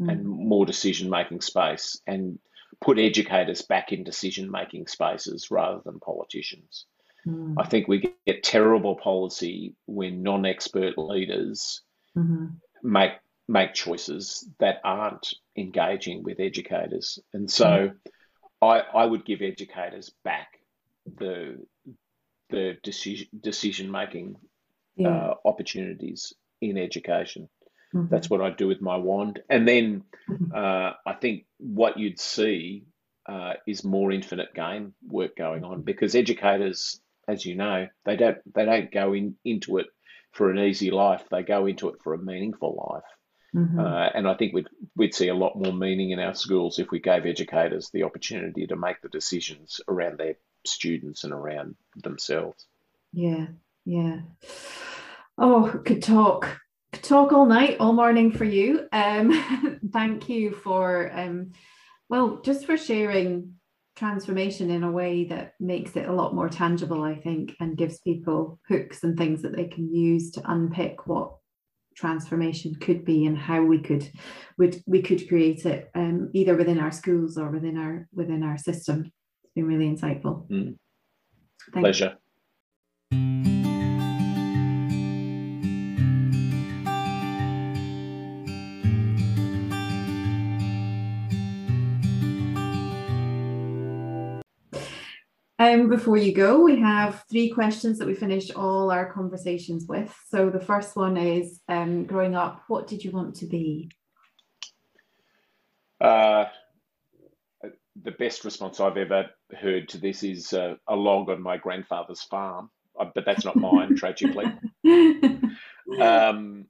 mm. 0.00 0.10
and 0.10 0.24
more 0.24 0.64
decision 0.64 1.10
making 1.10 1.42
space 1.42 2.00
and 2.06 2.38
put 2.80 2.98
educators 2.98 3.62
back 3.62 3.92
in 3.92 4.04
decision 4.04 4.50
making 4.50 4.86
spaces 4.86 5.50
rather 5.50 5.80
than 5.84 6.00
politicians. 6.00 6.86
Mm. 7.26 7.54
I 7.58 7.64
think 7.64 7.88
we 7.88 8.14
get 8.26 8.42
terrible 8.42 8.96
policy 8.96 9.74
when 9.86 10.22
non 10.22 10.46
expert 10.46 10.96
leaders 10.96 11.82
mm-hmm. 12.16 12.46
make 12.82 13.12
make 13.48 13.74
choices 13.74 14.48
that 14.58 14.80
aren't 14.84 15.34
engaging 15.56 16.22
with 16.22 16.40
educators. 16.40 17.18
And 17.32 17.50
so 17.50 17.66
mm. 17.66 17.94
I, 18.60 18.80
I 18.80 19.06
would 19.06 19.24
give 19.24 19.42
educators 19.42 20.12
back 20.24 20.60
the 21.18 21.64
the 22.50 22.76
decision 22.82 23.28
decision 23.40 23.90
making 23.90 24.36
yeah. 24.96 25.08
uh, 25.08 25.34
opportunities 25.44 26.32
in 26.60 26.78
education. 26.78 27.48
Mm-hmm. 27.94 28.12
That's 28.12 28.28
what 28.28 28.40
I 28.40 28.50
do 28.50 28.66
with 28.68 28.80
my 28.80 28.96
wand. 28.96 29.40
And 29.48 29.66
then 29.66 30.04
mm-hmm. 30.28 30.54
uh, 30.54 30.92
I 31.06 31.14
think 31.14 31.46
what 31.58 31.98
you'd 31.98 32.20
see 32.20 32.84
uh, 33.28 33.54
is 33.66 33.84
more 33.84 34.12
infinite 34.12 34.54
game 34.54 34.94
work 35.06 35.36
going 35.36 35.64
on 35.64 35.82
because 35.82 36.14
educators, 36.14 37.00
as 37.28 37.44
you 37.44 37.56
know, 37.56 37.88
they 38.04 38.16
don't 38.16 38.38
they 38.54 38.64
don't 38.64 38.92
go 38.92 39.12
in 39.12 39.36
into 39.44 39.78
it 39.78 39.86
for 40.32 40.50
an 40.50 40.58
easy 40.58 40.90
life. 40.90 41.22
They 41.30 41.42
go 41.42 41.66
into 41.66 41.88
it 41.88 41.96
for 42.02 42.14
a 42.14 42.18
meaningful 42.18 42.92
life. 42.92 43.04
Mm-hmm. 43.54 43.80
Uh, 43.80 44.08
and 44.14 44.28
I 44.28 44.34
think 44.34 44.52
we'd 44.52 44.68
we'd 44.96 45.14
see 45.14 45.28
a 45.28 45.34
lot 45.34 45.56
more 45.56 45.72
meaning 45.72 46.10
in 46.10 46.18
our 46.18 46.34
schools 46.34 46.78
if 46.78 46.90
we 46.90 47.00
gave 47.00 47.24
educators 47.24 47.90
the 47.92 48.02
opportunity 48.02 48.66
to 48.66 48.76
make 48.76 49.00
the 49.00 49.08
decisions 49.08 49.80
around 49.88 50.18
their 50.18 50.34
students 50.66 51.24
and 51.24 51.32
around 51.32 51.76
themselves. 51.96 52.66
Yeah, 53.12 53.46
yeah. 53.84 54.20
Oh, 55.38 55.80
could 55.84 56.02
talk 56.02 56.60
talk 56.92 57.32
all 57.32 57.46
night, 57.46 57.76
all 57.80 57.92
morning 57.92 58.32
for 58.32 58.44
you. 58.44 58.88
Um, 58.92 59.80
thank 59.92 60.28
you 60.28 60.52
for 60.52 61.10
um, 61.12 61.52
well, 62.08 62.40
just 62.42 62.66
for 62.66 62.76
sharing 62.76 63.54
transformation 63.96 64.70
in 64.70 64.84
a 64.84 64.90
way 64.90 65.24
that 65.24 65.54
makes 65.58 65.96
it 65.96 66.08
a 66.08 66.12
lot 66.12 66.34
more 66.34 66.48
tangible, 66.48 67.02
I 67.02 67.16
think, 67.16 67.54
and 67.60 67.78
gives 67.78 67.98
people 68.00 68.60
hooks 68.68 69.02
and 69.02 69.16
things 69.16 69.42
that 69.42 69.56
they 69.56 69.64
can 69.64 69.92
use 69.92 70.30
to 70.32 70.50
unpick 70.50 71.06
what 71.06 71.36
transformation 71.96 72.74
could 72.74 73.06
be 73.06 73.24
and 73.24 73.38
how 73.38 73.62
we 73.62 73.78
could 73.78 74.06
would 74.58 74.82
we 74.86 75.00
could 75.00 75.26
create 75.28 75.64
it 75.64 75.90
um, 75.94 76.30
either 76.34 76.54
within 76.54 76.78
our 76.78 76.92
schools 76.92 77.38
or 77.38 77.50
within 77.50 77.78
our 77.78 78.06
within 78.12 78.42
our 78.42 78.58
system 78.58 79.10
It's 79.44 79.54
been 79.54 79.66
really 79.66 79.86
insightful. 79.86 80.46
Mm. 80.50 80.76
Pleasure. 81.72 82.18
Um, 95.66 95.88
before 95.88 96.16
you 96.16 96.32
go, 96.32 96.60
we 96.60 96.78
have 96.78 97.24
three 97.28 97.50
questions 97.50 97.98
that 97.98 98.06
we 98.06 98.14
finish 98.14 98.52
all 98.52 98.92
our 98.92 99.12
conversations 99.12 99.86
with. 99.88 100.14
So 100.28 100.48
the 100.48 100.60
first 100.60 100.94
one 100.94 101.16
is 101.16 101.60
um, 101.68 102.04
growing 102.04 102.36
up, 102.36 102.62
what 102.68 102.86
did 102.86 103.02
you 103.02 103.10
want 103.10 103.34
to 103.36 103.46
be? 103.46 103.90
Uh, 106.00 106.44
the 108.00 108.12
best 108.12 108.44
response 108.44 108.78
I've 108.78 108.96
ever 108.96 109.30
heard 109.58 109.88
to 109.88 109.98
this 109.98 110.22
is 110.22 110.52
uh, 110.52 110.76
a 110.86 110.94
log 110.94 111.30
on 111.30 111.42
my 111.42 111.56
grandfather's 111.56 112.22
farm, 112.22 112.70
uh, 113.00 113.06
but 113.12 113.24
that's 113.24 113.44
not 113.44 113.56
mine, 113.56 113.96
tragically. 113.96 114.46
Um, 116.00 116.66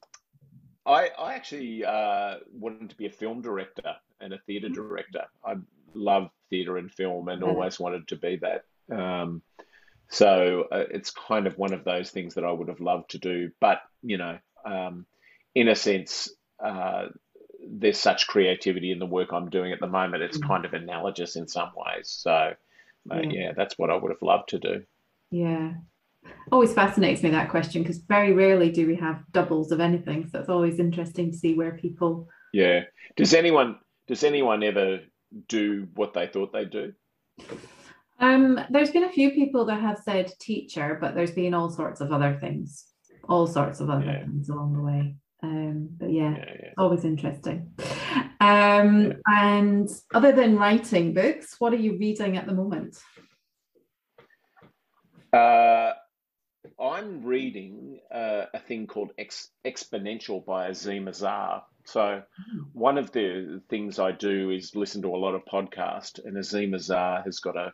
I, 0.85 1.09
I, 1.19 1.35
actually 1.35 1.83
uh, 1.83 2.37
wanted 2.53 2.91
to 2.91 2.97
be 2.97 3.07
a 3.07 3.11
film 3.11 3.41
director 3.41 3.97
and 4.21 4.35
a 4.35 4.39
theatre 4.47 4.69
director. 4.69 5.25
I 5.43 5.55
love 5.95 6.29
theatre 6.51 6.77
and 6.77 6.93
film 6.93 7.29
and 7.29 7.43
always 7.43 7.81
wanted 7.81 8.07
to 8.09 8.17
be 8.17 8.37
that. 8.43 8.65
Um, 8.91 9.43
so 10.09 10.67
uh, 10.71 10.85
it's 10.91 11.11
kind 11.11 11.47
of 11.47 11.59
one 11.59 11.73
of 11.73 11.85
those 11.85 12.11
things 12.11 12.35
that 12.35 12.45
I 12.45 12.53
would 12.53 12.69
have 12.69 12.81
loved 12.81 13.11
to 13.11 13.19
do. 13.19 13.51
But, 13.61 13.81
you 14.03 14.19
know, 14.19 14.39
um, 14.65 15.07
in 15.55 15.69
a 15.69 15.75
sense, 15.75 16.31
uh, 16.63 17.07
there's 17.69 17.99
such 17.99 18.27
creativity 18.27 18.93
in 18.93 18.99
the 18.99 19.07
work 19.07 19.33
I'm 19.33 19.51
doing 19.51 19.73
at 19.73 19.81
the 19.81 19.87
moment. 19.87 20.23
It's 20.23 20.39
mm. 20.39 20.47
kind 20.47 20.65
of 20.65 20.75
analogous 20.75 21.37
in 21.37 21.49
some 21.49 21.71
ways. 21.77 22.09
So, 22.09 22.53
uh, 23.11 23.21
yeah. 23.23 23.31
yeah, 23.31 23.53
that's 23.57 23.77
what 23.79 23.91
I 23.91 23.97
would 23.97 24.11
have 24.11 24.23
loved 24.23 24.51
to 24.51 24.59
do. 24.59 24.85
Yeah. 25.31 25.75
Always 26.51 26.73
fascinates 26.73 27.23
me 27.23 27.31
that 27.31 27.51
question 27.51 27.83
because 27.83 27.99
very 27.99 28.33
rarely 28.33 28.71
do 28.71 28.87
we 28.87 28.97
have 28.97 29.23
doubles 29.33 29.73
of 29.73 29.81
anything. 29.81 30.29
So 30.29 30.41
it's 30.41 30.49
always 30.49 30.79
interesting 30.79 31.33
to 31.33 31.37
see 31.37 31.55
where 31.55 31.73
people. 31.73 32.29
Yeah. 32.53 32.83
Does 33.17 33.35
anyone 33.35 33.79
does 34.07 34.23
anyone 34.23 34.63
ever 34.63 35.01
do 35.49 35.89
what 35.95 36.15
they 36.15 36.27
thought 36.29 36.53
they'd 36.53 36.71
do? 36.71 36.93
Um, 38.19 38.61
there's 38.71 38.91
been 38.91 39.05
a 39.05 39.13
few 39.13 39.31
people 39.31 39.67
that 39.67 39.81
have 39.81 39.99
said 39.99 40.33
teacher, 40.39 40.99
but 41.01 41.15
there's 41.15 41.33
been 41.33 41.55
all 41.55 41.71
sorts 41.71 42.01
of 42.01 42.13
other 42.13 42.39
things, 42.41 42.87
all 43.29 43.47
sorts 43.47 43.81
of 43.81 43.91
other 43.91 44.05
yeah. 44.05 44.21
things 44.21 44.49
along 44.49 44.73
the 44.73 44.83
way. 44.83 45.17
Um, 45.43 45.91
but 45.99 46.11
yeah, 46.11 46.35
yeah, 46.37 46.55
yeah. 46.63 46.71
always 46.79 47.05
interesting. 47.05 47.73
Um, 48.41 49.15
and 49.27 49.89
other 50.15 50.33
than 50.33 50.57
writing 50.57 51.15
books, 51.15 51.57
what 51.59 51.73
are 51.73 51.77
you 51.77 51.99
reading 51.99 52.37
at 52.37 52.47
the 52.47 52.55
moment? 52.55 52.97
Uh, 55.33 55.93
I'm 56.81 57.25
reading 57.25 58.01
uh, 58.11 58.47
a 58.53 58.61
thing 58.61 58.87
called 58.87 59.13
Ex- 59.19 59.51
Exponential 59.65 60.45
by 60.45 60.71
Azeem 60.71 61.09
Azhar. 61.09 61.63
So, 61.85 62.23
hmm. 62.51 62.59
one 62.73 62.99
of 62.99 63.13
the 63.13 63.63
things 63.69 63.99
I 63.99 64.13
do 64.13 64.51
is 64.51 64.75
listen 64.75 65.03
to 65.03 65.15
a 65.15 65.17
lot 65.17 65.35
of 65.35 65.45
podcasts, 65.45 66.19
and 66.25 66.37
Azeem 66.37 66.75
Azhar 66.75 67.23
has 67.23 67.39
got 67.39 67.57
a 67.57 67.73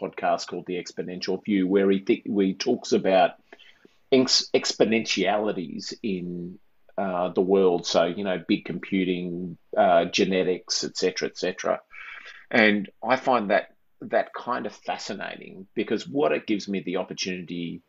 podcast 0.00 0.48
called 0.48 0.66
The 0.66 0.82
Exponential 0.82 1.42
View, 1.44 1.66
where 1.66 1.90
he 1.90 2.00
th- 2.00 2.24
where 2.26 2.46
he 2.46 2.54
talks 2.54 2.92
about 2.92 3.32
ex- 4.12 4.50
exponentialities 4.54 5.94
in 6.02 6.58
uh, 6.96 7.28
the 7.30 7.40
world. 7.40 7.86
So 7.86 8.04
you 8.04 8.24
know, 8.24 8.42
big 8.46 8.64
computing, 8.64 9.56
uh, 9.76 10.06
genetics, 10.06 10.84
etc., 10.84 11.28
etc. 11.28 11.80
And 12.50 12.88
I 13.02 13.16
find 13.16 13.50
that 13.50 13.74
that 14.00 14.34
kind 14.34 14.66
of 14.66 14.74
fascinating 14.74 15.66
because 15.74 16.06
what 16.06 16.32
it 16.32 16.46
gives 16.46 16.68
me 16.68 16.80
the 16.80 16.96
opportunity 16.96 17.82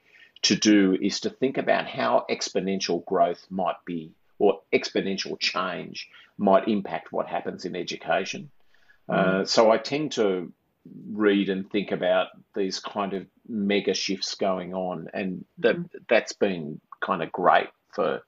to 0.43 0.56
do 0.56 0.97
is 1.01 1.22
to 1.22 1.30
think 1.30 1.58
about 1.58 1.88
how 1.88 2.26
exponential 2.30 3.03
growth 3.06 3.45
might 3.49 3.84
be 3.86 4.12
or 4.38 4.62
exponential 4.74 5.39
change 5.39 6.10
might 6.38 6.68
impact 6.68 7.12
what 7.12 7.28
happens 7.28 7.66
in 7.66 7.76
education. 7.76 8.49
Mm. 9.10 9.16
Uh, 9.16 9.45
so 9.45 9.72
I 9.72 9.78
tend 9.78 10.14
to 10.14 10.51
read 11.11 11.49
and 11.49 11.69
think 11.69 11.91
about 11.91 12.27
these 12.55 12.79
kind 12.79 13.13
of 13.13 13.25
mega 13.47 13.93
shifts 13.93 14.36
going 14.36 14.73
on, 14.73 15.07
and 15.13 15.45
that 15.59 15.77
mm. 15.77 15.89
that's 16.07 16.33
been 16.33 16.79
kind 17.01 17.23
of 17.23 17.31
great 17.31 17.67
for 17.93 18.21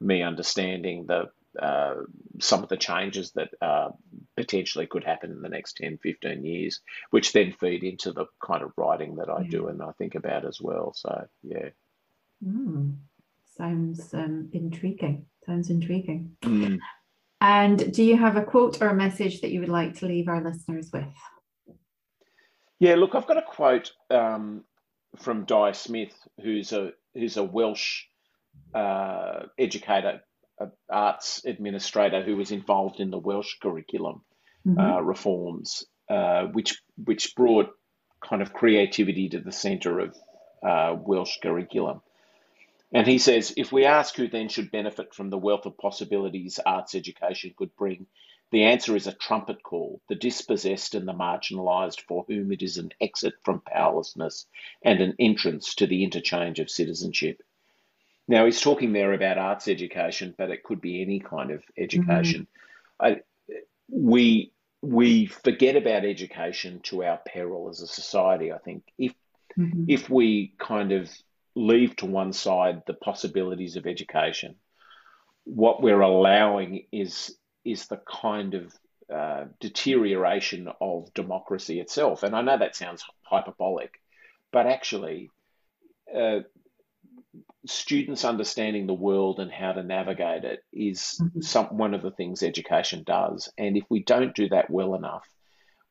me 0.00 0.22
understanding 0.22 1.06
the 1.06 1.30
uh, 1.60 1.94
some 2.40 2.62
of 2.62 2.68
the 2.68 2.76
changes 2.76 3.32
that 3.32 3.48
uh, 3.62 3.90
potentially 4.36 4.86
could 4.86 5.04
happen 5.04 5.30
in 5.30 5.40
the 5.40 5.48
next 5.48 5.76
10, 5.76 5.98
15 5.98 6.44
years, 6.44 6.80
which 7.10 7.32
then 7.32 7.52
feed 7.52 7.84
into 7.84 8.12
the 8.12 8.26
kind 8.44 8.62
of 8.62 8.72
writing 8.76 9.16
that 9.16 9.30
I 9.30 9.42
yeah. 9.42 9.50
do 9.50 9.68
and 9.68 9.80
I 9.80 9.92
think 9.92 10.16
about 10.16 10.44
as 10.44 10.60
well. 10.60 10.92
So, 10.96 11.26
yeah. 11.42 11.68
Mm. 12.44 12.96
Sounds 13.56 14.12
um, 14.14 14.48
intriguing. 14.52 15.26
Sounds 15.46 15.70
intriguing. 15.70 16.36
Mm. 16.42 16.80
And 17.40 17.92
do 17.92 18.02
you 18.02 18.16
have 18.16 18.36
a 18.36 18.42
quote 18.42 18.82
or 18.82 18.88
a 18.88 18.94
message 18.94 19.40
that 19.40 19.50
you 19.50 19.60
would 19.60 19.68
like 19.68 19.94
to 19.98 20.06
leave 20.06 20.28
our 20.28 20.42
listeners 20.42 20.90
with? 20.92 21.04
Yeah, 22.78 22.96
look, 22.96 23.14
I've 23.14 23.26
got 23.26 23.38
a 23.38 23.42
quote 23.42 23.92
um, 24.10 24.64
from 25.16 25.44
Dai 25.44 25.72
Smith, 25.72 26.14
who's 26.42 26.72
a 26.72 26.92
who's 27.14 27.36
a 27.36 27.44
Welsh 27.44 28.04
uh, 28.74 29.44
educator, 29.58 30.22
arts 30.90 31.44
administrator 31.44 32.22
who 32.22 32.36
was 32.36 32.50
involved 32.50 33.00
in 33.00 33.10
the 33.10 33.18
Welsh 33.18 33.58
curriculum 33.60 34.22
mm-hmm. 34.66 34.78
uh, 34.78 35.00
reforms, 35.00 35.84
uh, 36.10 36.44
which 36.46 36.80
which 37.02 37.34
brought 37.34 37.70
kind 38.20 38.42
of 38.42 38.52
creativity 38.52 39.28
to 39.28 39.40
the 39.40 39.52
centre 39.52 40.00
of 40.00 40.16
uh, 40.66 40.96
Welsh 40.98 41.38
curriculum. 41.42 42.00
And 42.92 43.06
he 43.06 43.18
says, 43.18 43.52
if 43.56 43.72
we 43.72 43.86
ask 43.86 44.14
who 44.14 44.28
then 44.28 44.48
should 44.48 44.70
benefit 44.70 45.14
from 45.14 45.28
the 45.28 45.38
wealth 45.38 45.66
of 45.66 45.76
possibilities 45.76 46.60
arts 46.64 46.94
education 46.94 47.52
could 47.56 47.74
bring, 47.76 48.06
the 48.54 48.64
answer 48.64 48.94
is 48.94 49.08
a 49.08 49.12
trumpet 49.12 49.64
call, 49.64 50.00
the 50.08 50.14
dispossessed 50.14 50.94
and 50.94 51.08
the 51.08 51.12
marginalised 51.12 52.00
for 52.06 52.24
whom 52.28 52.52
it 52.52 52.62
is 52.62 52.78
an 52.78 52.90
exit 53.00 53.34
from 53.42 53.60
powerlessness 53.60 54.46
and 54.84 55.00
an 55.00 55.14
entrance 55.18 55.74
to 55.74 55.88
the 55.88 56.04
interchange 56.04 56.60
of 56.60 56.70
citizenship. 56.70 57.42
Now, 58.28 58.44
he's 58.44 58.60
talking 58.60 58.92
there 58.92 59.12
about 59.12 59.38
arts 59.38 59.66
education, 59.66 60.36
but 60.38 60.50
it 60.50 60.62
could 60.62 60.80
be 60.80 61.02
any 61.02 61.18
kind 61.18 61.50
of 61.50 61.64
education. 61.76 62.46
Mm-hmm. 63.02 63.06
I, 63.06 63.56
we, 63.88 64.52
we 64.80 65.26
forget 65.26 65.74
about 65.74 66.04
education 66.04 66.78
to 66.84 67.02
our 67.02 67.18
peril 67.26 67.68
as 67.68 67.80
a 67.80 67.88
society, 67.88 68.52
I 68.52 68.58
think. 68.58 68.84
If, 68.96 69.14
mm-hmm. 69.58 69.86
if 69.88 70.08
we 70.08 70.54
kind 70.60 70.92
of 70.92 71.10
leave 71.56 71.96
to 71.96 72.06
one 72.06 72.32
side 72.32 72.82
the 72.86 72.94
possibilities 72.94 73.74
of 73.74 73.86
education, 73.86 74.54
what 75.42 75.82
we're 75.82 76.00
allowing 76.00 76.86
is 76.92 77.36
is 77.64 77.86
the 77.86 78.00
kind 78.06 78.54
of 78.54 78.74
uh, 79.12 79.44
deterioration 79.60 80.68
of 80.80 81.12
democracy 81.14 81.80
itself. 81.80 82.22
And 82.22 82.34
I 82.34 82.42
know 82.42 82.58
that 82.58 82.76
sounds 82.76 83.04
hyperbolic, 83.22 84.00
but 84.52 84.66
actually, 84.66 85.30
uh, 86.14 86.40
students 87.66 88.24
understanding 88.24 88.86
the 88.86 88.94
world 88.94 89.40
and 89.40 89.50
how 89.50 89.72
to 89.72 89.82
navigate 89.82 90.44
it 90.44 90.60
is 90.72 91.20
mm-hmm. 91.20 91.40
some, 91.40 91.66
one 91.76 91.94
of 91.94 92.02
the 92.02 92.10
things 92.10 92.42
education 92.42 93.02
does. 93.04 93.50
And 93.58 93.76
if 93.76 93.84
we 93.88 94.02
don't 94.02 94.34
do 94.34 94.48
that 94.50 94.70
well 94.70 94.94
enough, 94.94 95.26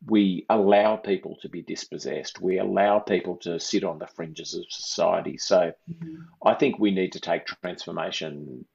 we 0.06 0.46
allow 0.50 0.98
people 0.98 1.38
to 1.42 1.50
be 1.50 1.62
dispossessed. 1.62 2.42
We 2.42 2.60
allow 2.60 3.00
people 3.00 3.38
to 3.38 3.60
sit 3.60 3.84
on 3.84 4.00
the 4.00 4.08
fringes 4.08 4.54
of 4.54 4.66
society. 4.70 5.38
So 5.38 5.74
mm-hmm. 5.90 6.16
I 6.46 6.56
think 6.56 6.78
we 6.78 6.92
need 6.92 7.14
to 7.14 7.20
take 7.20 7.46
transformation 7.46 8.66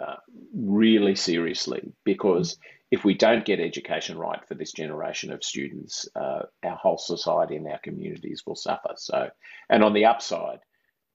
uh, 0.00 0.16
really 0.54 1.14
seriously 1.14 1.92
because 2.04 2.58
if 2.90 3.04
we 3.04 3.14
don't 3.14 3.44
get 3.44 3.60
education 3.60 4.16
right 4.16 4.46
for 4.46 4.54
this 4.54 4.72
generation 4.72 5.32
of 5.32 5.42
students, 5.42 6.08
uh, 6.14 6.42
our 6.62 6.76
whole 6.76 6.98
society 6.98 7.56
and 7.56 7.66
our 7.66 7.78
communities 7.78 8.44
will 8.46 8.54
suffer. 8.54 8.94
So, 8.96 9.28
and 9.68 9.82
on 9.82 9.92
the 9.92 10.04
upside, 10.04 10.60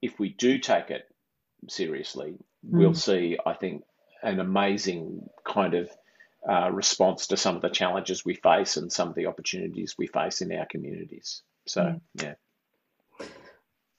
if 0.01 0.19
we 0.19 0.29
do 0.29 0.57
take 0.57 0.89
it 0.89 1.03
seriously, 1.69 2.31
mm. 2.31 2.37
we'll 2.63 2.93
see, 2.93 3.37
I 3.45 3.53
think, 3.53 3.83
an 4.21 4.39
amazing 4.39 5.29
kind 5.45 5.73
of 5.73 5.89
uh, 6.47 6.71
response 6.71 7.27
to 7.27 7.37
some 7.37 7.55
of 7.55 7.61
the 7.61 7.69
challenges 7.69 8.25
we 8.25 8.35
face 8.35 8.77
and 8.77 8.91
some 8.91 9.07
of 9.07 9.15
the 9.15 9.27
opportunities 9.27 9.95
we 9.97 10.07
face 10.07 10.41
in 10.41 10.51
our 10.51 10.65
communities. 10.65 11.41
So, 11.67 11.81
mm. 11.83 12.01
yeah. 12.15 12.33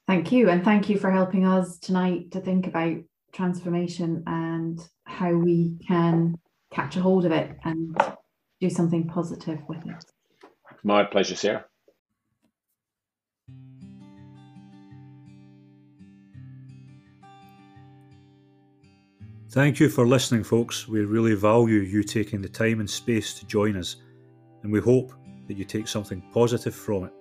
Thank 0.07 0.33
you. 0.33 0.51
And 0.51 0.63
thank 0.63 0.91
you 0.91 0.99
for 0.99 1.11
helping 1.11 1.47
us 1.47 1.79
tonight 1.79 2.33
to 2.33 2.41
think 2.41 2.67
about 2.67 2.99
transformation 3.33 4.23
and 4.27 4.81
how 5.05 5.33
we 5.33 5.79
can 5.87 6.39
catch 6.71 6.97
a 6.97 7.01
hold 7.01 7.25
of 7.25 7.33
it 7.33 7.57
and 7.65 7.97
do 8.61 8.71
something 8.71 9.09
positive 9.09 9.59
with 9.69 9.85
it. 9.87 10.05
My 10.85 11.05
pleasure, 11.05 11.37
Sarah. 11.37 11.65
Thank 19.51 19.81
you 19.81 19.91
for 19.91 20.07
listening, 20.07 20.45
folks. 20.45 20.89
We 20.89 21.05
really 21.05 21.35
value 21.35 21.81
you 21.81 22.03
taking 22.03 22.41
the 22.41 22.49
time 22.49 22.81
and 22.81 22.89
space 22.89 23.35
to 23.35 23.47
join 23.47 23.77
us, 23.77 23.97
and 24.63 24.73
we 24.73 24.81
hope 24.81 25.13
that 25.47 25.59
you 25.59 25.65
take 25.67 25.87
something 25.87 26.23
positive 26.33 26.75
from 26.75 27.05
it. 27.05 27.13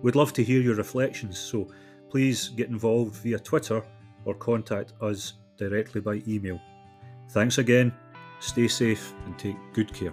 We'd 0.00 0.14
love 0.14 0.32
to 0.34 0.44
hear 0.44 0.60
your 0.60 0.76
reflections, 0.76 1.38
so 1.38 1.68
please 2.08 2.50
get 2.50 2.68
involved 2.68 3.16
via 3.16 3.40
Twitter 3.40 3.82
or 4.26 4.34
contact 4.34 4.92
us 5.00 5.34
directly 5.56 6.02
by 6.02 6.20
email. 6.28 6.60
Thanks 7.30 7.56
again, 7.58 7.92
stay 8.40 8.68
safe, 8.68 9.14
and 9.24 9.38
take 9.38 9.56
good 9.72 9.92
care. 9.92 10.12